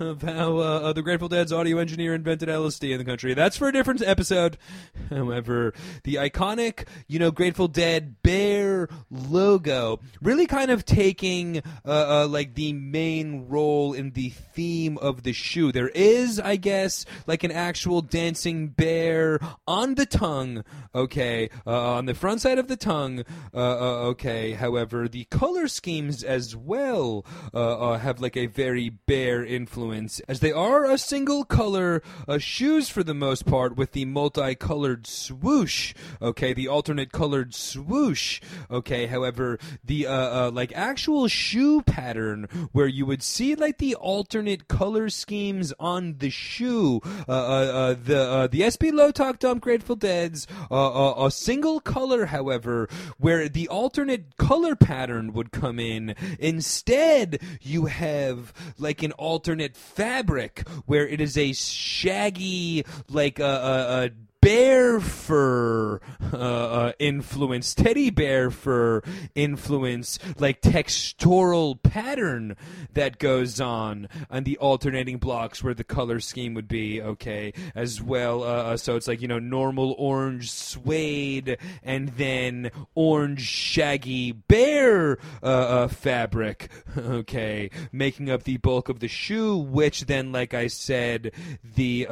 of 0.00 0.22
how 0.22 0.58
uh, 0.58 0.80
uh 0.80 0.92
the 0.92 1.02
Grateful 1.02 1.28
Dead's 1.28 1.52
audio 1.52 1.78
engineer 1.78 2.14
invented 2.14 2.48
LSD 2.48 2.92
in 2.92 2.98
the 2.98 3.04
country. 3.04 3.34
That's 3.34 3.56
for 3.56 3.68
a 3.68 3.72
different 3.72 4.02
episode. 4.02 4.58
However, 5.10 5.72
the 6.04 6.16
iconic, 6.16 6.86
you 7.08 7.18
know, 7.18 7.30
Grateful 7.30 7.68
Dead 7.68 8.22
bear 8.22 8.88
logo 9.10 10.00
really 10.20 10.46
kind 10.46 10.70
of 10.70 10.84
taking 10.84 11.58
uh, 11.84 12.22
uh, 12.22 12.28
like 12.28 12.54
the 12.54 12.72
main 12.72 13.48
role 13.48 13.92
in 13.92 14.10
the 14.12 14.30
theme 14.30 14.98
of 14.98 15.22
the 15.22 15.32
shoe. 15.32 15.72
There 15.72 15.88
is, 15.88 16.38
I 16.40 16.56
guess, 16.56 17.04
like 17.26 17.44
an 17.44 17.52
actual 17.52 18.02
dancing 18.02 18.68
bear 18.68 19.40
on 19.66 19.94
the 19.94 20.06
tongue. 20.06 20.64
Okay, 20.94 21.48
uh, 21.66 21.94
on 21.94 22.06
the 22.06 22.14
front 22.14 22.40
side 22.40 22.58
of 22.58 22.68
the 22.68 22.76
tongue. 22.76 23.24
Uh, 23.54 24.08
okay. 24.08 24.52
However, 24.52 25.08
the 25.08 25.24
color 25.24 25.66
schemes 25.68 26.22
as 26.22 26.54
well 26.54 27.24
have 27.54 28.20
like 28.20 28.36
a 28.36 28.46
very 28.46 28.90
bear 28.90 29.44
influence 29.44 29.71
influence, 29.72 30.20
as 30.28 30.40
they 30.40 30.52
are 30.52 30.84
a 30.84 30.98
single 30.98 31.44
color 31.44 32.02
uh, 32.28 32.36
shoes 32.36 32.90
for 32.90 33.02
the 33.02 33.14
most 33.14 33.46
part 33.46 33.74
with 33.74 33.92
the 33.92 34.04
multicolored 34.04 35.06
swoosh. 35.06 35.94
Okay, 36.20 36.52
the 36.52 36.68
alternate 36.68 37.10
colored 37.10 37.54
swoosh. 37.54 38.42
Okay, 38.70 39.06
however, 39.06 39.58
the 39.82 40.06
uh, 40.06 40.12
uh, 40.12 40.50
like 40.50 40.72
actual 40.74 41.26
shoe 41.26 41.80
pattern 41.80 42.48
where 42.72 42.86
you 42.86 43.06
would 43.06 43.22
see 43.22 43.54
like 43.54 43.78
the 43.78 43.94
alternate 43.94 44.68
color 44.68 45.08
schemes 45.08 45.72
on 45.80 46.18
the 46.18 46.28
shoe. 46.28 47.00
Uh, 47.26 47.32
uh, 47.32 47.34
uh, 47.34 47.94
the 47.94 48.48
the 48.52 48.60
SB 48.60 48.92
Low 48.92 49.10
Top 49.10 49.38
Dunk 49.38 49.62
Grateful 49.62 49.96
Dead's 49.96 50.46
a 50.70 51.30
single 51.32 51.80
color, 51.80 52.26
however, 52.26 52.90
where 53.16 53.48
the 53.48 53.68
alternate 53.68 54.36
color 54.36 54.76
pattern 54.76 55.32
would 55.32 55.50
come 55.50 55.78
in. 55.78 56.14
Instead, 56.38 57.40
you 57.62 57.86
have 57.86 58.52
like 58.78 59.02
an 59.02 59.12
alternate 59.12 59.61
fabric 59.70 60.66
where 60.86 61.06
it 61.06 61.20
is 61.20 61.36
a 61.38 61.52
shaggy, 61.52 62.84
like 63.08 63.38
a, 63.38 63.44
a, 63.44 64.04
a 64.04 64.10
bear 64.42 64.98
fur 65.00 66.00
uh, 66.32 66.36
uh, 66.36 66.92
influence, 66.98 67.74
teddy 67.74 68.10
bear 68.10 68.50
fur 68.50 69.00
influence, 69.36 70.18
like 70.36 70.60
textural 70.60 71.80
pattern 71.80 72.56
that 72.92 73.18
goes 73.18 73.60
on 73.60 74.08
on 74.28 74.42
the 74.42 74.58
alternating 74.58 75.16
blocks 75.16 75.62
where 75.62 75.74
the 75.74 75.84
color 75.84 76.18
scheme 76.18 76.54
would 76.54 76.66
be 76.66 77.00
okay 77.00 77.54
as 77.74 78.02
well. 78.02 78.42
Uh, 78.42 78.46
uh 78.46 78.76
so 78.76 78.96
it's 78.96 79.06
like 79.06 79.22
you 79.22 79.28
know 79.28 79.38
normal 79.38 79.94
orange 79.96 80.50
suede 80.50 81.56
and 81.84 82.08
then 82.10 82.70
orange 82.96 83.42
shaggy 83.42 84.32
bear 84.32 85.18
uh, 85.42 85.86
fabric, 85.86 86.68
okay, 86.98 87.70
making 87.92 88.28
up 88.28 88.42
the 88.42 88.56
bulk 88.56 88.88
of 88.88 88.98
the 88.98 89.08
shoe, 89.08 89.56
which 89.56 90.06
then, 90.06 90.32
like 90.32 90.52
I 90.52 90.66
said, 90.66 91.30
the 91.76 92.08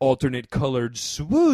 alternate 0.00 0.50
colored 0.50 0.98
swoop 0.98 1.45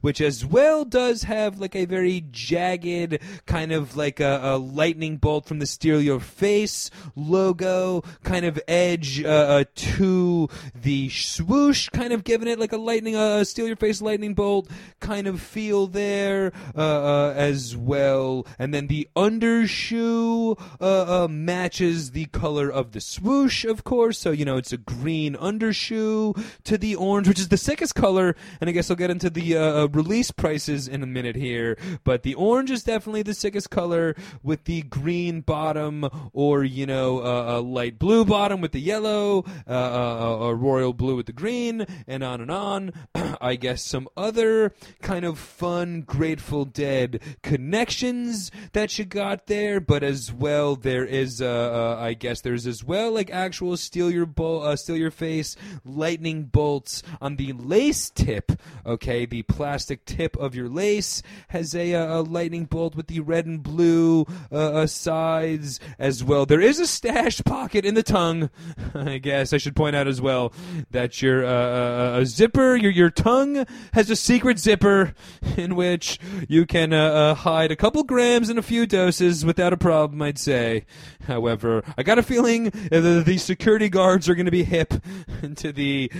which 0.00 0.20
as 0.20 0.44
well 0.44 0.84
does 0.84 1.24
have 1.24 1.60
like 1.60 1.76
a 1.76 1.84
very 1.84 2.24
jagged 2.30 3.18
kind 3.46 3.72
of 3.72 3.96
like 3.96 4.20
a, 4.20 4.40
a 4.42 4.58
lightning 4.58 5.16
bolt 5.16 5.46
from 5.46 5.58
the 5.58 5.66
Steal 5.66 6.00
Your 6.00 6.20
Face 6.20 6.90
logo 7.14 8.02
kind 8.22 8.44
of 8.44 8.58
edge 8.66 9.22
uh, 9.22 9.28
uh, 9.28 9.64
to 9.74 10.48
the 10.74 11.08
swoosh, 11.10 11.88
kind 11.90 12.12
of 12.12 12.24
giving 12.24 12.48
it 12.48 12.58
like 12.58 12.72
a 12.72 12.76
lightning, 12.76 13.16
uh, 13.16 13.44
Steal 13.44 13.66
Your 13.66 13.76
Face 13.76 14.00
lightning 14.00 14.34
bolt 14.34 14.68
kind 15.00 15.26
of 15.26 15.40
feel 15.40 15.86
there 15.86 16.52
uh, 16.76 16.80
uh, 16.80 17.34
as 17.36 17.76
well. 17.76 18.46
And 18.58 18.72
then 18.72 18.86
the 18.86 19.08
undershoe 19.14 20.58
uh, 20.80 21.28
matches 21.28 22.12
the 22.12 22.26
color 22.26 22.70
of 22.70 22.92
the 22.92 23.00
swoosh, 23.00 23.64
of 23.64 23.84
course. 23.84 24.18
So, 24.18 24.30
you 24.30 24.44
know, 24.44 24.56
it's 24.56 24.72
a 24.72 24.78
green 24.78 25.34
undershoe 25.36 26.34
to 26.64 26.78
the 26.78 26.94
orange, 26.96 27.28
which 27.28 27.38
is 27.40 27.48
the 27.48 27.56
sickest 27.56 27.94
color. 27.94 28.36
And 28.60 28.70
I 28.70 28.72
guess 28.72 28.90
I'll 28.90 28.96
get 28.96 29.10
into 29.10 29.30
the 29.34 29.56
uh, 29.56 29.86
release 29.88 30.30
prices 30.30 30.88
in 30.88 31.02
a 31.02 31.06
minute 31.06 31.36
here, 31.36 31.76
but 32.04 32.22
the 32.22 32.34
orange 32.34 32.70
is 32.70 32.82
definitely 32.82 33.22
the 33.22 33.34
sickest 33.34 33.70
color 33.70 34.14
with 34.42 34.64
the 34.64 34.82
green 34.82 35.40
bottom, 35.40 36.08
or 36.32 36.64
you 36.64 36.86
know, 36.86 37.20
uh, 37.20 37.58
a 37.58 37.60
light 37.60 37.98
blue 37.98 38.24
bottom 38.24 38.60
with 38.60 38.72
the 38.72 38.80
yellow, 38.80 39.44
uh, 39.68 39.70
uh, 39.70 40.38
a 40.46 40.54
royal 40.54 40.92
blue 40.92 41.16
with 41.16 41.26
the 41.26 41.32
green, 41.32 41.86
and 42.06 42.22
on 42.22 42.40
and 42.40 42.50
on. 42.50 42.92
I 43.40 43.56
guess 43.56 43.82
some 43.82 44.08
other 44.16 44.72
kind 45.02 45.24
of 45.24 45.38
fun 45.38 46.02
Grateful 46.02 46.64
Dead 46.64 47.20
connections 47.42 48.50
that 48.72 48.98
you 48.98 49.04
got 49.04 49.46
there, 49.46 49.80
but 49.80 50.02
as 50.02 50.32
well 50.32 50.76
there 50.76 51.04
is, 51.04 51.42
uh, 51.42 51.46
uh, 51.46 52.02
I 52.02 52.14
guess 52.14 52.40
there's 52.40 52.66
as 52.66 52.84
well 52.84 53.12
like 53.12 53.30
actual 53.30 53.76
steal 53.76 54.10
your 54.10 54.26
bo- 54.26 54.60
uh, 54.60 54.76
steal 54.76 54.96
your 54.96 55.10
face 55.10 55.56
lightning 55.84 56.44
bolts 56.44 57.02
on 57.20 57.36
the 57.36 57.52
lace 57.52 58.10
tip. 58.10 58.52
Okay, 58.86 59.23
the 59.26 59.42
plastic 59.42 60.04
tip 60.04 60.36
of 60.36 60.54
your 60.54 60.68
lace 60.68 61.22
has 61.48 61.74
a, 61.74 61.92
a 61.92 62.22
lightning 62.22 62.64
bolt 62.64 62.94
with 62.94 63.06
the 63.06 63.20
red 63.20 63.46
and 63.46 63.62
blue 63.62 64.26
uh, 64.50 64.54
uh, 64.54 64.86
sides 64.86 65.80
as 65.98 66.22
well. 66.22 66.46
There 66.46 66.60
is 66.60 66.80
a 66.80 66.86
stash 66.86 67.42
pocket 67.44 67.84
in 67.84 67.94
the 67.94 68.02
tongue. 68.02 68.50
I 68.94 69.18
guess 69.18 69.52
I 69.52 69.58
should 69.58 69.76
point 69.76 69.96
out 69.96 70.08
as 70.08 70.20
well 70.20 70.52
that 70.90 71.22
your 71.22 71.44
uh, 71.44 71.48
uh, 71.48 72.18
uh, 72.20 72.24
zipper, 72.24 72.76
your 72.76 72.90
your 72.90 73.10
tongue 73.10 73.66
has 73.92 74.10
a 74.10 74.16
secret 74.16 74.58
zipper 74.58 75.14
in 75.56 75.76
which 75.76 76.18
you 76.48 76.66
can 76.66 76.92
uh, 76.92 77.34
hide 77.34 77.70
a 77.70 77.76
couple 77.76 78.02
grams 78.04 78.48
and 78.48 78.58
a 78.58 78.62
few 78.62 78.86
doses 78.86 79.44
without 79.44 79.72
a 79.72 79.76
problem. 79.76 80.22
I'd 80.22 80.38
say. 80.38 80.86
However, 81.26 81.82
I 81.96 82.02
got 82.02 82.18
a 82.18 82.22
feeling 82.22 82.64
the, 82.64 83.38
security 83.38 83.88
guards 83.88 84.28
are 84.28 84.34
going 84.34 84.44
to 84.44 84.52
be 84.52 84.64
hip 84.64 84.92
to 85.56 85.72
the 85.72 86.10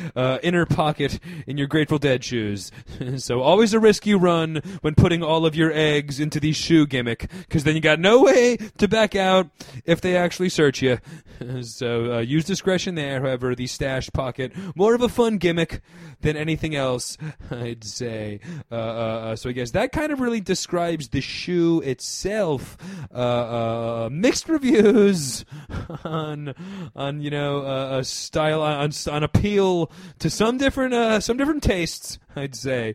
inner 0.42 0.66
pocket 0.66 1.18
in 1.46 1.58
your 1.58 1.66
Grateful 1.66 1.98
Dead 1.98 2.24
shoes. 2.24 2.70
so 3.16 3.40
always 3.42 3.74
a 3.74 3.80
risk 3.80 4.06
you 4.06 4.18
run 4.18 4.60
when 4.82 4.94
putting 4.94 5.22
all 5.22 5.46
of 5.46 5.54
your 5.54 5.72
eggs 5.72 6.20
into 6.20 6.40
the 6.40 6.52
shoe 6.52 6.86
gimmick, 6.86 7.30
because 7.40 7.64
then 7.64 7.74
you 7.74 7.80
got 7.80 8.00
no 8.00 8.22
way 8.22 8.56
to 8.78 8.88
back 8.88 9.14
out 9.14 9.48
if 9.84 10.00
they 10.00 10.16
actually 10.16 10.48
search 10.48 10.82
you. 10.82 10.98
so 11.62 12.14
uh, 12.14 12.18
use 12.18 12.44
discretion 12.44 12.94
there. 12.94 13.20
However, 13.20 13.54
the 13.54 13.66
stash 13.66 14.10
pocket 14.12 14.52
more 14.74 14.94
of 14.94 15.02
a 15.02 15.08
fun 15.08 15.38
gimmick 15.38 15.80
than 16.20 16.36
anything 16.36 16.74
else, 16.74 17.16
I'd 17.50 17.84
say. 17.84 18.40
Uh, 18.70 18.74
uh, 18.74 18.78
uh, 18.78 19.36
so 19.36 19.50
I 19.50 19.52
guess 19.52 19.72
that 19.72 19.92
kind 19.92 20.12
of 20.12 20.20
really 20.20 20.40
describes 20.40 21.08
the 21.08 21.20
shoe 21.20 21.80
itself. 21.80 22.76
Uh, 23.12 23.18
uh, 23.18 24.08
mixed 24.10 24.48
reviews 24.48 25.44
on 26.04 26.54
on 26.94 27.20
you 27.20 27.30
know 27.30 27.62
a 27.98 28.04
style 28.04 28.62
on 28.62 28.90
on 29.10 29.22
appeal 29.22 29.90
to 30.18 30.30
some 30.30 30.58
different 30.58 31.22
some 31.22 31.36
different 31.36 31.62
tastes. 31.62 32.18
I'd 32.36 32.54
say 32.54 32.94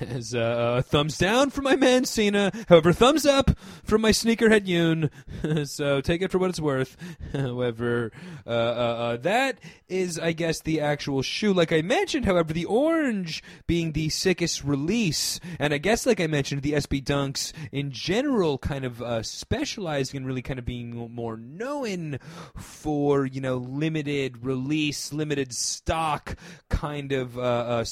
as 0.00 0.34
uh, 0.34 0.82
thumbs 0.84 1.18
down 1.18 1.50
from 1.50 1.64
my 1.64 1.76
man 1.76 2.04
Cena. 2.04 2.50
However, 2.68 2.92
thumbs 2.92 3.26
up 3.26 3.56
from 3.84 4.00
my 4.00 4.10
sneakerhead 4.10 4.66
Yoon. 4.66 5.68
so 5.68 6.00
take 6.00 6.22
it 6.22 6.30
for 6.30 6.38
what 6.38 6.50
it's 6.50 6.60
worth. 6.60 6.96
However, 7.32 8.12
uh, 8.46 8.50
uh, 8.50 8.52
uh, 8.52 9.16
that 9.18 9.58
is, 9.88 10.18
I 10.18 10.32
guess, 10.32 10.60
the 10.60 10.80
actual 10.80 11.22
shoe. 11.22 11.52
Like 11.52 11.72
I 11.72 11.82
mentioned, 11.82 12.24
however, 12.24 12.52
the 12.52 12.64
orange 12.64 13.42
being 13.66 13.92
the 13.92 14.08
sickest 14.08 14.64
release, 14.64 15.38
and 15.58 15.72
I 15.72 15.78
guess, 15.78 16.06
like 16.06 16.20
I 16.20 16.26
mentioned, 16.26 16.62
the 16.62 16.72
SB 16.72 17.04
Dunks 17.04 17.52
in 17.70 17.90
general, 17.90 18.58
kind 18.58 18.84
of 18.84 19.02
uh, 19.02 19.22
specializing 19.22 20.18
and 20.18 20.26
really 20.26 20.42
kind 20.42 20.58
of 20.58 20.64
being 20.64 20.94
more 21.14 21.36
known 21.36 22.18
for 22.56 23.26
you 23.26 23.40
know 23.40 23.56
limited 23.56 24.44
release, 24.44 25.12
limited 25.12 25.52
stock 25.52 26.36
kind 26.68 27.12
of 27.12 27.38
uh, 27.38 27.84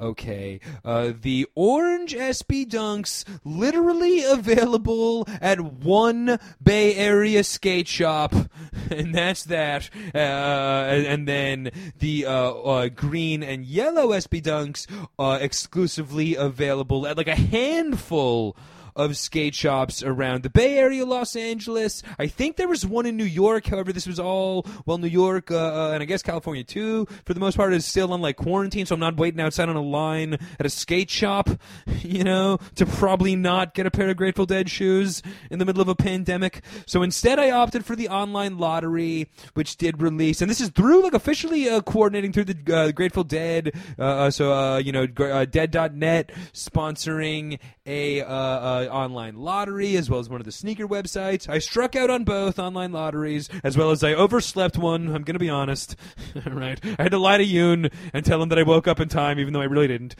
Okay, 0.00 0.60
uh, 0.84 1.12
the 1.20 1.46
orange 1.54 2.14
SB 2.14 2.66
Dunks 2.66 3.24
literally 3.44 4.24
available 4.24 5.26
at 5.40 5.60
one 5.60 6.38
Bay 6.62 6.94
Area 6.94 7.42
skate 7.44 7.88
shop, 7.88 8.34
and 8.90 9.14
that's 9.14 9.44
that. 9.44 9.90
Uh, 10.14 10.18
and, 10.18 11.06
and 11.06 11.28
then 11.28 11.70
the 11.98 12.26
uh, 12.26 12.50
uh, 12.52 12.88
green 12.88 13.42
and 13.42 13.64
yellow 13.64 14.08
SB 14.08 14.42
Dunks 14.42 14.86
uh, 15.18 15.38
exclusively 15.40 16.34
available 16.34 17.06
at 17.06 17.16
like 17.16 17.28
a 17.28 17.34
handful 17.34 18.56
of 18.96 19.16
skate 19.16 19.54
shops 19.54 20.02
around 20.02 20.42
the 20.42 20.50
Bay 20.50 20.78
Area, 20.78 21.04
Los 21.04 21.36
Angeles. 21.36 22.02
I 22.18 22.26
think 22.26 22.56
there 22.56 22.66
was 22.66 22.84
one 22.84 23.06
in 23.06 23.16
New 23.16 23.24
York. 23.24 23.66
However, 23.66 23.92
this 23.92 24.06
was 24.06 24.18
all 24.18 24.66
well, 24.86 24.98
New 24.98 25.06
York 25.06 25.50
uh, 25.50 25.56
uh, 25.56 25.90
and 25.92 26.02
I 26.02 26.06
guess 26.06 26.22
California 26.22 26.64
too. 26.64 27.06
For 27.24 27.34
the 27.34 27.40
most 27.40 27.56
part, 27.56 27.72
is 27.72 27.84
still 27.84 28.12
on 28.12 28.20
like 28.20 28.36
quarantine, 28.36 28.86
so 28.86 28.94
I'm 28.94 29.00
not 29.00 29.16
waiting 29.16 29.40
outside 29.40 29.68
on 29.68 29.76
a 29.76 29.82
line 29.82 30.38
at 30.58 30.66
a 30.66 30.70
skate 30.70 31.10
shop, 31.10 31.48
you 32.00 32.24
know, 32.24 32.58
to 32.76 32.86
probably 32.86 33.36
not 33.36 33.74
get 33.74 33.86
a 33.86 33.90
pair 33.90 34.08
of 34.08 34.16
Grateful 34.16 34.46
Dead 34.46 34.70
shoes 34.70 35.22
in 35.50 35.58
the 35.58 35.64
middle 35.64 35.82
of 35.82 35.88
a 35.88 35.94
pandemic. 35.94 36.62
So 36.86 37.02
instead, 37.02 37.38
I 37.38 37.50
opted 37.50 37.84
for 37.84 37.94
the 37.94 38.08
online 38.08 38.58
lottery, 38.58 39.28
which 39.54 39.76
did 39.76 40.00
release, 40.00 40.40
and 40.40 40.50
this 40.50 40.60
is 40.60 40.70
through 40.70 41.02
like 41.02 41.14
officially 41.14 41.68
uh, 41.68 41.82
coordinating 41.82 42.32
through 42.32 42.44
the 42.44 42.74
uh, 42.74 42.92
Grateful 42.92 43.24
Dead. 43.24 43.72
Uh, 43.98 44.02
uh, 44.02 44.30
so 44.30 44.78
you 44.78 44.92
know, 44.92 45.06
Dead.net 45.06 46.32
sponsoring 46.52 47.58
a 47.86 48.20
uh, 48.22 48.26
uh, 48.26 48.88
online 48.90 49.36
lottery 49.36 49.96
as 49.96 50.10
well 50.10 50.20
as 50.20 50.28
one 50.28 50.40
of 50.40 50.44
the 50.44 50.52
sneaker 50.52 50.86
websites. 50.86 51.48
I 51.48 51.58
struck 51.58 51.96
out 51.96 52.10
on 52.10 52.24
both 52.24 52.58
online 52.58 52.92
lotteries 52.92 53.48
as 53.62 53.76
well 53.76 53.90
as 53.90 54.02
I 54.02 54.14
overslept 54.14 54.76
one. 54.76 55.14
I'm 55.14 55.22
gonna 55.22 55.38
be 55.38 55.50
honest, 55.50 55.96
right? 56.46 56.78
I 56.98 57.04
had 57.04 57.12
to 57.12 57.18
lie 57.18 57.38
to 57.38 57.44
Yoon 57.44 57.92
and 58.12 58.24
tell 58.24 58.42
him 58.42 58.48
that 58.50 58.58
I 58.58 58.62
woke 58.62 58.88
up 58.88 59.00
in 59.00 59.08
time, 59.08 59.38
even 59.38 59.52
though 59.52 59.60
I 59.60 59.66
really 59.66 59.88
didn't. 59.88 60.16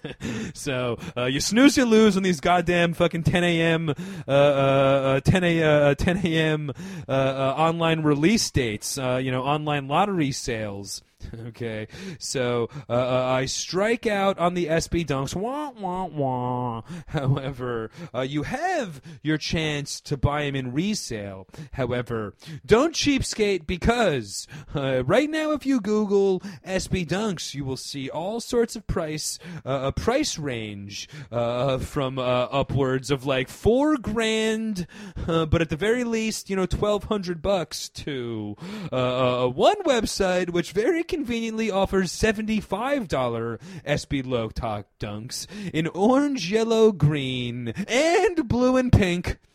so 0.54 0.98
uh, 1.16 1.24
you 1.24 1.40
snooze, 1.40 1.76
you 1.76 1.84
lose 1.84 2.16
on 2.16 2.22
these 2.22 2.40
goddamn 2.40 2.94
fucking 2.94 3.24
10 3.24 3.44
a.m. 3.44 3.94
Uh, 4.26 4.30
uh, 4.30 5.20
10 5.20 5.44
a 5.44 5.62
uh, 5.62 5.94
10 5.94 6.26
a.m. 6.26 6.70
Uh, 7.08 7.10
uh, 7.10 7.54
online 7.56 8.02
release 8.02 8.50
dates. 8.50 8.98
Uh, 8.98 9.16
you 9.16 9.30
know, 9.30 9.42
online 9.42 9.88
lottery 9.88 10.32
sales. 10.32 11.02
Okay, 11.48 11.88
so 12.18 12.68
uh, 12.88 12.92
uh, 12.92 13.24
I 13.26 13.46
strike 13.46 14.06
out 14.06 14.38
on 14.38 14.54
the 14.54 14.66
SB 14.66 15.06
dunks. 15.06 15.34
Wah 15.34 15.70
wah 15.70 16.04
wah. 16.04 16.82
However, 17.08 17.90
uh, 18.14 18.20
you 18.20 18.42
have 18.42 19.00
your 19.22 19.38
chance 19.38 20.00
to 20.02 20.16
buy 20.16 20.44
them 20.44 20.54
in 20.54 20.72
resale. 20.72 21.46
However, 21.72 22.34
don't 22.64 22.94
cheapskate 22.94 23.66
because 23.66 24.46
uh, 24.74 25.04
right 25.04 25.28
now, 25.28 25.52
if 25.52 25.64
you 25.66 25.80
Google 25.80 26.40
SB 26.66 27.06
dunks, 27.06 27.54
you 27.54 27.64
will 27.64 27.76
see 27.76 28.08
all 28.10 28.40
sorts 28.40 28.76
of 28.76 28.86
price 28.86 29.38
uh, 29.64 29.80
a 29.84 29.92
price 29.92 30.38
range 30.38 31.08
uh, 31.32 31.78
from 31.78 32.18
upwards 32.18 33.10
of 33.10 33.26
like 33.26 33.48
four 33.48 33.96
grand, 33.96 34.86
but 35.26 35.60
at 35.60 35.70
the 35.70 35.76
very 35.76 36.04
least, 36.04 36.50
you 36.50 36.56
know, 36.56 36.66
twelve 36.66 37.04
hundred 37.04 37.42
bucks 37.42 37.88
to 37.90 38.56
one 38.90 39.82
website 39.82 40.50
which 40.50 40.72
very 40.72 41.04
conveniently 41.08 41.70
offers 41.70 42.12
$75 42.12 43.58
SB 43.86 44.26
Low 44.26 44.48
Top 44.50 44.86
Dunks 45.00 45.46
in 45.72 45.86
orange, 45.88 46.50
yellow, 46.52 46.92
green, 46.92 47.68
and 47.88 48.48
blue 48.48 48.76
and 48.76 48.92
pink. 48.92 49.38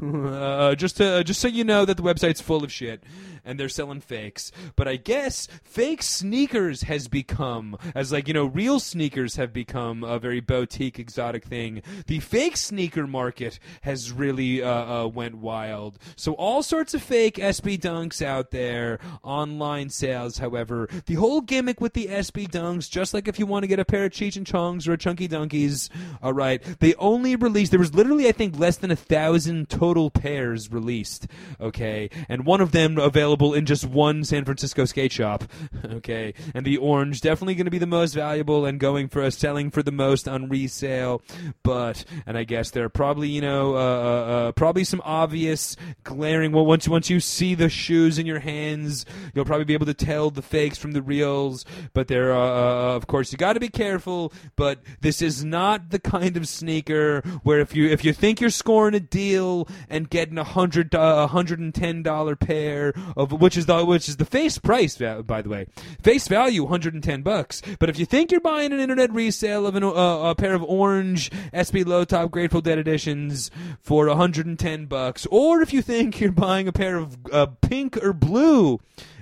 Uh, 0.00 0.76
just 0.76 0.98
to, 0.98 1.24
just 1.24 1.40
so 1.40 1.48
you 1.48 1.64
know 1.64 1.84
that 1.84 1.96
the 1.96 2.02
website's 2.02 2.40
full 2.40 2.62
of 2.62 2.70
shit 2.70 3.02
and 3.44 3.58
they're 3.58 3.68
selling 3.68 4.00
fakes. 4.00 4.50
But 4.76 4.88
I 4.88 4.96
guess 4.96 5.48
fake 5.62 6.02
sneakers 6.02 6.82
has 6.82 7.08
become, 7.08 7.76
as 7.94 8.12
like, 8.12 8.28
you 8.28 8.34
know, 8.34 8.46
real 8.46 8.80
sneakers 8.80 9.36
have 9.36 9.52
become 9.52 10.02
a 10.02 10.18
very 10.18 10.40
boutique, 10.40 10.98
exotic 10.98 11.44
thing. 11.44 11.82
The 12.06 12.20
fake 12.20 12.56
sneaker 12.56 13.06
market 13.06 13.58
has 13.82 14.12
really 14.12 14.62
uh, 14.62 15.04
uh, 15.04 15.06
went 15.08 15.36
wild. 15.36 15.98
So 16.16 16.32
all 16.34 16.62
sorts 16.62 16.94
of 16.94 17.02
fake 17.02 17.36
SB 17.36 17.78
Dunks 17.78 18.24
out 18.24 18.50
there, 18.50 18.98
online 19.22 19.90
sales, 19.90 20.38
however. 20.38 20.88
The 21.06 21.14
whole 21.14 21.40
gimmick 21.40 21.80
with 21.80 21.92
the 21.92 22.06
SB 22.06 22.48
Dunks, 22.48 22.90
just 22.90 23.14
like 23.14 23.28
if 23.28 23.38
you 23.38 23.46
want 23.46 23.64
to 23.64 23.68
get 23.68 23.78
a 23.78 23.84
pair 23.84 24.04
of 24.04 24.12
Cheech 24.12 24.36
and 24.36 24.46
Chongs 24.46 24.88
or 24.88 24.92
a 24.92 24.98
Chunky 24.98 25.28
Donkeys, 25.28 25.90
all 26.22 26.32
right, 26.32 26.62
they 26.80 26.94
only 26.94 27.36
released, 27.36 27.70
there 27.70 27.80
was 27.80 27.94
literally, 27.94 28.28
I 28.28 28.32
think, 28.32 28.58
less 28.58 28.76
than 28.76 28.90
a 28.90 28.96
thousand 28.96 29.68
total 29.68 30.10
pairs 30.10 30.70
released, 30.70 31.26
okay? 31.60 32.10
And 32.28 32.46
one 32.46 32.60
of 32.60 32.72
them 32.72 32.98
available 32.98 33.33
in 33.42 33.66
just 33.66 33.84
one 33.84 34.24
San 34.24 34.44
Francisco 34.44 34.84
skate 34.84 35.12
shop. 35.12 35.44
Okay, 35.84 36.34
and 36.54 36.64
the 36.64 36.78
orange 36.78 37.20
definitely 37.20 37.54
going 37.54 37.66
to 37.66 37.70
be 37.70 37.78
the 37.78 37.86
most 37.86 38.14
valuable 38.14 38.64
and 38.64 38.80
going 38.80 39.08
for 39.08 39.22
a 39.22 39.30
selling 39.30 39.70
for 39.70 39.82
the 39.82 39.92
most 39.92 40.26
on 40.26 40.48
resale. 40.48 41.22
But 41.62 42.04
and 42.26 42.38
I 42.38 42.44
guess 42.44 42.70
there 42.70 42.84
are 42.84 42.88
probably 42.88 43.28
you 43.28 43.40
know 43.40 43.74
uh, 43.74 43.78
uh, 43.78 44.32
uh, 44.48 44.52
probably 44.52 44.84
some 44.84 45.02
obvious 45.04 45.76
glaring. 46.02 46.52
Well, 46.52 46.66
once 46.66 46.88
once 46.88 47.10
you 47.10 47.20
see 47.20 47.54
the 47.54 47.68
shoes 47.68 48.18
in 48.18 48.26
your 48.26 48.40
hands, 48.40 49.04
you'll 49.34 49.44
probably 49.44 49.64
be 49.64 49.74
able 49.74 49.86
to 49.86 49.94
tell 49.94 50.30
the 50.30 50.42
fakes 50.42 50.78
from 50.78 50.92
the 50.92 51.02
reals. 51.02 51.64
But 51.92 52.08
there, 52.08 52.32
uh, 52.32 52.38
uh, 52.38 52.96
of 52.96 53.06
course, 53.06 53.30
you 53.30 53.38
got 53.38 53.54
to 53.54 53.60
be 53.60 53.68
careful. 53.68 54.32
But 54.56 54.80
this 55.00 55.22
is 55.22 55.44
not 55.44 55.90
the 55.90 55.98
kind 55.98 56.36
of 56.36 56.48
sneaker 56.48 57.20
where 57.42 57.60
if 57.60 57.74
you 57.74 57.88
if 57.88 58.04
you 58.04 58.12
think 58.12 58.40
you're 58.40 58.50
scoring 58.50 58.94
a 58.94 59.00
deal 59.00 59.68
and 59.88 60.08
getting 60.08 60.38
a 60.38 60.44
hundred 60.44 60.94
uh, 60.94 61.26
hundred 61.26 61.60
and 61.60 61.74
ten 61.74 62.02
dollar 62.02 62.36
pair 62.36 62.94
of 63.16 63.23
which 63.26 63.56
is 63.56 63.66
the 63.66 63.84
which 63.84 64.08
is 64.08 64.16
the 64.16 64.24
face 64.24 64.58
price 64.58 64.96
by 64.96 65.42
the 65.42 65.48
way. 65.48 65.66
Face 66.02 66.28
value 66.28 66.62
110 66.62 67.22
bucks. 67.22 67.62
But 67.78 67.88
if 67.88 67.98
you 67.98 68.06
think 68.06 68.30
you're 68.30 68.40
buying 68.40 68.72
an 68.72 68.80
internet 68.80 69.12
resale 69.12 69.66
of 69.66 69.74
an, 69.74 69.84
uh, 69.84 69.88
a 69.90 70.34
pair 70.34 70.54
of 70.54 70.62
orange 70.62 71.30
SB 71.52 71.86
low 71.86 72.04
top 72.04 72.30
Grateful 72.30 72.60
Dead 72.60 72.78
editions 72.78 73.50
for 73.80 74.06
110 74.08 74.86
bucks 74.86 75.26
or 75.30 75.62
if 75.62 75.72
you 75.72 75.82
think 75.82 76.20
you're 76.20 76.32
buying 76.32 76.68
a 76.68 76.72
pair 76.72 76.96
of 76.96 77.18
uh, 77.32 77.46
pink 77.62 77.96
or 78.02 78.12
blue 78.12 78.80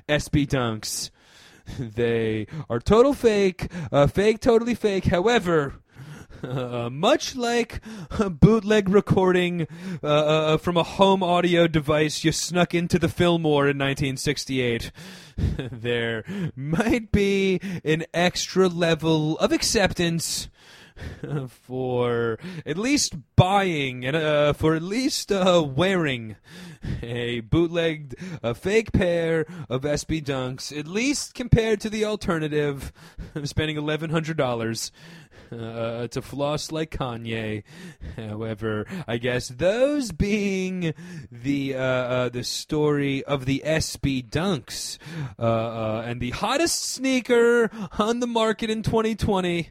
SB 0.09 0.47
dunks 0.47 1.11
they 1.79 2.47
are 2.69 2.81
total 2.81 3.15
fake 3.15 3.71
uh, 3.91 4.07
fake 4.07 4.41
totally 4.41 4.75
fake. 4.75 5.07
However 5.07 5.75
uh, 6.49 6.91
much 6.91 7.37
like 7.37 7.81
a 8.19 8.29
bootleg 8.29 8.89
recording 8.89 9.67
uh, 10.03 10.07
uh, 10.07 10.57
from 10.57 10.77
a 10.77 10.83
home 10.83 11.23
audio 11.23 11.67
device 11.67 12.25
you 12.25 12.33
snuck 12.33 12.75
into 12.75 12.99
the 12.99 13.09
Fillmore 13.09 13.69
in 13.69 13.79
1968, 13.79 14.91
there 15.71 16.25
might 16.57 17.13
be 17.13 17.61
an 17.85 18.05
extra 18.13 18.67
level 18.69 19.39
of 19.39 19.53
acceptance 19.53 20.49
for 21.49 22.39
at 22.67 22.77
least 22.77 23.15
buying 23.37 24.05
and 24.05 24.17
uh, 24.17 24.53
for 24.53 24.75
at 24.75 24.83
least 24.83 25.31
uh, 25.31 25.65
wearing 25.65 26.37
a 27.03 27.41
bootlegged, 27.41 28.15
a 28.43 28.55
fake 28.55 28.93
pair 28.93 29.47
of 29.69 29.83
SB 29.83 30.25
Dunks, 30.25 30.77
at 30.77 30.87
least 30.87 31.35
compared 31.35 31.81
to 31.81 31.91
the 31.91 32.05
alternative 32.05 32.93
of 33.35 33.49
spending 33.49 33.77
eleven 33.77 34.11
hundred 34.11 34.37
dollars 34.37 34.91
uh, 35.61 36.09
to 36.09 36.23
floss 36.23 36.73
like 36.73 36.91
Kanye. 36.91 37.63
However, 38.17 38.87
I 39.07 39.19
guess 39.19 39.49
those 39.49 40.13
being 40.13 40.95
the 41.31 41.75
uh, 41.75 41.81
uh, 41.81 42.29
the 42.29 42.45
story 42.45 43.25
of 43.25 43.47
the 43.47 43.63
SB 43.65 44.29
Dunks 44.29 44.99
uh, 45.39 45.43
uh, 45.43 46.05
and 46.07 46.21
the 46.21 46.31
hottest 46.31 46.85
sneaker 46.85 47.71
on 47.99 48.21
the 48.21 48.27
market 48.27 48.71
in 48.71 48.83
2020. 48.83 49.71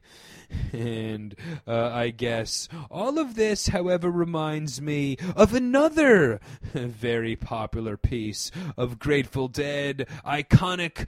And 0.74 1.34
uh, 1.66 1.92
I 1.94 2.10
guess 2.10 2.68
all 2.90 3.20
of 3.20 3.36
this, 3.36 3.68
however, 3.68 4.12
reminds 4.12 4.82
me 4.82 5.16
of 5.34 5.54
another 5.54 6.42
very 6.74 7.38
popular 7.38 7.96
piece 7.96 8.52
of 8.76 9.00
Grateful 9.00 9.48
Dead 9.48 10.08
iconic 10.26 11.08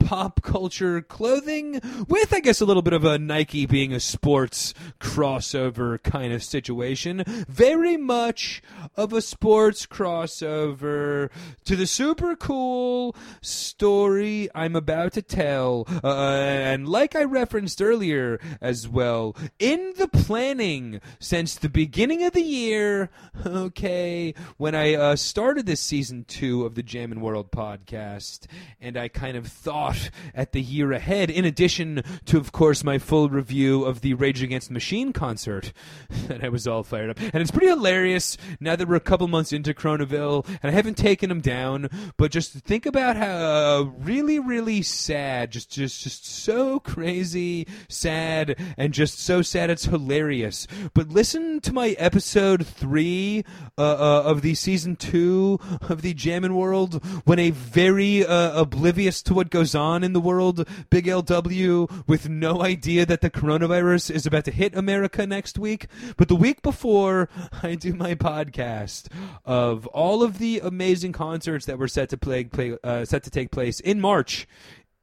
pop 0.00 0.42
culture 0.42 1.00
clothing, 1.00 1.80
with, 2.08 2.34
I 2.34 2.40
guess, 2.40 2.60
a 2.60 2.64
little 2.64 2.82
bit 2.82 2.92
of 2.92 3.04
a 3.04 3.20
Nike 3.20 3.66
being 3.66 3.92
a 3.92 4.00
sports 4.02 4.74
crossover 5.00 6.02
kind 6.02 6.32
of 6.32 6.42
situation. 6.42 7.24
Very 7.48 7.96
much 7.96 8.62
of 8.96 9.12
a 9.12 9.22
sports 9.22 9.86
crossover 9.86 11.30
to 11.64 11.76
the 11.76 11.86
super 11.86 12.36
cool 12.36 13.14
story 13.40 14.48
I'm 14.54 14.76
about 14.76 15.12
to 15.14 15.22
tell. 15.22 15.86
Uh, 16.02 16.36
and 16.36 16.88
like 16.88 17.14
I 17.16 17.24
referenced 17.24 17.80
earlier, 17.80 18.40
as 18.60 18.88
well 18.88 19.36
in 19.58 19.92
the 19.96 20.08
planning 20.08 21.00
since 21.18 21.54
the 21.54 21.68
beginning 21.68 22.22
of 22.24 22.32
the 22.32 22.42
year. 22.42 23.10
Okay, 23.62 24.34
when 24.56 24.74
I 24.74 24.94
uh, 24.94 25.16
started 25.16 25.66
this 25.66 25.80
season 25.80 26.24
two 26.26 26.64
of 26.64 26.74
the 26.74 26.82
Jammin' 26.82 27.20
World 27.20 27.50
podcast, 27.50 28.46
and 28.80 28.96
I 28.96 29.08
kind 29.08 29.36
of 29.36 29.46
thought 29.46 30.10
at 30.34 30.52
the 30.52 30.60
year 30.60 30.92
ahead, 30.92 31.30
in 31.30 31.44
addition 31.44 32.02
to, 32.26 32.38
of 32.38 32.52
course, 32.52 32.82
my 32.84 32.98
full 32.98 33.28
review 33.28 33.81
of 33.84 34.00
the 34.00 34.14
Rage 34.14 34.42
Against 34.42 34.68
the 34.68 34.74
Machine 34.74 35.12
concert 35.12 35.72
that 36.28 36.44
I 36.44 36.48
was 36.48 36.66
all 36.66 36.82
fired 36.82 37.10
up. 37.10 37.20
And 37.20 37.36
it's 37.36 37.50
pretty 37.50 37.68
hilarious 37.68 38.36
now 38.60 38.76
that 38.76 38.88
we're 38.88 38.96
a 38.96 39.00
couple 39.00 39.28
months 39.28 39.52
into 39.52 39.74
Coronaville, 39.74 40.46
and 40.62 40.70
I 40.70 40.74
haven't 40.74 40.96
taken 40.96 41.28
them 41.28 41.40
down, 41.40 41.88
but 42.16 42.30
just 42.30 42.52
think 42.52 42.86
about 42.86 43.16
how 43.16 43.26
uh, 43.26 43.82
really, 43.98 44.38
really 44.38 44.82
sad, 44.82 45.50
just, 45.50 45.70
just, 45.70 46.02
just 46.02 46.24
so 46.26 46.80
crazy, 46.80 47.66
sad, 47.88 48.56
and 48.76 48.92
just 48.92 49.18
so 49.18 49.42
sad 49.42 49.70
it's 49.70 49.84
hilarious. 49.84 50.66
But 50.94 51.08
listen 51.08 51.60
to 51.60 51.72
my 51.72 51.90
episode 51.98 52.66
three 52.66 53.44
uh, 53.78 53.82
uh, 53.82 54.22
of 54.24 54.42
the 54.42 54.54
season 54.54 54.96
two 54.96 55.58
of 55.88 56.02
the 56.02 56.14
Jammin' 56.14 56.54
World 56.54 57.04
when 57.24 57.38
a 57.38 57.50
very 57.50 58.24
uh, 58.24 58.60
oblivious 58.60 59.22
to 59.22 59.34
what 59.34 59.50
goes 59.50 59.74
on 59.74 60.02
in 60.02 60.12
the 60.12 60.20
world, 60.20 60.68
Big 60.90 61.06
LW, 61.06 62.06
with 62.06 62.28
no 62.28 62.62
idea 62.62 63.06
that 63.06 63.20
the 63.20 63.30
coronavirus 63.30 63.71
is 63.72 64.26
about 64.26 64.44
to 64.44 64.50
hit 64.50 64.74
America 64.74 65.26
next 65.26 65.58
week. 65.58 65.86
But 66.16 66.28
the 66.28 66.36
week 66.36 66.62
before 66.62 67.28
I 67.62 67.74
do 67.74 67.94
my 67.94 68.14
podcast 68.14 69.06
of 69.44 69.86
all 69.88 70.22
of 70.22 70.38
the 70.38 70.60
amazing 70.60 71.12
concerts 71.12 71.66
that 71.66 71.78
were 71.78 71.88
set 71.88 72.08
to 72.10 72.16
play, 72.16 72.44
play 72.44 72.76
uh, 72.84 73.04
set 73.04 73.22
to 73.24 73.30
take 73.30 73.50
place 73.50 73.80
in 73.80 74.00
March 74.00 74.46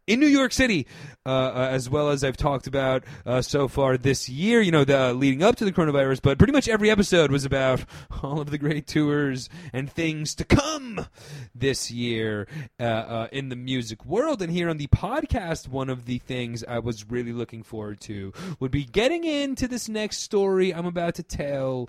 in 0.09 0.19
New 0.19 0.27
York 0.27 0.51
City, 0.51 0.87
uh, 1.23 1.29
uh, 1.29 1.67
as 1.69 1.87
well 1.87 2.09
as 2.09 2.23
I've 2.23 2.35
talked 2.35 2.65
about 2.65 3.03
uh, 3.27 3.43
so 3.43 3.67
far 3.67 3.95
this 3.95 4.27
year, 4.27 4.59
you 4.59 4.71
know, 4.71 4.83
the, 4.83 5.13
leading 5.13 5.43
up 5.43 5.55
to 5.57 5.65
the 5.65 5.71
coronavirus. 5.71 6.23
But 6.23 6.39
pretty 6.39 6.51
much 6.51 6.67
every 6.67 6.89
episode 6.89 7.31
was 7.31 7.45
about 7.45 7.85
all 8.23 8.41
of 8.41 8.49
the 8.49 8.57
great 8.57 8.87
tours 8.87 9.49
and 9.71 9.89
things 9.89 10.33
to 10.35 10.43
come 10.43 11.05
this 11.53 11.91
year 11.91 12.47
uh, 12.79 12.83
uh, 12.83 13.27
in 13.31 13.49
the 13.49 13.55
music 13.55 14.03
world. 14.03 14.41
And 14.41 14.51
here 14.51 14.67
on 14.67 14.77
the 14.77 14.87
podcast, 14.87 15.67
one 15.67 15.91
of 15.91 16.05
the 16.05 16.17
things 16.17 16.63
I 16.67 16.79
was 16.79 17.07
really 17.07 17.31
looking 17.31 17.61
forward 17.61 18.01
to 18.01 18.33
would 18.59 18.71
be 18.71 18.85
getting 18.85 19.25
into 19.25 19.67
this 19.67 19.87
next 19.87 20.23
story 20.23 20.73
I'm 20.73 20.87
about 20.87 21.13
to 21.15 21.23
tell 21.23 21.87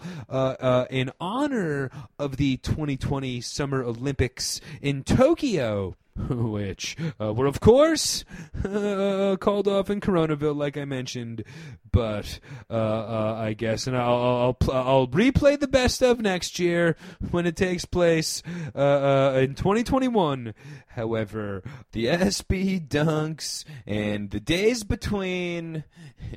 in 0.90 1.10
honor 1.18 1.90
of 2.18 2.36
the 2.36 2.58
2020 2.58 3.40
Summer 3.40 3.82
Olympics 3.82 4.60
in 4.82 5.04
Tokyo. 5.04 5.96
which 6.28 6.96
uh, 7.20 7.32
were, 7.32 7.46
of 7.46 7.60
course, 7.60 8.24
uh, 8.64 9.36
called 9.40 9.68
off 9.68 9.90
in 9.90 10.00
Coronaville, 10.00 10.56
like 10.56 10.76
I 10.76 10.84
mentioned. 10.84 11.44
But 11.92 12.40
uh, 12.68 12.74
uh 12.74 13.36
I 13.40 13.52
guess, 13.52 13.86
and 13.86 13.96
I'll 13.96 14.14
I'll, 14.14 14.56
I'll, 14.68 14.88
I'll, 14.88 15.08
replay 15.08 15.58
the 15.58 15.68
best 15.68 16.02
of 16.02 16.20
next 16.20 16.58
year 16.58 16.96
when 17.30 17.46
it 17.46 17.56
takes 17.56 17.84
place 17.84 18.42
uh, 18.74 18.78
uh, 18.78 19.40
in 19.42 19.54
2021. 19.54 20.54
However, 20.88 21.62
the 21.92 22.06
SB 22.06 22.86
Dunks 22.88 23.64
and 23.86 24.30
the 24.30 24.40
days 24.40 24.84
between 24.84 25.84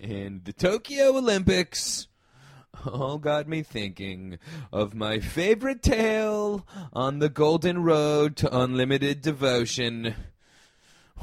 and 0.01 0.43
the 0.45 0.53
Tokyo 0.53 1.17
Olympics 1.17 2.07
all 2.85 3.17
got 3.17 3.47
me 3.47 3.63
thinking 3.63 4.39
of 4.71 4.93
my 4.93 5.19
favorite 5.19 5.81
tale 5.81 6.65
on 6.91 7.19
the 7.19 7.29
golden 7.29 7.83
road 7.83 8.35
to 8.37 8.57
unlimited 8.57 9.21
devotion. 9.21 10.15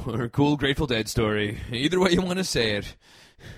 Or 0.07 0.23
a 0.23 0.29
cool 0.29 0.57
Grateful 0.57 0.87
Dead 0.87 1.09
story. 1.09 1.59
Either 1.71 2.01
way 2.01 2.13
you 2.13 2.23
want 2.23 2.39
to 2.39 2.45
say 2.45 2.77
it. 2.77 2.97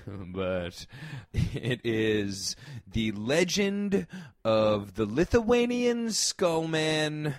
But 0.07 0.87
it 1.33 1.81
is 1.85 2.57
the 2.91 3.13
legend 3.13 4.07
of 4.45 4.95
the 4.95 5.07
Lithuanian 5.07 6.09
Skullman. 6.09 7.35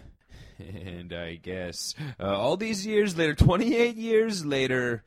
And 0.59 1.13
I 1.13 1.35
guess 1.35 1.95
uh, 2.19 2.37
all 2.37 2.57
these 2.57 2.85
years 2.85 3.17
later, 3.17 3.33
28 3.33 3.95
years 3.95 4.45
later, 4.45 5.03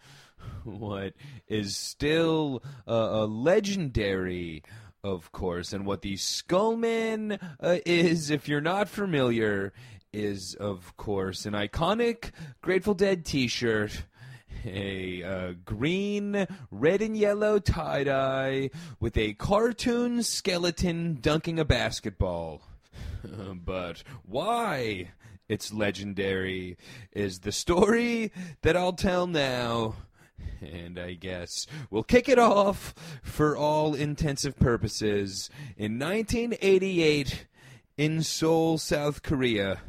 what 0.64 1.14
is 1.48 1.76
still 1.76 2.62
uh, 2.86 2.92
a 2.92 3.26
legendary 3.26 4.62
of 5.06 5.30
course. 5.30 5.72
And 5.72 5.86
what 5.86 6.02
the 6.02 6.14
Skullman 6.14 7.38
uh, 7.60 7.78
is, 7.86 8.30
if 8.30 8.48
you're 8.48 8.60
not 8.60 8.88
familiar, 8.88 9.72
is, 10.12 10.54
of 10.54 10.96
course, 10.96 11.46
an 11.46 11.54
iconic 11.54 12.32
Grateful 12.60 12.94
Dead 12.94 13.24
t 13.24 13.46
shirt. 13.46 14.04
A 14.64 15.22
uh, 15.22 15.52
green, 15.64 16.48
red, 16.72 17.00
and 17.00 17.16
yellow 17.16 17.60
tie 17.60 18.02
dye 18.02 18.70
with 18.98 19.16
a 19.16 19.34
cartoon 19.34 20.24
skeleton 20.24 21.18
dunking 21.20 21.60
a 21.60 21.64
basketball. 21.64 22.62
but 23.54 24.02
why 24.24 25.10
it's 25.48 25.72
legendary 25.72 26.78
is 27.12 27.40
the 27.40 27.52
story 27.52 28.32
that 28.62 28.76
I'll 28.76 28.94
tell 28.94 29.28
now 29.28 29.94
and 30.60 30.98
I 30.98 31.14
guess 31.14 31.66
we'll 31.90 32.02
kick 32.02 32.28
it 32.28 32.38
off 32.38 32.94
for 33.22 33.56
all 33.56 33.94
intensive 33.94 34.58
purposes 34.58 35.50
in 35.76 35.98
1988 35.98 37.46
in 37.96 38.22
Seoul, 38.22 38.78
South 38.78 39.22
Korea, 39.22 39.80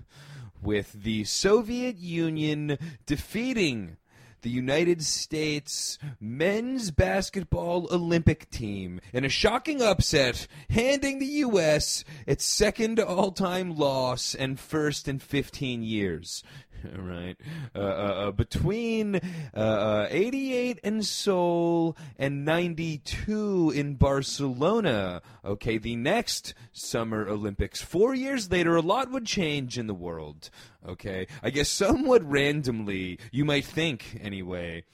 with 0.61 0.93
the 0.93 1.23
Soviet 1.25 1.97
Union 1.97 2.77
defeating 3.05 3.97
the 4.41 4.49
United 4.49 5.03
States 5.03 5.97
men's 6.19 6.91
basketball 6.91 7.87
Olympic 7.91 8.49
team 8.49 9.01
in 9.11 9.25
a 9.25 9.29
shocking 9.29 9.81
upset, 9.81 10.47
handing 10.69 11.19
the 11.19 11.25
U.S. 11.25 12.03
its 12.25 12.45
second 12.45 12.99
all 12.99 13.31
time 13.31 13.75
loss 13.75 14.35
and 14.35 14.59
first 14.59 15.07
in 15.07 15.19
15 15.19 15.83
years. 15.83 16.43
right? 16.97 17.35
Uh, 17.75 17.79
uh, 17.79 17.81
uh, 17.81 18.31
between 18.31 19.15
uh, 19.15 19.57
uh, 19.57 20.07
88 20.09 20.79
in 20.79 21.03
Seoul 21.03 21.97
and 22.17 22.45
92 22.45 23.71
in 23.75 23.95
Barcelona. 23.95 25.21
Okay, 25.43 25.77
the 25.77 25.95
next 25.95 26.53
Summer 26.71 27.27
Olympics. 27.27 27.81
Four 27.81 28.15
years 28.15 28.51
later, 28.51 28.75
a 28.75 28.81
lot 28.81 29.11
would 29.11 29.25
change 29.25 29.77
in 29.77 29.87
the 29.87 29.93
world. 29.93 30.49
Okay, 30.87 31.27
I 31.43 31.49
guess 31.49 31.67
somewhat 31.67 32.23
randomly, 32.23 33.19
you 33.31 33.43
might 33.43 33.65
think, 33.65 34.17
anyway. 34.21 34.85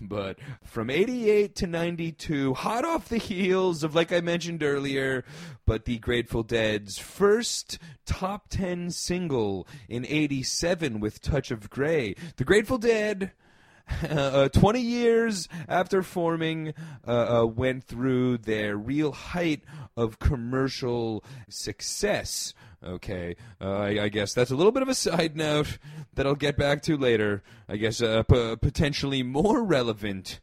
But 0.00 0.38
from 0.64 0.90
88 0.90 1.54
to 1.56 1.66
92, 1.68 2.54
hot 2.54 2.84
off 2.84 3.08
the 3.08 3.18
heels 3.18 3.84
of, 3.84 3.94
like 3.94 4.12
I 4.12 4.20
mentioned 4.20 4.64
earlier, 4.64 5.24
but 5.64 5.84
the 5.84 5.98
Grateful 5.98 6.42
Dead's 6.42 6.98
first 6.98 7.78
top 8.04 8.48
10 8.48 8.90
single 8.90 9.68
in 9.88 10.04
87 10.06 10.98
with 10.98 11.22
Touch 11.22 11.52
of 11.52 11.70
Grey. 11.70 12.16
The 12.36 12.44
Grateful 12.44 12.78
Dead. 12.78 13.32
Uh, 14.06 14.50
20 14.50 14.82
years 14.82 15.48
after 15.66 16.02
forming, 16.02 16.74
uh, 17.06 17.40
uh, 17.40 17.46
went 17.46 17.84
through 17.84 18.36
their 18.36 18.76
real 18.76 19.12
height 19.12 19.62
of 19.96 20.18
commercial 20.18 21.24
success. 21.48 22.52
Okay, 22.84 23.34
uh, 23.60 23.76
I, 23.76 24.04
I, 24.04 24.08
guess 24.08 24.32
that's 24.32 24.52
a 24.52 24.56
little 24.56 24.70
bit 24.70 24.82
of 24.82 24.88
a 24.88 24.94
side 24.94 25.36
note 25.36 25.78
that 26.14 26.26
I'll 26.26 26.36
get 26.36 26.56
back 26.56 26.80
to 26.82 26.96
later. 26.96 27.42
I 27.68 27.76
guess 27.76 28.00
uh, 28.00 28.22
p- 28.22 28.54
potentially 28.54 29.24
more 29.24 29.64
relevant 29.64 30.38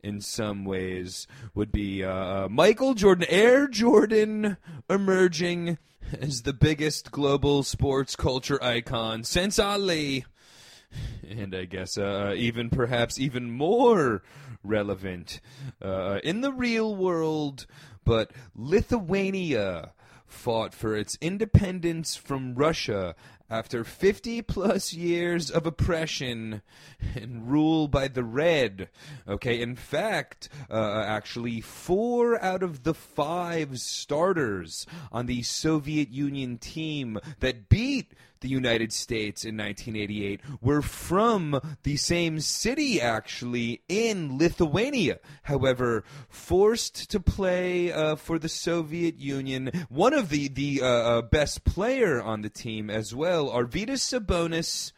in 0.00 0.20
some 0.20 0.64
ways 0.64 1.26
would 1.54 1.72
be 1.72 2.04
uh, 2.04 2.48
Michael 2.48 2.94
Jordan, 2.94 3.26
Air 3.28 3.66
Jordan, 3.66 4.58
emerging 4.88 5.78
as 6.20 6.42
the 6.42 6.52
biggest 6.52 7.10
global 7.10 7.64
sports 7.64 8.14
culture 8.14 8.62
icon 8.62 9.24
since 9.24 9.58
Ali. 9.58 10.24
And 11.28 11.54
I 11.54 11.64
guess 11.64 11.98
uh, 11.98 12.34
even 12.36 12.70
perhaps 12.70 13.18
even 13.18 13.50
more 13.50 14.22
relevant 14.62 15.40
uh, 15.80 16.20
in 16.22 16.42
the 16.42 16.52
real 16.52 16.94
world, 16.94 17.66
but 18.04 18.30
Lithuania 18.54 19.92
fought 20.32 20.74
for 20.74 20.96
its 20.96 21.16
independence 21.20 22.16
from 22.16 22.54
Russia 22.54 23.14
after 23.50 23.84
50 23.84 24.40
plus 24.42 24.94
years 24.94 25.50
of 25.50 25.66
oppression 25.66 26.62
and 27.14 27.50
rule 27.50 27.86
by 27.86 28.08
the 28.08 28.24
Red. 28.24 28.88
Okay, 29.28 29.60
in 29.60 29.76
fact, 29.76 30.48
uh, 30.70 31.04
actually, 31.06 31.60
four 31.60 32.42
out 32.42 32.62
of 32.62 32.82
the 32.82 32.94
five 32.94 33.78
starters 33.78 34.86
on 35.12 35.26
the 35.26 35.42
Soviet 35.42 36.08
Union 36.08 36.56
team 36.56 37.18
that 37.40 37.68
beat 37.68 38.12
the 38.42 38.48
United 38.48 38.92
States 38.92 39.44
in 39.44 39.56
1988 39.56 40.40
were 40.60 40.82
from 40.82 41.58
the 41.82 41.96
same 41.96 42.38
city, 42.40 43.00
actually, 43.00 43.82
in 43.88 44.36
Lithuania. 44.36 45.18
However, 45.44 46.04
forced 46.28 47.10
to 47.10 47.18
play 47.18 47.90
uh, 47.90 48.16
for 48.16 48.38
the 48.38 48.48
Soviet 48.48 49.18
Union, 49.18 49.70
one 49.88 50.12
of 50.12 50.28
the, 50.28 50.48
the 50.48 50.82
uh, 50.82 50.86
uh, 50.86 51.22
best 51.22 51.64
player 51.64 52.22
on 52.22 52.42
the 52.42 52.50
team 52.50 52.90
as 52.90 53.14
well, 53.14 53.48
Arvydas 53.50 54.02
Sabonis 54.02 54.92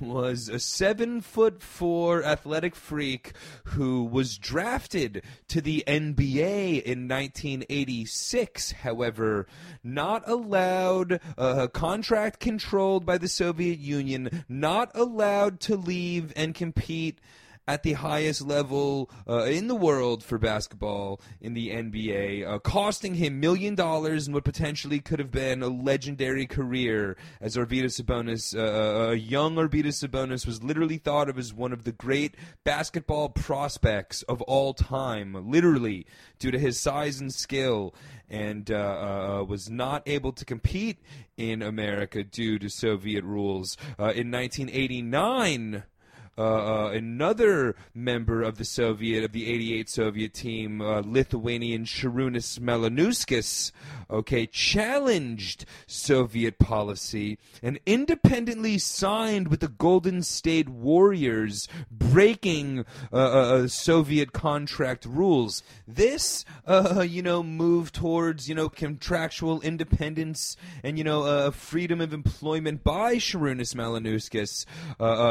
was 0.00 0.48
a 0.48 0.58
seven 0.58 1.20
foot 1.20 1.62
four 1.62 2.24
athletic 2.24 2.74
freak 2.74 3.32
who 3.64 4.04
was 4.04 4.38
drafted 4.38 5.22
to 5.48 5.60
the 5.60 5.84
NBA 5.86 6.82
in 6.82 7.08
1986. 7.08 8.72
However, 8.72 9.46
not 9.82 10.28
allowed, 10.28 11.20
uh, 11.36 11.68
contract 11.68 12.40
controlled 12.40 13.04
by 13.04 13.18
the 13.18 13.28
Soviet 13.28 13.78
Union, 13.78 14.44
not 14.48 14.90
allowed 14.94 15.60
to 15.60 15.76
leave 15.76 16.32
and 16.36 16.54
compete 16.54 17.18
at 17.68 17.82
the 17.82 17.92
highest 17.92 18.40
level 18.40 19.10
uh, 19.28 19.42
in 19.42 19.68
the 19.68 19.74
world 19.74 20.24
for 20.24 20.38
basketball 20.38 21.20
in 21.38 21.52
the 21.52 21.68
NBA, 21.68 22.48
uh, 22.48 22.58
costing 22.60 23.14
him 23.14 23.40
million 23.40 23.74
dollars 23.74 24.26
and 24.26 24.34
what 24.34 24.42
potentially 24.42 25.00
could 25.00 25.18
have 25.18 25.30
been 25.30 25.62
a 25.62 25.68
legendary 25.68 26.46
career. 26.46 27.14
As 27.42 27.56
Arvydas 27.56 28.00
Sabonis, 28.00 28.56
uh, 28.56 29.08
uh, 29.08 29.10
a 29.10 29.14
young 29.14 29.56
Arvydas 29.56 30.02
Sabonis, 30.02 30.46
was 30.46 30.62
literally 30.62 30.96
thought 30.96 31.28
of 31.28 31.36
as 31.38 31.52
one 31.52 31.74
of 31.74 31.84
the 31.84 31.92
great 31.92 32.36
basketball 32.64 33.28
prospects 33.28 34.22
of 34.22 34.40
all 34.42 34.72
time, 34.72 35.50
literally 35.50 36.06
due 36.38 36.50
to 36.50 36.58
his 36.58 36.80
size 36.80 37.20
and 37.20 37.34
skill 37.34 37.94
and 38.30 38.70
uh, 38.70 38.74
uh, 39.40 39.44
was 39.44 39.68
not 39.68 40.02
able 40.06 40.32
to 40.32 40.44
compete 40.46 40.98
in 41.36 41.60
America 41.60 42.24
due 42.24 42.58
to 42.58 42.70
Soviet 42.70 43.24
rules. 43.24 43.76
Uh, 43.98 44.12
in 44.16 44.30
1989, 44.30 45.82
uh, 46.38 46.86
uh, 46.86 46.90
another 46.90 47.74
member 47.94 48.44
of 48.44 48.58
the 48.58 48.64
Soviet 48.64 49.24
of 49.24 49.32
the 49.32 49.50
'88 49.50 49.88
Soviet 49.88 50.34
team, 50.34 50.80
uh, 50.80 51.02
Lithuanian 51.04 51.84
Sharunas 51.84 52.60
Malinauskas, 52.60 53.72
okay, 54.08 54.46
challenged 54.46 55.64
Soviet 55.88 56.60
policy 56.60 57.38
and 57.60 57.80
independently 57.86 58.78
signed 58.78 59.48
with 59.48 59.58
the 59.58 59.68
Golden 59.68 60.22
State 60.22 60.68
Warriors, 60.68 61.66
breaking 61.90 62.84
uh, 63.12 63.16
uh, 63.16 63.66
Soviet 63.66 64.32
contract 64.32 65.04
rules. 65.06 65.64
This, 65.88 66.44
you 66.68 67.22
know, 67.22 67.42
move 67.42 67.90
towards 67.90 68.48
you 68.48 68.54
know 68.54 68.68
contractual 68.68 69.60
independence 69.62 70.56
and 70.84 70.98
you 70.98 71.02
know 71.02 71.50
freedom 71.50 72.00
of 72.00 72.12
employment 72.12 72.84
by 72.84 73.16
Šarūnas 73.16 73.74
Malinauskas 73.74 74.66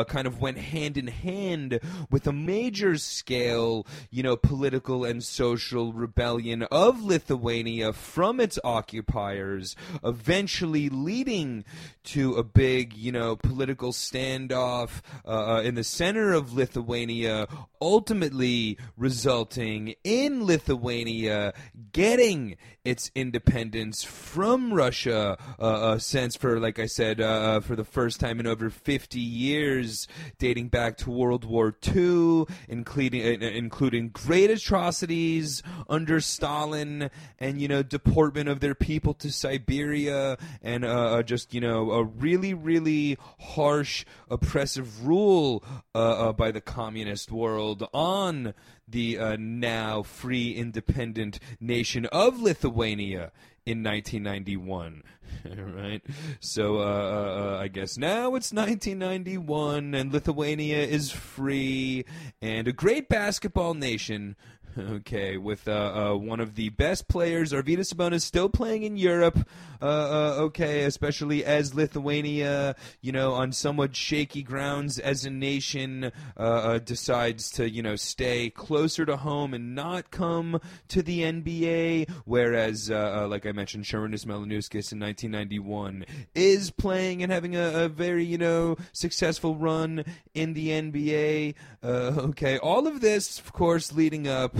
kind 0.09 0.27
of 0.27 0.41
went 0.41 0.57
hand 0.57 0.96
in 0.97 1.07
hand 1.07 1.79
with 2.09 2.27
a 2.27 2.33
major 2.33 2.97
scale, 2.97 3.85
you 4.09 4.23
know, 4.23 4.35
political 4.35 5.05
and 5.05 5.23
social 5.23 5.93
rebellion 5.93 6.63
of 6.63 7.03
Lithuania 7.03 7.93
from 7.93 8.39
its 8.39 8.59
occupiers, 8.63 9.75
eventually 10.03 10.89
leading 10.89 11.63
to 12.03 12.35
a 12.35 12.43
big, 12.43 12.93
you 12.93 13.11
know, 13.11 13.35
political 13.35 13.91
standoff 13.91 15.01
uh, 15.25 15.57
uh 15.57 15.61
in 15.61 15.75
the 15.75 15.83
center 15.83 16.33
of 16.33 16.53
Lithuania, 16.53 17.47
ultimately 17.81 18.77
resulting 18.95 19.93
in 20.03 20.45
Lithuania 20.45 21.53
getting 21.91 22.57
its 22.87 23.11
independence 23.15 24.03
from 24.03 24.73
Russia, 24.73 25.37
uh, 25.59 25.61
uh, 25.61 25.99
since 25.99 26.37
for, 26.37 26.57
like 26.57 26.79
I 26.79 26.85
said, 26.85 27.19
uh, 27.19 27.25
uh, 27.25 27.59
for 27.59 27.75
the 27.75 27.83
first 27.83 28.21
time 28.21 28.39
in 28.39 28.47
over 28.47 28.69
50 28.69 29.19
years, 29.19 30.07
dating 30.39 30.69
back 30.69 30.86
to 30.95 31.11
World 31.11 31.43
War 31.43 31.75
II, 31.85 32.45
including 32.69 33.43
uh, 33.43 33.45
including 33.45 34.09
great 34.09 34.49
atrocities 34.49 35.61
under 35.89 36.21
Stalin, 36.21 37.09
and 37.39 37.61
you 37.61 37.67
know 37.67 37.83
deportment 37.83 38.47
of 38.47 38.61
their 38.61 38.75
people 38.75 39.13
to 39.15 39.31
Siberia, 39.31 40.37
and 40.61 40.85
uh, 40.85 41.21
just 41.23 41.53
you 41.53 41.59
know 41.59 41.91
a 41.91 42.03
really 42.03 42.53
really 42.53 43.17
harsh 43.39 44.05
oppressive 44.29 45.05
rule 45.05 45.63
by 45.93 46.51
the 46.51 46.61
communist 46.61 47.31
world 47.31 47.87
on 47.93 48.53
the 48.87 49.17
uh, 49.17 49.35
now 49.37 50.01
free, 50.01 50.53
independent 50.53 51.39
nation 51.59 52.05
of 52.07 52.39
Lithuania 52.39 53.31
in 53.67 53.83
1991. 53.83 55.03
right? 55.75 56.01
So 56.39 56.77
uh, 56.77 56.79
uh, 56.79 56.85
uh, 56.85 57.59
I 57.61 57.67
guess 57.67 57.97
now 57.97 58.35
it's 58.35 58.53
1991 58.53 59.93
and 59.93 60.13
Lithuania 60.13 60.83
is 60.83 61.11
free 61.11 62.05
and 62.41 62.67
a 62.69 62.71
great 62.71 63.09
basketball 63.09 63.73
nation 63.73 64.37
Okay, 64.77 65.37
with 65.37 65.67
uh, 65.67 65.71
uh, 66.11 66.15
one 66.15 66.39
of 66.39 66.55
the 66.55 66.69
best 66.69 67.07
players, 67.07 67.51
Arvydas 67.51 67.93
Sabonis, 67.93 68.21
still 68.21 68.47
playing 68.47 68.83
in 68.83 68.95
Europe. 68.95 69.47
Uh, 69.81 69.85
uh, 69.85 70.35
okay, 70.41 70.83
especially 70.83 71.45
as 71.45 71.73
Lithuania, 71.73 72.75
you 73.01 73.11
know, 73.11 73.33
on 73.33 73.51
somewhat 73.51 73.95
shaky 73.95 74.43
grounds 74.43 74.99
as 74.99 75.25
a 75.25 75.29
nation, 75.29 76.11
uh, 76.35 76.39
uh, 76.39 76.79
decides 76.79 77.51
to, 77.51 77.69
you 77.69 77.81
know, 77.81 77.95
stay 77.95 78.49
closer 78.49 79.05
to 79.05 79.17
home 79.17 79.53
and 79.53 79.75
not 79.75 80.11
come 80.11 80.59
to 80.87 81.01
the 81.01 81.21
NBA. 81.21 82.09
Whereas, 82.25 82.89
like 82.89 83.45
I 83.45 83.51
mentioned, 83.51 83.85
Šarūnas 83.85 84.25
Malinauskas 84.25 84.91
in 84.91 84.99
1991 84.99 86.05
is 86.35 86.71
playing 86.71 87.23
and 87.23 87.31
having 87.31 87.55
a, 87.55 87.85
a, 87.85 87.89
very, 87.89 88.25
you 88.25 88.37
know, 88.37 88.77
successful 88.93 89.55
run 89.55 90.03
in 90.33 90.53
the 90.53 90.69
NBA. 90.69 91.55
okay, 91.83 92.57
all 92.57 92.87
of 92.87 93.01
this, 93.01 93.39
of 93.39 93.53
course, 93.53 93.93
leading 93.93 94.27
up 94.27 94.55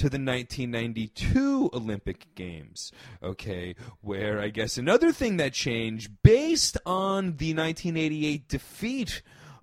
to 0.00 0.08
the 0.08 0.16
1992 0.16 1.68
Olympic 1.74 2.34
Games. 2.34 2.90
Okay, 3.22 3.74
where 4.00 4.40
I 4.40 4.48
guess 4.48 4.78
another 4.78 5.12
thing 5.12 5.36
that 5.36 5.52
changed 5.52 6.10
based 6.22 6.78
on 6.86 7.36
the 7.36 7.52
1988 7.52 8.48
defeat 8.48 9.20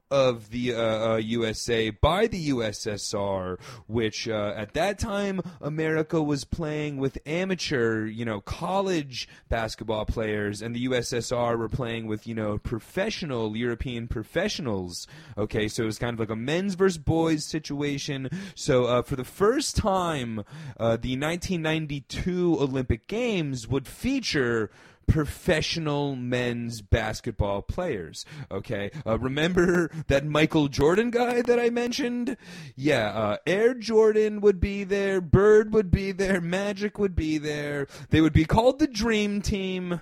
of 0.09 0.49
the 0.49 0.73
uh, 0.73 1.13
uh, 1.13 1.15
USA 1.17 1.89
by 1.89 2.27
the 2.27 2.49
USSR, 2.49 3.59
which 3.87 4.27
uh, 4.27 4.53
at 4.55 4.73
that 4.73 4.99
time 4.99 5.41
America 5.61 6.21
was 6.21 6.43
playing 6.43 6.97
with 6.97 7.17
amateur, 7.25 8.05
you 8.05 8.25
know, 8.25 8.41
college 8.41 9.27
basketball 9.49 10.05
players, 10.05 10.61
and 10.61 10.75
the 10.75 10.87
USSR 10.87 11.57
were 11.57 11.69
playing 11.69 12.07
with, 12.07 12.27
you 12.27 12.35
know, 12.35 12.57
professional 12.57 13.55
European 13.55 14.07
professionals. 14.07 15.07
Okay, 15.37 15.67
so 15.67 15.83
it 15.83 15.87
was 15.87 15.99
kind 15.99 16.13
of 16.13 16.19
like 16.19 16.29
a 16.29 16.35
men's 16.35 16.75
versus 16.75 16.97
boys 16.97 17.43
situation. 17.43 18.29
So 18.55 18.85
uh, 18.85 19.01
for 19.01 19.15
the 19.15 19.25
first 19.25 19.75
time, 19.75 20.39
uh, 20.79 20.97
the 20.97 21.17
1992 21.17 22.57
Olympic 22.59 23.07
Games 23.07 23.67
would 23.67 23.87
feature 23.87 24.71
professional 25.07 26.15
men's 26.15 26.81
basketball 26.81 27.61
players. 27.61 28.25
Okay, 28.51 28.91
uh, 29.05 29.17
remember 29.17 29.89
that 30.07 30.25
Michael 30.25 30.67
Jordan 30.67 31.09
guy 31.09 31.41
that 31.41 31.59
I 31.59 31.69
mentioned? 31.69 32.37
Yeah, 32.75 33.09
uh, 33.09 33.37
Air 33.47 33.73
Jordan 33.73 34.41
would 34.41 34.59
be 34.59 34.83
there, 34.83 35.21
Bird 35.21 35.73
would 35.73 35.89
be 35.89 36.11
there, 36.11 36.41
Magic 36.41 36.99
would 36.99 37.15
be 37.15 37.37
there. 37.37 37.87
They 38.09 38.21
would 38.21 38.33
be 38.33 38.45
called 38.45 38.79
the 38.79 38.87
Dream 38.87 39.41
Team. 39.41 40.01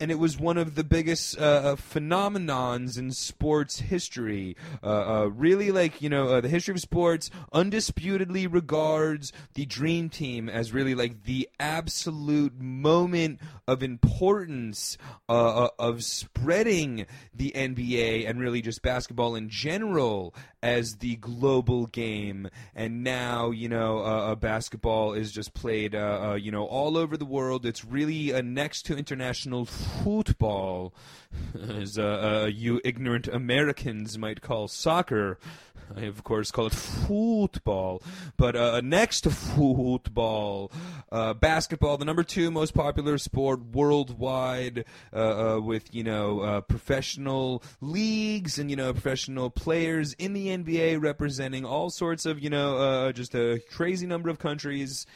And 0.00 0.10
it 0.10 0.18
was 0.18 0.38
one 0.38 0.56
of 0.56 0.74
the 0.74 0.84
biggest 0.84 1.38
uh, 1.38 1.42
uh 1.42 1.76
phenomenons 1.76 2.98
in 2.98 3.12
sports 3.12 3.80
history. 3.80 4.56
Uh, 4.82 4.86
uh, 4.86 5.24
really, 5.26 5.70
like 5.70 6.00
you 6.00 6.08
know, 6.08 6.40
the 6.40 6.48
history 6.48 6.74
of 6.74 6.80
sports 6.80 7.30
undisputedly 7.52 8.46
regards 8.46 9.32
the 9.54 9.66
Dream 9.66 10.08
Team 10.08 10.48
as 10.48 10.72
really 10.72 10.94
like 10.94 11.24
the 11.24 11.48
absolute 11.58 12.58
moment 12.58 13.40
of 13.66 13.82
importance 13.82 14.98
uh, 15.28 15.64
uh, 15.64 15.68
of 15.78 16.02
spreading 16.02 17.06
the 17.34 17.52
NBA 17.54 18.28
and 18.28 18.40
really 18.40 18.62
just 18.62 18.82
basketball 18.82 19.34
in 19.34 19.48
general 19.48 20.34
as 20.62 20.96
the 20.96 21.16
global 21.16 21.86
game. 21.86 22.48
And 22.74 23.02
now, 23.02 23.50
you 23.50 23.68
know, 23.68 23.98
uh, 23.98 24.32
uh 24.32 24.34
basketball 24.34 25.12
is 25.14 25.32
just 25.32 25.54
played, 25.54 25.94
uh, 25.94 26.30
uh, 26.30 26.34
you 26.34 26.50
know, 26.50 26.66
all 26.66 26.96
over 26.96 27.16
the 27.16 27.24
world. 27.24 27.64
It's 27.64 27.84
really 27.84 28.40
next 28.42 28.82
to 28.86 28.96
international 28.96 29.66
football, 30.02 30.94
as 31.68 31.96
you 31.96 32.80
ignorant 32.84 33.28
Americans 33.28 34.18
might 34.18 34.40
call 34.40 34.68
soccer. 34.68 35.38
I, 35.96 36.02
of 36.02 36.22
course, 36.24 36.50
call 36.50 36.66
it 36.66 36.74
football. 36.74 38.02
But 38.36 38.56
uh, 38.56 38.80
next 38.80 39.22
to 39.22 39.30
football, 39.30 40.70
uh, 41.10 41.34
basketball, 41.34 41.98
the 41.98 42.04
number 42.04 42.22
two 42.22 42.50
most 42.50 42.74
popular 42.74 43.18
sport 43.18 43.60
worldwide, 43.72 44.84
uh, 45.12 45.56
uh 45.56 45.60
with 45.60 45.94
you 45.94 46.04
know 46.04 46.40
uh, 46.40 46.60
professional 46.60 47.62
leagues 47.80 48.58
and 48.58 48.70
you 48.70 48.76
know 48.76 48.92
professional 48.92 49.50
players 49.50 50.14
in 50.14 50.32
the 50.32 50.48
NBA 50.48 51.02
representing 51.02 51.64
all 51.64 51.90
sorts 51.90 52.26
of 52.26 52.40
you 52.40 52.50
know 52.50 52.78
uh, 52.78 53.12
just 53.12 53.34
a 53.34 53.60
crazy 53.70 54.06
number 54.06 54.28
of 54.28 54.38
countries 54.38 55.06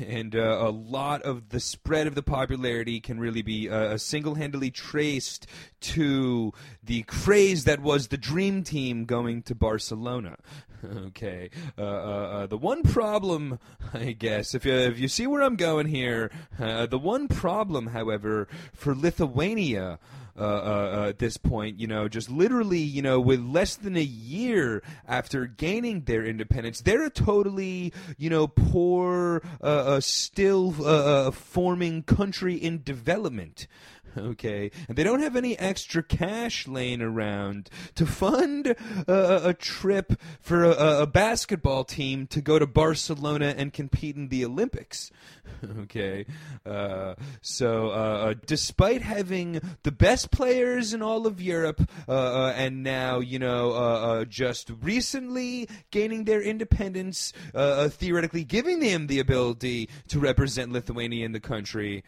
and 0.00 0.34
uh, 0.34 0.58
a 0.60 0.70
lot 0.70 1.22
of 1.22 1.50
the 1.50 1.60
spread 1.60 2.06
of 2.06 2.14
the 2.14 2.22
popularity 2.22 3.00
can 3.00 3.18
really 3.18 3.42
be 3.42 3.68
uh, 3.68 3.96
single-handedly 3.96 4.70
traced 4.70 5.46
to 5.80 6.52
the 6.82 7.02
craze 7.02 7.64
that 7.64 7.80
was 7.80 8.08
the 8.08 8.16
dream 8.16 8.62
team 8.62 9.04
going 9.04 9.42
to 9.42 9.54
Barcelona. 9.54 10.36
okay, 11.06 11.50
uh, 11.78 11.82
uh, 11.82 11.84
uh, 11.84 12.46
the 12.46 12.58
one 12.58 12.82
problem, 12.82 13.58
I 13.94 14.12
guess, 14.12 14.54
if 14.54 14.64
you, 14.64 14.74
if 14.74 14.98
you 14.98 15.08
see 15.08 15.26
where 15.26 15.42
I'm 15.42 15.56
going 15.56 15.86
here, 15.86 16.30
uh, 16.58 16.86
the 16.86 16.98
one 16.98 17.28
problem, 17.28 17.88
however, 17.88 18.48
for 18.72 18.94
Lithuania 18.94 19.98
uh, 20.36 20.40
uh, 20.40 21.06
at 21.08 21.18
this 21.18 21.36
point, 21.36 21.78
you 21.78 21.86
know, 21.86 22.08
just 22.08 22.30
literally, 22.30 22.78
you 22.78 23.02
know, 23.02 23.20
with 23.20 23.40
less 23.40 23.76
than 23.76 23.96
a 23.96 24.02
year 24.02 24.82
after 25.06 25.46
gaining 25.46 26.02
their 26.02 26.24
independence, 26.24 26.80
they're 26.80 27.04
a 27.04 27.10
totally, 27.10 27.92
you 28.16 28.30
know, 28.30 28.46
poor, 28.46 29.42
uh, 29.62 29.64
uh 29.64 30.00
still 30.00 30.74
uh, 30.80 31.26
uh, 31.26 31.30
forming 31.30 32.02
country 32.02 32.54
in 32.54 32.82
development 32.82 33.66
okay? 34.18 34.70
And 34.88 34.96
they 34.96 35.04
don't 35.04 35.20
have 35.20 35.36
any 35.36 35.58
extra 35.58 36.02
cash 36.02 36.66
laying 36.66 37.02
around 37.02 37.70
to 37.94 38.06
fund 38.06 38.74
a 39.06 39.54
trip 39.58 40.14
for 40.40 40.64
a, 40.64 41.02
a, 41.02 41.06
basketball 41.06 41.84
team 41.84 42.26
to 42.28 42.40
go 42.40 42.58
to 42.58 42.66
Barcelona 42.66 43.54
and 43.56 43.72
compete 43.72 44.16
in 44.16 44.28
the 44.28 44.44
Olympics, 44.44 45.10
okay? 45.80 46.24
Uh, 46.64 47.14
so, 47.40 47.88
uh, 47.88 47.92
uh 47.92 48.34
despite 48.46 49.02
having 49.02 49.60
the 49.82 49.92
best 49.92 50.30
players 50.30 50.94
in 50.94 51.02
all 51.02 51.26
of 51.26 51.40
Europe, 51.40 51.88
uh, 52.08 52.12
uh, 52.12 52.54
and 52.56 52.82
now, 52.82 53.20
you 53.20 53.38
know, 53.38 54.24
just 54.28 54.70
recently 54.80 55.68
gaining 55.90 56.24
their 56.24 56.42
independence, 56.42 57.32
theoretically 57.54 58.44
giving 58.44 58.80
them 58.80 59.06
the 59.06 59.18
ability 59.18 59.88
to 60.08 60.18
represent 60.18 60.72
Lithuania 60.72 61.24
in 61.24 61.32
the 61.32 61.40
country, 61.40 62.02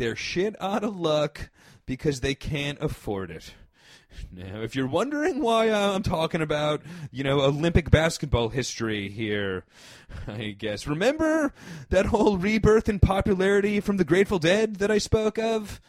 they're 0.00 0.16
shit 0.16 0.56
out 0.62 0.82
of 0.82 0.98
luck 0.98 1.50
because 1.84 2.20
they 2.20 2.34
can't 2.34 2.78
afford 2.80 3.30
it. 3.30 3.52
Now, 4.32 4.62
if 4.62 4.74
you're 4.74 4.86
wondering 4.86 5.42
why 5.42 5.70
I'm 5.70 6.02
talking 6.02 6.40
about, 6.40 6.80
you 7.12 7.22
know, 7.22 7.42
Olympic 7.42 7.90
basketball 7.90 8.48
history 8.48 9.10
here, 9.10 9.64
I 10.26 10.56
guess, 10.58 10.86
remember 10.86 11.52
that 11.90 12.06
whole 12.06 12.38
rebirth 12.38 12.88
in 12.88 12.98
popularity 12.98 13.78
from 13.80 13.98
the 13.98 14.04
Grateful 14.04 14.38
Dead 14.38 14.76
that 14.76 14.90
I 14.90 14.96
spoke 14.96 15.38
of? 15.38 15.82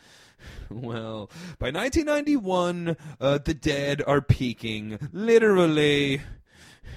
Well, 0.70 1.30
by 1.58 1.72
1991, 1.72 2.98
uh, 3.22 3.38
the 3.38 3.54
Dead 3.54 4.04
are 4.06 4.22
peaking, 4.22 5.00
literally 5.14 6.22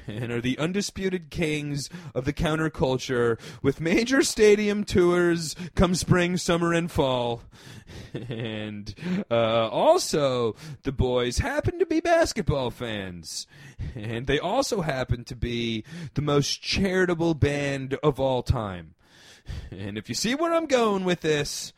and 0.07 0.31
are 0.31 0.41
the 0.41 0.59
undisputed 0.59 1.31
kings 1.31 1.89
of 2.15 2.25
the 2.25 2.33
counterculture 2.33 3.39
with 3.63 3.81
major 3.81 4.23
stadium 4.23 4.85
tours 4.85 5.55
come 5.75 5.95
spring, 5.95 6.37
summer, 6.37 6.73
and 6.73 6.91
fall. 6.91 7.43
and 8.15 8.95
uh, 9.31 9.69
also, 9.69 10.55
the 10.83 10.93
boys 10.93 11.39
happen 11.39 11.79
to 11.79 11.87
be 11.87 12.01
basketball 12.01 12.71
fans. 12.71 13.47
And 13.95 14.27
they 14.27 14.39
also 14.39 14.83
happen 14.83 15.25
to 15.25 15.37
be 15.37 15.85
the 16.15 16.23
most 16.23 16.63
charitable 16.63 17.35
band 17.35 17.95
of 18.03 18.19
all 18.21 18.43
time. 18.43 18.95
And 19.71 19.99
if 19.99 20.09
you 20.09 20.15
see 20.15 20.35
where 20.35 20.55
I'm 20.55 20.67
going 20.67 21.05
with 21.05 21.21
this, 21.21 21.73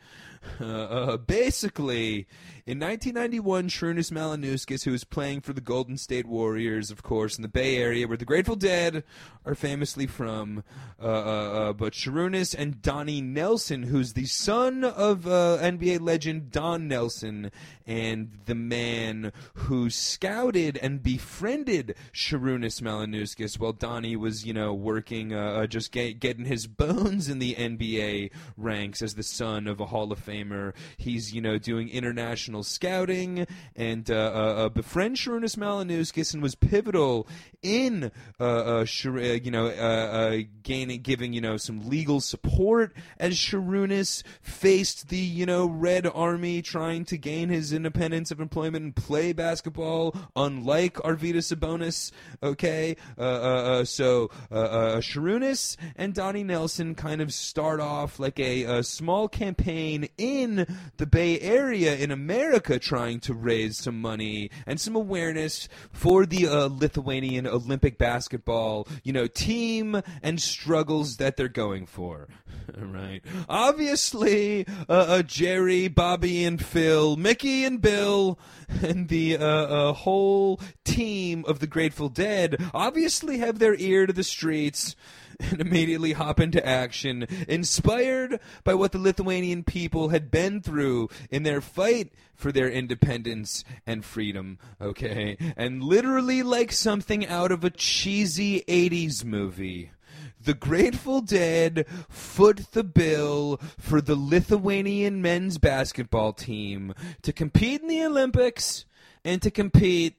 uh, 0.59 0.65
uh, 0.65 1.17
basically, 1.17 2.27
in 2.67 2.81
1991, 2.81 3.69
Sarunas 3.69 4.11
Malinauskas, 4.11 4.83
who 4.83 4.91
was 4.91 5.05
playing 5.05 5.39
for 5.39 5.53
the 5.53 5.61
Golden 5.61 5.95
State 5.95 6.25
Warriors, 6.25 6.91
of 6.91 7.01
course, 7.01 7.37
in 7.37 7.41
the 7.41 7.47
Bay 7.47 7.77
Area, 7.77 8.09
where 8.09 8.17
the 8.17 8.25
Grateful 8.25 8.57
Dead 8.57 9.05
are 9.45 9.55
famously 9.55 10.05
from, 10.05 10.65
uh, 11.01 11.05
uh, 11.05 11.09
uh, 11.09 11.73
but 11.73 11.93
Sarunas 11.93 12.53
and 12.53 12.81
Donnie 12.81 13.21
Nelson, 13.21 13.83
who's 13.83 14.13
the 14.13 14.25
son 14.25 14.83
of 14.83 15.25
uh, 15.25 15.59
NBA 15.61 16.01
legend 16.01 16.51
Don 16.51 16.89
Nelson, 16.89 17.51
and 17.85 18.31
the 18.47 18.55
man 18.55 19.31
who 19.53 19.89
scouted 19.89 20.75
and 20.75 21.01
befriended 21.01 21.95
Sarunas 22.13 22.81
Malinauskas 22.81 23.57
while 23.57 23.71
Donnie 23.71 24.17
was, 24.17 24.45
you 24.45 24.51
know, 24.51 24.73
working, 24.73 25.33
uh, 25.33 25.67
just 25.67 25.93
get, 25.93 26.19
getting 26.19 26.43
his 26.43 26.67
bones 26.67 27.29
in 27.29 27.39
the 27.39 27.55
NBA 27.55 28.31
ranks 28.57 29.01
as 29.01 29.15
the 29.15 29.23
son 29.23 29.67
of 29.67 29.79
a 29.79 29.85
Hall 29.85 30.11
of 30.11 30.19
Famer. 30.19 30.73
He's, 30.97 31.33
you 31.33 31.39
know, 31.39 31.57
doing 31.57 31.87
international 31.87 32.56
scouting 32.63 33.45
and 33.75 34.09
uh, 34.09 34.13
uh, 34.13 34.65
uh 34.65 34.69
befriend 34.69 35.15
Sarunas 35.15 35.55
Malinauskas 35.55 36.33
and 36.33 36.41
was 36.41 36.55
pivotal 36.55 37.27
in 37.61 38.11
uh, 38.39 38.43
uh, 38.43 38.85
you 39.05 39.51
know 39.51 40.43
gaining 40.63 41.01
giving 41.01 41.33
you 41.33 41.41
know 41.41 41.57
some 41.57 41.87
legal 41.89 42.19
support 42.19 42.93
as 43.19 43.35
Sarunas 43.35 44.23
faced 44.41 45.09
the 45.09 45.17
you 45.17 45.45
know 45.45 45.67
Red 45.67 46.07
Army 46.07 46.61
trying 46.61 47.05
to 47.05 47.17
gain 47.17 47.49
his 47.49 47.73
independence 47.73 48.31
of 48.31 48.39
employment 48.39 48.83
and 48.83 48.95
play 48.95 49.33
basketball, 49.33 50.15
unlike 50.35 50.95
Arvydas 50.95 51.53
Sabonis. 51.53 52.11
Okay, 52.41 52.95
so 53.17 54.29
Sarunas 54.51 55.77
and 55.95 56.13
Donnie 56.13 56.43
Nelson 56.43 56.95
kind 56.95 57.21
of 57.21 57.33
start 57.33 57.79
off 57.79 58.19
like 58.19 58.39
a, 58.39 58.63
a 58.63 58.83
small 58.83 59.27
campaign 59.27 60.09
in 60.17 60.65
the 60.97 61.05
Bay 61.05 61.39
Area 61.39 61.95
in 61.95 62.11
America 62.11 62.46
America 62.47 62.79
trying 62.79 63.19
to 63.19 63.33
raise 63.33 63.77
some 63.77 63.99
money 63.99 64.49
and 64.65 64.79
some 64.79 64.95
awareness 64.95 65.67
for 65.91 66.25
the 66.25 66.47
uh, 66.47 66.69
Lithuanian 66.71 67.45
Olympic 67.45 67.97
basketball, 67.97 68.87
you 69.03 69.11
know, 69.11 69.27
team 69.27 70.01
and 70.23 70.41
struggles 70.41 71.17
that 71.17 71.35
they're 71.35 71.49
going 71.49 71.85
for. 71.85 72.27
Right. 72.77 73.23
Obviously, 73.47 74.67
uh, 74.89 74.91
uh, 74.91 75.21
Jerry, 75.21 75.87
Bobby, 75.87 76.43
and 76.43 76.63
Phil, 76.63 77.15
Mickey 77.15 77.63
and 77.63 77.79
Bill, 77.81 78.37
and 78.83 79.07
the 79.07 79.37
uh, 79.37 79.45
uh, 79.45 79.93
whole 79.93 80.59
team 80.83 81.45
of 81.47 81.59
the 81.59 81.67
Grateful 81.67 82.09
Dead 82.09 82.57
obviously 82.73 83.37
have 83.37 83.59
their 83.59 83.75
ear 83.75 84.05
to 84.05 84.11
the 84.11 84.23
streets 84.23 84.97
and 85.51 85.61
immediately 85.61 86.13
hop 86.13 86.39
into 86.39 86.65
action, 86.65 87.27
inspired 87.47 88.39
by 88.63 88.73
what 88.73 88.91
the 88.91 88.97
Lithuanian 88.97 89.63
people 89.63 90.09
had 90.09 90.31
been 90.31 90.61
through 90.61 91.09
in 91.29 91.43
their 91.43 91.61
fight 91.61 92.13
for 92.33 92.51
their 92.51 92.69
independence 92.69 93.63
and 93.85 94.05
freedom, 94.05 94.57
okay? 94.81 95.37
And 95.55 95.83
literally 95.83 96.43
like 96.43 96.71
something 96.71 97.25
out 97.25 97.51
of 97.51 97.63
a 97.63 97.69
cheesy 97.69 98.61
80s 98.67 99.23
movie. 99.23 99.91
The 100.39 100.53
Grateful 100.53 101.21
Dead 101.21 101.85
foot 102.09 102.71
the 102.71 102.83
bill 102.83 103.59
for 103.77 104.01
the 104.01 104.15
Lithuanian 104.15 105.21
men's 105.21 105.57
basketball 105.57 106.33
team 106.33 106.93
to 107.23 107.33
compete 107.33 107.81
in 107.81 107.87
the 107.87 108.05
Olympics 108.05 108.85
and 109.25 109.41
to 109.41 109.51
compete 109.51 110.15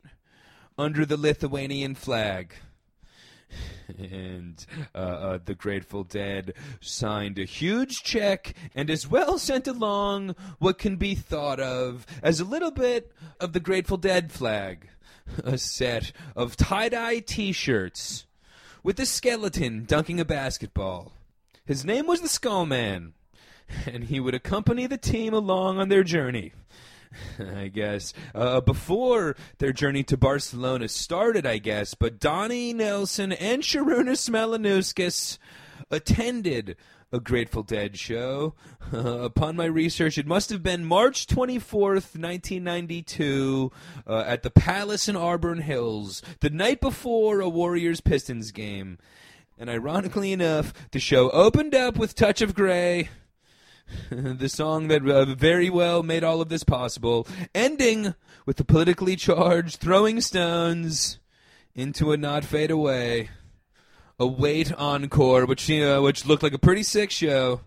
under 0.77 1.07
the 1.07 1.17
Lithuanian 1.17 1.95
flag. 1.95 2.53
And 3.99 4.65
uh, 4.95 4.99
uh, 4.99 5.39
the 5.43 5.55
Grateful 5.55 6.05
Dead 6.05 6.53
signed 6.81 7.39
a 7.39 7.45
huge 7.45 8.03
check 8.03 8.55
and 8.75 8.91
as 8.91 9.09
well 9.09 9.39
sent 9.39 9.67
along 9.67 10.37
what 10.59 10.79
can 10.79 10.97
be 10.97 11.15
thought 11.15 11.59
of 11.59 12.07
as 12.23 12.39
a 12.39 12.45
little 12.45 12.71
bit 12.71 13.11
of 13.41 13.55
the 13.55 13.61
Grateful 13.61 13.97
Dead 13.97 14.31
flag 14.31 14.89
a 15.45 15.59
set 15.59 16.13
of 16.37 16.57
tie 16.57 16.89
dye 16.89 17.21
t 17.21 17.53
shirts 17.53 18.27
with 18.83 18.99
a 19.01 19.07
skeleton 19.07 19.85
dunking 19.85 20.21
a 20.21 20.25
basketball. 20.25 21.13
His 21.65 21.85
name 21.85 22.07
was 22.07 22.21
the 22.21 22.29
Skullman, 22.29 23.13
and 23.87 24.05
he 24.05 24.21
would 24.21 24.35
accompany 24.35 24.87
the 24.87 24.97
team 24.97 25.35
along 25.35 25.79
on 25.79 25.89
their 25.89 26.05
journey. 26.05 26.53
I 27.57 27.69
guess 27.69 28.13
uh, 28.35 28.61
before 28.61 29.37
their 29.59 29.73
journey 29.73 30.03
to 30.05 30.17
Barcelona 30.17 30.89
started, 30.89 31.47
I 31.47 31.59
guess. 31.59 31.95
But 31.95 32.21
Donnie 32.21 32.73
Nelson 32.73 33.33
and 33.33 33.63
Sharunas 33.63 34.29
Melanuskis 34.31 35.39
attended 35.91 36.77
a 37.11 37.21
Grateful 37.21 37.63
Dead 37.63 37.99
show. 37.99 38.55
Uh, 38.93 38.99
upon 39.23 39.57
my 39.57 39.65
research, 39.65 40.19
it 40.19 40.27
must 40.27 40.51
have 40.51 40.63
been 40.63 40.85
March 40.85 41.27
24th, 41.27 42.15
1992, 42.19 43.73
uh, 44.07 44.25
at 44.27 44.43
the 44.43 44.51
Palace 44.51 45.09
in 45.09 45.17
Auburn 45.17 45.63
Hills, 45.63 46.23
the 46.41 46.51
night 46.51 46.81
before 46.81 47.41
a 47.41 47.49
Warriors 47.49 48.01
Pistons 48.01 48.51
game. 48.51 48.99
And 49.59 49.69
ironically 49.69 50.33
enough, 50.33 50.73
the 50.93 51.01
show 51.01 51.31
opened 51.31 51.75
up 51.75 51.97
with 51.97 52.15
Touch 52.15 52.43
of 52.43 52.55
Grey. 52.55 53.09
the 54.11 54.49
song 54.49 54.89
that 54.89 55.07
uh, 55.09 55.25
very 55.25 55.71
well 55.71 56.03
made 56.03 56.25
all 56.25 56.41
of 56.41 56.49
this 56.49 56.65
possible, 56.65 57.27
ending 57.55 58.15
with 58.47 58.57
the 58.57 58.65
politically 58.65 59.17
charged 59.17 59.77
throwing 59.77 60.21
stones 60.21 61.19
into 61.75 62.13
a 62.13 62.17
not 62.17 62.45
fade 62.45 62.71
away, 62.71 63.31
a 64.19 64.27
wait 64.27 64.73
encore, 64.73 65.47
which 65.47 65.71
uh, 65.71 66.01
which 66.01 66.27
looked 66.27 66.43
like 66.43 66.55
a 66.55 66.59
pretty 66.59 66.83
sick 66.83 67.11
show. 67.11 67.61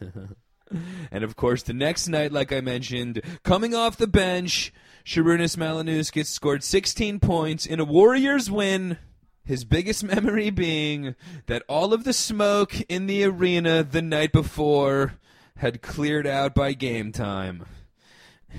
and 1.10 1.24
of 1.24 1.36
course, 1.36 1.62
the 1.62 1.72
next 1.72 2.08
night, 2.08 2.32
like 2.32 2.52
I 2.52 2.60
mentioned, 2.60 3.22
coming 3.42 3.74
off 3.74 3.96
the 3.96 4.06
bench, 4.06 4.72
Sharunas 5.04 5.56
Melanuskis 5.56 6.26
scored 6.26 6.64
16 6.64 7.20
points 7.20 7.66
in 7.66 7.80
a 7.80 7.84
Warriors 7.84 8.50
win. 8.50 8.98
His 9.44 9.64
biggest 9.64 10.02
memory 10.02 10.48
being 10.48 11.14
that 11.46 11.62
all 11.68 11.92
of 11.92 12.04
the 12.04 12.14
smoke 12.14 12.80
in 12.88 13.06
the 13.06 13.24
arena 13.24 13.84
the 13.84 14.00
night 14.00 14.32
before 14.32 15.14
had 15.56 15.82
cleared 15.82 16.26
out 16.26 16.54
by 16.54 16.72
game 16.72 17.12
time. 17.12 17.66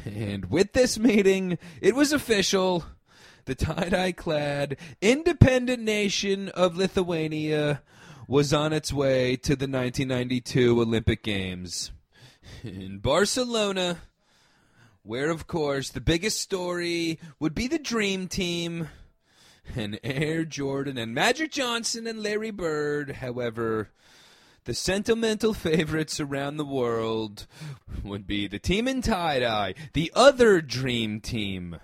And 0.04 0.50
with 0.50 0.74
this 0.74 0.98
meeting, 0.98 1.58
it 1.82 1.96
was 1.96 2.12
official. 2.12 2.86
The 3.46 3.56
tie 3.56 3.90
dye 3.90 4.12
clad 4.12 4.78
independent 5.02 5.84
nation 5.84 6.50
of 6.50 6.76
Lithuania 6.76 7.82
was 8.28 8.54
on 8.54 8.74
its 8.74 8.92
way 8.92 9.36
to 9.38 9.56
the 9.56 9.68
1992 9.68 10.82
Olympic 10.82 11.24
Games. 11.24 11.92
In 12.64 13.00
Barcelona, 13.00 14.00
where, 15.04 15.30
of 15.30 15.46
course, 15.46 15.90
the 15.90 16.02
biggest 16.02 16.42
story 16.42 17.20
would 17.40 17.54
be 17.54 17.68
the 17.68 17.78
Dream 17.78 18.28
Team 18.28 18.90
and 19.76 20.00
Air 20.04 20.46
Jordan 20.46 20.98
and 20.98 21.14
Magic 21.14 21.52
Johnson 21.52 22.08
and 22.08 22.24
Larry 22.24 22.52
Bird. 22.52 23.12
However, 23.12 23.90
the 24.66 24.74
sentimental 24.74 25.54
favorites 25.54 26.20
around 26.20 26.58
the 26.58 26.66
world 26.66 27.48
would 28.04 28.28
be 28.28 28.48
the 28.48 28.60
team 28.60 28.88
in 28.88 29.02
tie 29.02 29.40
dye, 29.40 29.76
the 29.94 30.12
other 30.16 30.60
dream 30.60 31.22
team. 31.22 31.78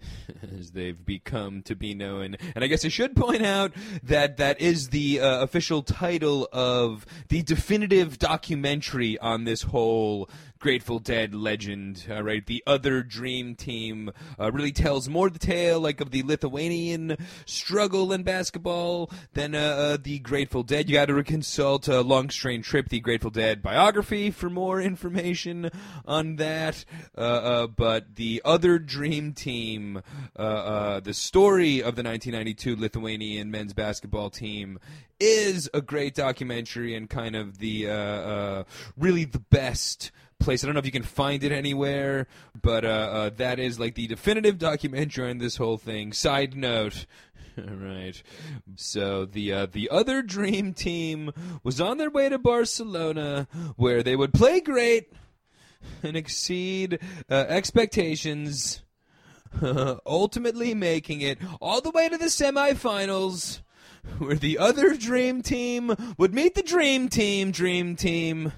As 0.58 0.72
they've 0.72 1.04
become 1.04 1.62
to 1.62 1.74
be 1.74 1.94
known, 1.94 2.36
and 2.54 2.62
I 2.62 2.68
guess 2.68 2.84
I 2.84 2.88
should 2.88 3.16
point 3.16 3.44
out 3.44 3.72
that 4.04 4.36
that 4.36 4.60
is 4.60 4.90
the 4.90 5.20
uh, 5.20 5.42
official 5.42 5.82
title 5.82 6.48
of 6.52 7.04
the 7.28 7.42
definitive 7.42 8.18
documentary 8.18 9.18
on 9.18 9.42
this 9.42 9.62
whole 9.62 10.30
Grateful 10.58 10.98
Dead 10.98 11.34
legend, 11.34 12.06
uh, 12.10 12.22
right? 12.22 12.44
The 12.44 12.62
other 12.66 13.02
Dream 13.02 13.54
Team 13.54 14.10
uh, 14.38 14.50
really 14.50 14.72
tells 14.72 15.08
more 15.08 15.30
the 15.30 15.38
tale, 15.38 15.80
like 15.80 16.00
of 16.00 16.10
the 16.10 16.22
Lithuanian 16.22 17.16
struggle 17.46 18.12
in 18.12 18.24
basketball 18.24 19.10
than 19.34 19.54
uh, 19.54 19.58
uh 19.58 19.98
the 20.02 20.18
Grateful 20.18 20.64
Dead. 20.64 20.88
You 20.88 20.96
got 20.96 21.06
to 21.06 21.22
consult 21.22 21.88
uh, 21.88 22.00
Long 22.00 22.30
Strange 22.30 22.66
Trip, 22.66 22.88
the 22.88 22.98
Grateful 23.00 23.30
Dead 23.30 23.62
biography, 23.62 24.30
for 24.30 24.50
more 24.50 24.80
information 24.80 25.70
on 26.04 26.36
that. 26.36 26.84
Uh, 27.16 27.68
but 27.68 28.16
the 28.16 28.42
other 28.44 28.78
Dream 28.78 29.34
Team, 29.34 30.02
the 30.34 31.12
story 31.12 31.78
of 31.78 31.94
the 31.94 32.02
1992 32.02 32.76
Lithuanian 32.76 33.50
men's 33.50 33.74
basketball 33.74 34.30
team, 34.30 34.78
is 35.20 35.68
a 35.74 35.80
great 35.80 36.14
documentary 36.14 36.94
and 36.94 37.10
kind 37.10 37.36
of 37.36 37.58
the 37.58 38.64
really 38.96 39.24
the 39.24 39.38
best 39.38 40.10
place. 40.38 40.62
I 40.62 40.66
don't 40.66 40.74
know 40.74 40.80
if 40.80 40.86
you 40.86 40.92
can 40.92 41.02
find 41.02 41.42
it 41.42 41.52
anywhere, 41.52 42.26
but 42.60 42.84
uh, 42.84 42.88
uh, 42.88 43.30
that 43.36 43.58
is 43.58 43.78
like 43.78 43.94
the 43.94 44.06
definitive 44.06 44.58
documentary 44.58 45.30
on 45.30 45.38
this 45.38 45.56
whole 45.56 45.76
thing. 45.76 46.12
Side 46.12 46.56
note. 46.56 47.06
right. 47.56 48.22
So 48.76 49.24
the 49.24 49.52
uh, 49.52 49.66
the 49.66 49.90
other 49.90 50.22
dream 50.22 50.72
team 50.74 51.32
was 51.62 51.80
on 51.80 51.98
their 51.98 52.10
way 52.10 52.28
to 52.28 52.38
Barcelona, 52.38 53.48
where 53.76 54.02
they 54.02 54.16
would 54.16 54.32
play 54.32 54.60
great 54.60 55.12
and 56.02 56.16
exceed 56.16 56.98
uh, 57.30 57.46
expectations, 57.48 58.82
ultimately 60.06 60.74
making 60.74 61.20
it 61.20 61.38
all 61.60 61.80
the 61.80 61.90
way 61.90 62.08
to 62.08 62.18
the 62.18 62.26
semifinals, 62.26 63.60
where 64.18 64.36
the 64.36 64.58
other 64.58 64.96
dream 64.96 65.42
team 65.42 65.94
would 66.16 66.34
meet 66.34 66.54
the 66.54 66.62
dream 66.62 67.08
team, 67.08 67.50
dream 67.50 67.96
team 67.96 68.52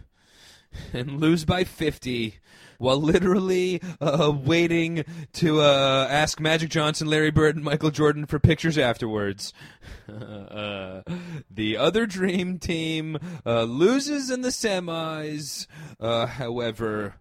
and 0.92 1.20
lose 1.20 1.44
by 1.44 1.64
50 1.64 2.38
while 2.80 3.00
literally 3.00 3.80
uh, 4.00 4.32
waiting 4.34 5.04
to 5.34 5.60
uh, 5.60 6.08
ask 6.10 6.40
Magic 6.40 6.70
Johnson, 6.70 7.08
Larry 7.08 7.30
Bird, 7.30 7.54
and 7.54 7.64
Michael 7.64 7.90
Jordan 7.90 8.24
for 8.24 8.38
pictures 8.38 8.78
afterwards. 8.78 9.52
Uh, 10.10 11.02
the 11.48 11.76
other 11.76 12.04
dream 12.04 12.58
team 12.58 13.16
uh, 13.46 13.62
loses 13.62 14.28
in 14.28 14.40
the 14.40 14.48
semis, 14.48 15.68
uh, 16.00 16.26
however, 16.26 17.14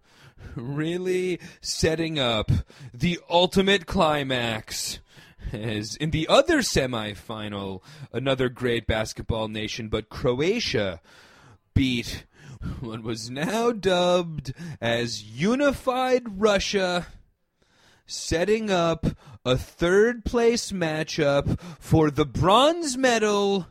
really 0.56 1.38
setting 1.60 2.18
up 2.18 2.50
the 2.92 3.20
ultimate 3.30 3.86
climax. 3.86 4.98
As 5.52 5.94
in 5.96 6.10
the 6.10 6.26
other 6.26 6.58
semifinal, 6.58 7.80
another 8.12 8.48
great 8.48 8.88
basketball 8.88 9.46
nation, 9.46 9.88
but 9.88 10.08
Croatia 10.08 11.00
beat 11.74 12.24
what 12.80 13.02
was 13.02 13.30
now 13.30 13.72
dubbed 13.72 14.52
as 14.80 15.22
Unified 15.22 16.40
Russia, 16.40 17.06
setting 18.06 18.70
up 18.70 19.06
a 19.44 19.56
third 19.56 20.24
place 20.24 20.72
matchup 20.72 21.58
for 21.78 22.10
the 22.10 22.26
bronze 22.26 22.96
medal 22.98 23.66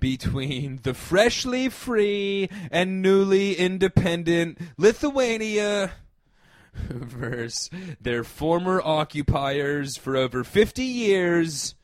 between 0.00 0.80
the 0.82 0.94
freshly 0.94 1.68
free 1.68 2.48
and 2.70 3.00
newly 3.00 3.54
independent 3.54 4.58
Lithuania 4.76 5.92
versus 6.74 7.70
their 8.00 8.24
former 8.24 8.82
occupiers 8.82 9.96
for 9.96 10.16
over 10.16 10.42
50 10.42 10.82
years 10.82 11.74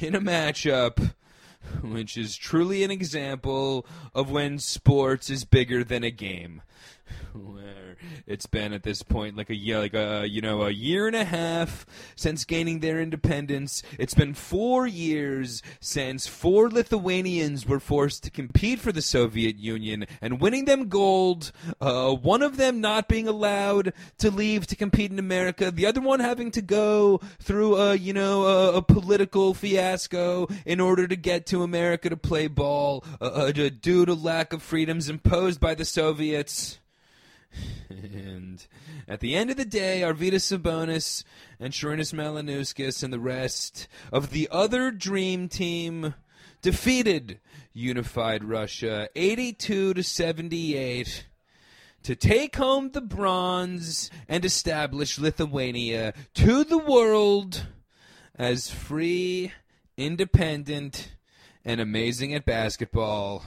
in 0.00 0.14
a 0.14 0.20
matchup 0.20 1.14
which 1.82 2.16
is 2.16 2.36
truly 2.36 2.82
an 2.82 2.90
example 2.90 3.86
of 4.14 4.30
when 4.30 4.58
sports 4.58 5.30
is 5.30 5.44
bigger 5.44 5.84
than 5.84 6.04
a 6.04 6.10
game. 6.10 6.62
Where 7.34 7.96
It's 8.26 8.46
been 8.46 8.72
at 8.72 8.82
this 8.82 9.02
point 9.02 9.36
like 9.36 9.50
a 9.50 9.54
year, 9.54 9.78
like 9.78 9.94
a 9.94 10.26
you 10.28 10.40
know 10.40 10.62
a 10.62 10.70
year 10.70 11.06
and 11.06 11.16
a 11.16 11.24
half 11.24 11.86
since 12.16 12.44
gaining 12.44 12.80
their 12.80 13.00
independence. 13.00 13.82
It's 13.98 14.14
been 14.14 14.34
four 14.34 14.86
years 14.86 15.62
since 15.80 16.26
four 16.26 16.70
Lithuanians 16.70 17.66
were 17.66 17.80
forced 17.80 18.22
to 18.24 18.30
compete 18.30 18.80
for 18.80 18.92
the 18.92 19.02
Soviet 19.02 19.56
Union 19.56 20.06
and 20.20 20.40
winning 20.40 20.66
them 20.66 20.88
gold. 20.88 21.52
Uh, 21.80 22.12
one 22.14 22.42
of 22.42 22.56
them 22.56 22.80
not 22.80 23.08
being 23.08 23.28
allowed 23.28 23.92
to 24.18 24.30
leave 24.30 24.66
to 24.68 24.76
compete 24.76 25.10
in 25.10 25.18
America. 25.18 25.70
The 25.70 25.86
other 25.86 26.00
one 26.00 26.20
having 26.20 26.50
to 26.52 26.62
go 26.62 27.20
through 27.40 27.76
a 27.76 27.94
you 27.94 28.12
know 28.12 28.46
a, 28.46 28.76
a 28.76 28.82
political 28.82 29.54
fiasco 29.54 30.48
in 30.66 30.80
order 30.80 31.06
to 31.06 31.16
get 31.16 31.46
to 31.46 31.62
America 31.62 32.10
to 32.10 32.16
play 32.16 32.46
ball 32.46 33.04
uh, 33.20 33.24
uh, 33.24 33.52
due 33.52 34.04
to 34.06 34.14
lack 34.14 34.52
of 34.52 34.62
freedoms 34.62 35.08
imposed 35.08 35.60
by 35.60 35.74
the 35.74 35.84
Soviets. 35.84 36.78
And 37.90 38.66
at 39.08 39.20
the 39.20 39.34
end 39.34 39.50
of 39.50 39.56
the 39.56 39.64
day, 39.64 40.00
Arvydas 40.00 40.58
Sabonis 40.58 41.24
and 41.60 41.72
Šarūnas 41.72 42.12
Malinauskas 42.12 43.02
and 43.02 43.12
the 43.12 43.18
rest 43.18 43.88
of 44.12 44.30
the 44.30 44.48
other 44.50 44.90
dream 44.90 45.48
team 45.48 46.14
defeated 46.62 47.40
unified 47.72 48.44
Russia 48.44 49.08
82 49.14 49.94
to 49.94 50.02
78 50.02 51.26
to 52.02 52.16
take 52.16 52.56
home 52.56 52.90
the 52.90 53.00
bronze 53.00 54.10
and 54.28 54.44
establish 54.44 55.18
Lithuania 55.18 56.14
to 56.34 56.64
the 56.64 56.78
world 56.78 57.66
as 58.34 58.70
free, 58.70 59.52
independent, 59.96 61.12
and 61.64 61.80
amazing 61.80 62.34
at 62.34 62.44
basketball. 62.44 63.44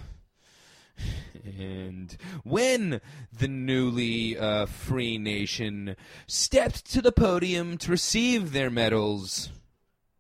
And 1.46 2.18
when 2.44 3.02
the 3.32 3.48
newly 3.48 4.38
uh, 4.38 4.66
free 4.66 5.18
nation 5.18 5.96
stepped 6.28 6.92
to 6.92 7.02
the 7.02 7.12
podium 7.12 7.78
to 7.80 7.92
receive 7.92 8.52
their 8.52 8.72
medals, 8.72 9.52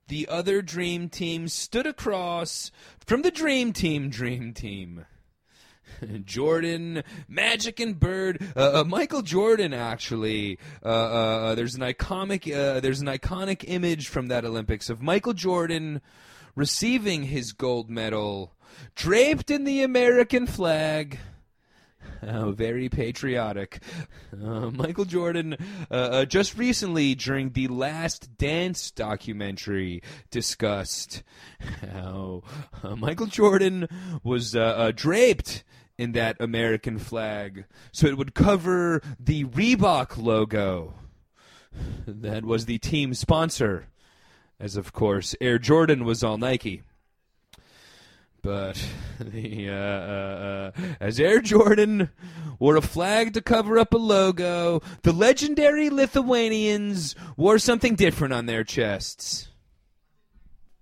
the 0.07 0.27
other 0.29 0.61
Dream 0.61 1.09
Team 1.09 1.47
stood 1.47 1.87
across 1.87 2.71
from 2.99 3.23
the 3.23 3.31
Dream 3.31 3.73
Team 3.73 4.09
Dream 4.09 4.53
Team. 4.53 5.05
Jordan, 6.25 7.03
Magic, 7.27 7.79
and 7.79 7.99
Bird. 7.99 8.41
Uh, 8.55 8.81
uh, 8.81 8.83
Michael 8.83 9.21
Jordan, 9.21 9.73
actually. 9.73 10.59
Uh, 10.83 10.87
uh 10.87 11.55
there's 11.55 11.75
an 11.75 11.81
iconic. 11.81 12.53
Uh, 12.53 12.79
there's 12.79 13.01
an 13.01 13.07
iconic 13.07 13.63
image 13.67 14.07
from 14.07 14.27
that 14.27 14.45
Olympics 14.45 14.89
of 14.89 15.01
Michael 15.01 15.33
Jordan 15.33 16.01
receiving 16.55 17.23
his 17.23 17.51
gold 17.51 17.89
medal, 17.89 18.54
draped 18.95 19.51
in 19.51 19.63
the 19.63 19.83
American 19.83 20.47
flag. 20.47 21.19
Oh, 22.23 22.51
very 22.51 22.89
patriotic. 22.89 23.81
Uh, 24.33 24.71
Michael 24.71 25.05
Jordan, 25.05 25.57
uh, 25.91 25.93
uh, 25.93 26.25
just 26.25 26.57
recently 26.57 27.13
during 27.13 27.51
the 27.51 27.67
Last 27.67 28.37
Dance 28.37 28.91
documentary, 28.91 30.01
discussed 30.31 31.23
how 31.81 32.43
uh, 32.83 32.95
Michael 32.95 33.27
Jordan 33.27 33.87
was 34.23 34.55
uh, 34.55 34.59
uh, 34.59 34.91
draped 34.95 35.63
in 35.97 36.13
that 36.13 36.37
American 36.39 36.97
flag 36.99 37.65
so 37.91 38.07
it 38.07 38.17
would 38.17 38.33
cover 38.33 39.01
the 39.19 39.45
Reebok 39.45 40.17
logo 40.17 40.95
that 42.07 42.45
was 42.45 42.65
the 42.65 42.77
team 42.77 43.13
sponsor, 43.13 43.87
as 44.59 44.75
of 44.75 44.93
course 44.93 45.35
Air 45.39 45.59
Jordan 45.59 46.05
was 46.05 46.23
all 46.23 46.37
Nike. 46.37 46.81
But 48.45 48.79
the 49.19 49.69
uh, 49.69 49.73
uh, 49.73 50.71
uh, 50.77 50.81
as 50.99 51.19
Air 51.19 51.41
Jordan 51.41 52.11
wore 52.59 52.75
a 52.75 52.81
flag 52.81 53.33
to 53.33 53.41
cover 53.41 53.79
up 53.79 53.91
a 53.91 53.97
logo, 53.97 54.83
the 55.01 55.11
legendary 55.11 55.89
Lithuanians 55.89 57.15
wore 57.35 57.57
something 57.57 57.95
different 57.95 58.35
on 58.35 58.45
their 58.45 58.63
chests. 58.63 59.47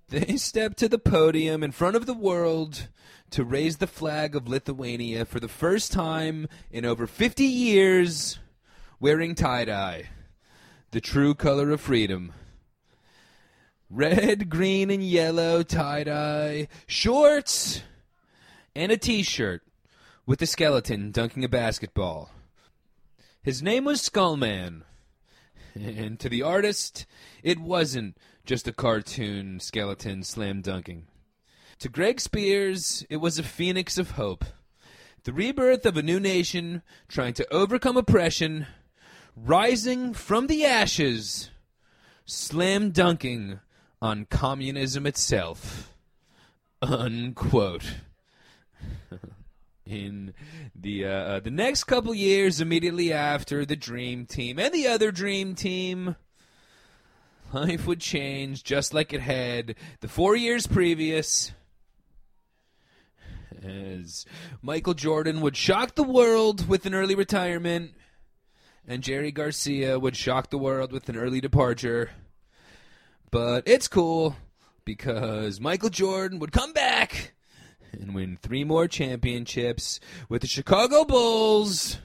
They 0.10 0.36
stepped 0.36 0.78
to 0.80 0.90
the 0.90 1.00
podium 1.00 1.64
in 1.64 1.72
front 1.72 1.96
of 1.96 2.06
the 2.06 2.14
world 2.14 2.90
to 3.30 3.46
raise 3.46 3.78
the 3.78 3.88
flag 3.88 4.36
of 4.36 4.50
Lithuania 4.50 5.24
for 5.24 5.40
the 5.40 5.48
first 5.48 5.94
time 5.94 6.50
in 6.70 6.84
over 6.84 7.08
50 7.08 7.46
years 7.46 8.40
wearing 9.00 9.36
tie 9.36 9.64
dye, 9.64 10.10
the 10.92 11.00
true 11.00 11.34
color 11.34 11.72
of 11.72 11.80
freedom. 11.80 12.34
Red, 13.96 14.50
green, 14.50 14.90
and 14.90 15.04
yellow 15.04 15.62
tie 15.62 16.04
dye, 16.06 16.68
shorts, 16.88 17.84
and 18.76 18.92
a 18.92 18.98
t 18.98 19.22
shirt 19.22 19.62
with 20.26 20.42
a 20.42 20.48
skeleton 20.48 21.12
dunking 21.12 21.44
a 21.44 21.48
basketball. 21.48 22.32
His 23.44 23.62
name 23.62 23.86
was 23.86 24.02
Skullman. 24.02 24.82
And 25.76 26.20
to 26.20 26.28
the 26.28 26.42
artist, 26.42 27.06
it 27.44 27.60
wasn't 27.60 28.18
just 28.48 28.68
a 28.68 28.74
cartoon 28.74 29.60
skeleton 29.60 30.24
slam 30.24 30.62
dunking. 30.62 31.06
To 31.78 31.88
Greg 31.88 32.18
Speirs, 32.18 33.06
it 33.12 33.18
was 33.18 33.38
a 33.38 33.44
phoenix 33.44 34.00
of 34.00 34.12
hope. 34.12 34.44
The 35.24 35.34
rebirth 35.34 35.86
of 35.86 35.98
a 35.98 36.02
new 36.02 36.20
nation 36.20 36.82
trying 37.08 37.36
to 37.36 37.54
overcome 37.54 37.98
oppression, 37.98 38.66
rising 39.36 40.16
from 40.16 40.48
the 40.48 40.66
ashes, 40.66 41.52
slam 42.26 42.90
dunking 42.90 43.60
on 44.04 44.26
communism 44.26 45.08
itself. 45.08 45.94
Unquote. 46.82 47.96
In 49.86 50.34
the 50.76 51.06
uh, 51.06 51.10
uh, 51.10 51.40
the 51.40 51.52
next 51.52 51.86
couple 51.86 52.14
years, 52.14 52.60
immediately 52.60 53.14
after 53.14 53.66
the 53.66 53.78
Dream 53.78 54.26
Team 54.26 54.60
and 54.60 54.74
the 54.74 54.88
other 54.88 55.12
Dream 55.12 55.56
Team, 55.56 56.18
life 57.54 57.88
would 57.88 58.02
change 58.02 58.64
just 58.64 58.94
like 58.94 59.14
it 59.14 59.22
had 59.22 59.76
the 60.02 60.08
four 60.08 60.36
years 60.36 60.68
previous 60.68 61.52
as 63.62 64.26
Michael 64.62 64.94
Jordan 64.94 65.40
would 65.40 65.56
shock 65.56 65.96
the 65.96 66.04
world 66.04 66.68
with 66.68 66.86
an 66.86 66.94
early 66.94 67.16
retirement, 67.16 67.92
and 68.86 69.02
Jerry 69.02 69.32
Garcia 69.32 69.98
would 69.98 70.18
shock 70.18 70.50
the 70.50 70.58
world 70.58 70.92
with 70.92 71.08
an 71.08 71.16
early 71.16 71.40
departure. 71.40 72.10
But 73.34 73.64
it's 73.68 73.88
cool 73.88 74.36
because 74.86 75.60
Michael 75.60 75.90
Jordan 75.90 76.38
would 76.38 76.52
come 76.52 76.72
back 76.72 77.34
and 77.92 78.14
win 78.14 78.38
three 78.40 78.64
more 78.64 78.88
championships 78.88 80.00
with 80.30 80.44
the 80.44 80.48
Chicago 80.48 81.04
Bulls. 81.04 81.98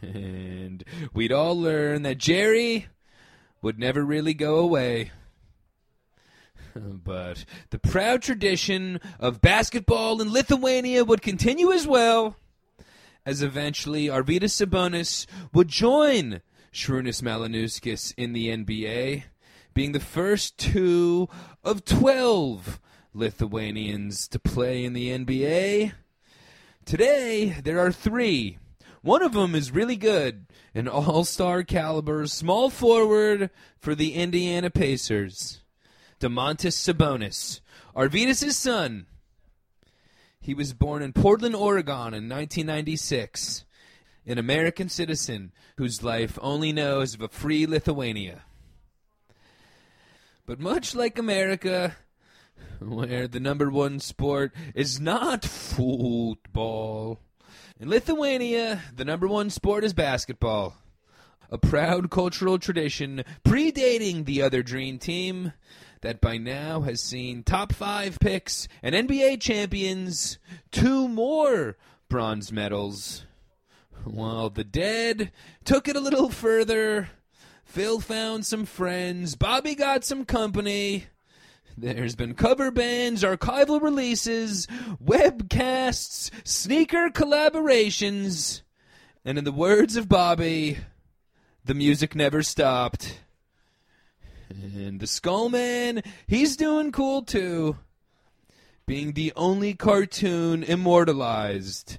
And 0.00 0.84
we'd 1.12 1.32
all 1.32 1.60
learn 1.60 2.02
that 2.02 2.18
Jerry 2.18 2.86
would 3.62 3.80
never 3.80 4.04
really 4.04 4.32
go 4.32 4.60
away. 4.60 5.10
but 6.76 7.44
the 7.70 7.80
proud 7.80 8.22
tradition 8.22 9.00
of 9.18 9.40
basketball 9.40 10.22
in 10.22 10.32
Lithuania 10.32 11.04
would 11.04 11.20
continue 11.20 11.72
as 11.72 11.84
well, 11.84 12.36
as 13.26 13.42
eventually 13.42 14.06
Arvydas 14.06 14.54
Sabonis 14.54 15.26
would 15.52 15.66
join 15.66 16.42
Šarūnas 16.72 17.22
Malinauskas 17.22 18.14
in 18.16 18.34
the 18.34 18.50
NBA, 18.50 19.24
being 19.74 19.92
the 19.92 20.00
first 20.00 20.58
two 20.58 21.28
of 21.64 21.84
12 21.84 22.80
Lithuanians 23.14 24.28
to 24.28 24.38
play 24.38 24.84
in 24.84 24.92
the 24.92 25.10
NBA. 25.10 25.92
Today, 26.84 27.60
there 27.62 27.78
are 27.78 27.92
three. 27.92 28.58
One 29.02 29.22
of 29.22 29.32
them 29.32 29.54
is 29.54 29.70
really 29.70 29.96
good, 29.96 30.46
an 30.74 30.88
all 30.88 31.24
star 31.24 31.62
caliber 31.62 32.26
small 32.26 32.70
forward 32.70 33.50
for 33.78 33.94
the 33.94 34.14
Indiana 34.14 34.70
Pacers. 34.70 35.60
Domantas 36.20 36.76
Sabonis, 36.76 37.60
Arvydas' 37.96 38.52
son. 38.52 39.06
He 40.40 40.54
was 40.54 40.72
born 40.72 41.02
in 41.02 41.12
Portland, 41.12 41.56
Oregon 41.56 42.14
in 42.14 42.28
1996, 42.28 43.64
an 44.24 44.38
American 44.38 44.88
citizen 44.88 45.52
whose 45.78 46.04
life 46.04 46.38
only 46.40 46.72
knows 46.72 47.14
of 47.14 47.22
a 47.22 47.28
free 47.28 47.66
Lithuania. 47.66 48.42
But 50.44 50.58
much 50.58 50.94
like 50.94 51.18
America, 51.18 51.96
where 52.80 53.28
the 53.28 53.40
number 53.40 53.70
one 53.70 54.00
sport 54.00 54.52
is 54.74 55.00
not 55.00 55.44
football, 55.44 57.20
in 57.78 57.88
Lithuania, 57.88 58.80
the 58.94 59.04
number 59.04 59.26
one 59.26 59.50
sport 59.50 59.84
is 59.84 59.92
basketball. 59.92 60.76
A 61.50 61.58
proud 61.58 62.10
cultural 62.10 62.58
tradition 62.58 63.24
predating 63.44 64.24
the 64.24 64.42
other 64.42 64.62
dream 64.62 64.98
team 64.98 65.52
that 66.00 66.20
by 66.20 66.38
now 66.38 66.80
has 66.82 67.00
seen 67.00 67.42
top 67.42 67.72
five 67.72 68.18
picks 68.20 68.68
and 68.82 68.94
NBA 68.94 69.40
champions, 69.40 70.38
two 70.70 71.08
more 71.08 71.76
bronze 72.08 72.50
medals. 72.50 73.26
While 74.04 74.50
the 74.50 74.64
dead 74.64 75.30
took 75.64 75.88
it 75.88 75.96
a 75.96 76.00
little 76.00 76.30
further, 76.30 77.10
Phil 77.72 78.00
found 78.00 78.44
some 78.44 78.66
friends, 78.66 79.34
Bobby 79.34 79.74
got 79.74 80.04
some 80.04 80.26
company. 80.26 81.06
There's 81.78 82.14
been 82.14 82.34
cover 82.34 82.70
bands, 82.70 83.22
archival 83.22 83.80
releases, 83.80 84.66
webcasts, 85.02 86.30
sneaker 86.46 87.08
collaborations, 87.08 88.60
And 89.24 89.38
in 89.38 89.44
the 89.44 89.52
words 89.52 89.96
of 89.96 90.06
Bobby, 90.06 90.80
the 91.64 91.72
music 91.72 92.14
never 92.14 92.42
stopped. 92.42 93.18
And 94.50 95.00
the 95.00 95.06
Skullman, 95.06 96.04
he's 96.26 96.56
doing 96.58 96.92
cool 96.92 97.22
too. 97.22 97.78
Being 98.84 99.14
the 99.14 99.32
only 99.34 99.72
cartoon 99.72 100.62
immortalized 100.62 101.98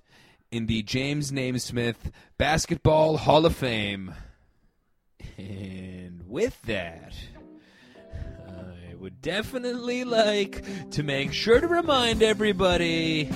in 0.52 0.68
the 0.68 0.84
James 0.84 1.32
Naismith 1.32 2.12
Basketball 2.38 3.18
Hall 3.18 3.48
of 3.48 3.56
Fame. 3.56 4.14
And 5.38 6.24
with 6.28 6.62
that, 6.64 7.14
I 8.48 8.96
would 8.96 9.22
definitely 9.22 10.04
like 10.04 10.64
to 10.92 11.04
make 11.04 11.34
sure 11.34 11.60
to 11.60 11.68
remind 11.68 12.22
everybody 12.22 13.30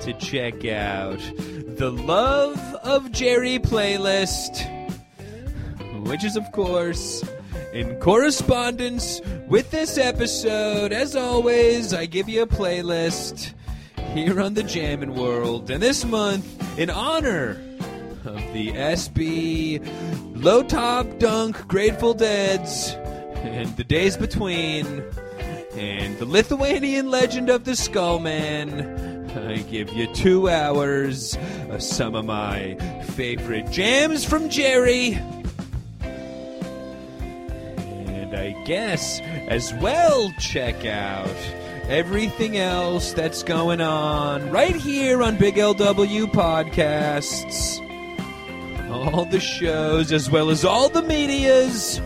to 0.00 0.12
check 0.14 0.64
out 0.64 1.20
the 1.38 1.90
Love 1.90 2.58
of 2.82 3.12
Jerry 3.12 3.58
playlist, 3.58 4.64
which 6.06 6.24
is, 6.24 6.36
of 6.36 6.50
course, 6.52 7.22
in 7.72 7.98
correspondence 8.00 9.20
with 9.46 9.70
this 9.70 9.98
episode. 9.98 10.92
As 10.92 11.14
always, 11.14 11.94
I 11.94 12.06
give 12.06 12.28
you 12.28 12.42
a 12.42 12.46
playlist 12.46 13.52
here 14.12 14.40
on 14.40 14.54
the 14.54 14.62
Jammin' 14.62 15.14
World. 15.14 15.70
And 15.70 15.82
this 15.82 16.04
month, 16.04 16.78
in 16.78 16.90
honor 16.90 17.62
of 18.24 18.36
the 18.52 18.72
SB 18.72 20.15
Low 20.36 20.62
Top 20.62 21.18
Dunk 21.18 21.66
Grateful 21.66 22.12
Deads 22.12 22.94
and 23.36 23.74
the 23.76 23.84
days 23.84 24.16
between, 24.18 25.02
and 25.72 26.18
the 26.18 26.26
Lithuanian 26.26 27.10
legend 27.10 27.48
of 27.48 27.64
the 27.64 27.72
Skullman. 27.72 29.34
I 29.36 29.56
give 29.62 29.92
you 29.92 30.06
two 30.14 30.48
hours 30.48 31.38
of 31.70 31.82
some 31.82 32.14
of 32.14 32.26
my 32.26 32.76
favorite 33.14 33.70
jams 33.70 34.24
from 34.24 34.50
Jerry. 34.50 35.14
And 37.78 38.36
I 38.36 38.62
guess 38.64 39.20
as 39.48 39.72
well 39.74 40.30
check 40.38 40.84
out 40.84 41.34
everything 41.88 42.58
else 42.58 43.12
that's 43.12 43.42
going 43.42 43.80
on 43.80 44.50
right 44.50 44.76
here 44.76 45.22
on 45.22 45.36
Big 45.36 45.54
LW 45.54 46.26
Podcasts. 46.26 47.85
All 48.96 49.24
the 49.26 49.40
shows 49.40 50.10
as 50.10 50.30
well 50.30 50.50
as 50.50 50.64
all 50.64 50.88
the 50.88 51.02
medias. 51.02 52.00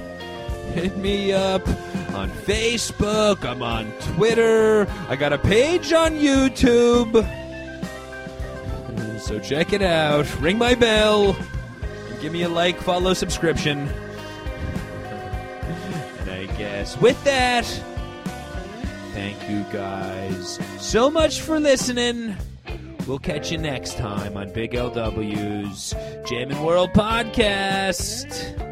Hit 0.75 0.97
me 0.97 1.33
up 1.33 1.67
on 2.15 2.31
Facebook. 2.31 3.45
I'm 3.45 3.63
on 3.63 3.93
Twitter. 4.01 4.87
I 5.09 5.17
got 5.17 5.33
a 5.33 5.39
page 5.39 5.93
on 5.93 6.13
YouTube. 6.15 7.13
So 9.21 9.39
check 9.39 9.73
it 9.73 9.83
out. 9.83 10.27
Ring 10.41 10.59
my 10.59 10.75
bell. 10.75 11.37
Give 12.21 12.33
me 12.33 12.43
a 12.43 12.49
like, 12.49 12.81
follow, 12.81 13.15
subscription. 13.15 13.89
And 16.19 16.31
I 16.31 16.47
guess 16.59 16.99
with 16.99 17.23
that, 17.25 17.65
thank 19.13 19.49
you 19.49 19.65
guys 19.73 20.59
so 20.79 21.09
much 21.09 21.41
for 21.41 21.61
listening. 21.61 22.37
We'll 23.07 23.19
catch 23.19 23.51
you 23.51 23.59
next 23.59 23.97
time 23.99 24.37
on 24.37 24.53
Big 24.53 24.73
LW's 24.73 25.95
Jammin' 26.29 26.63
World 26.63 26.91
Podcast. 26.91 28.70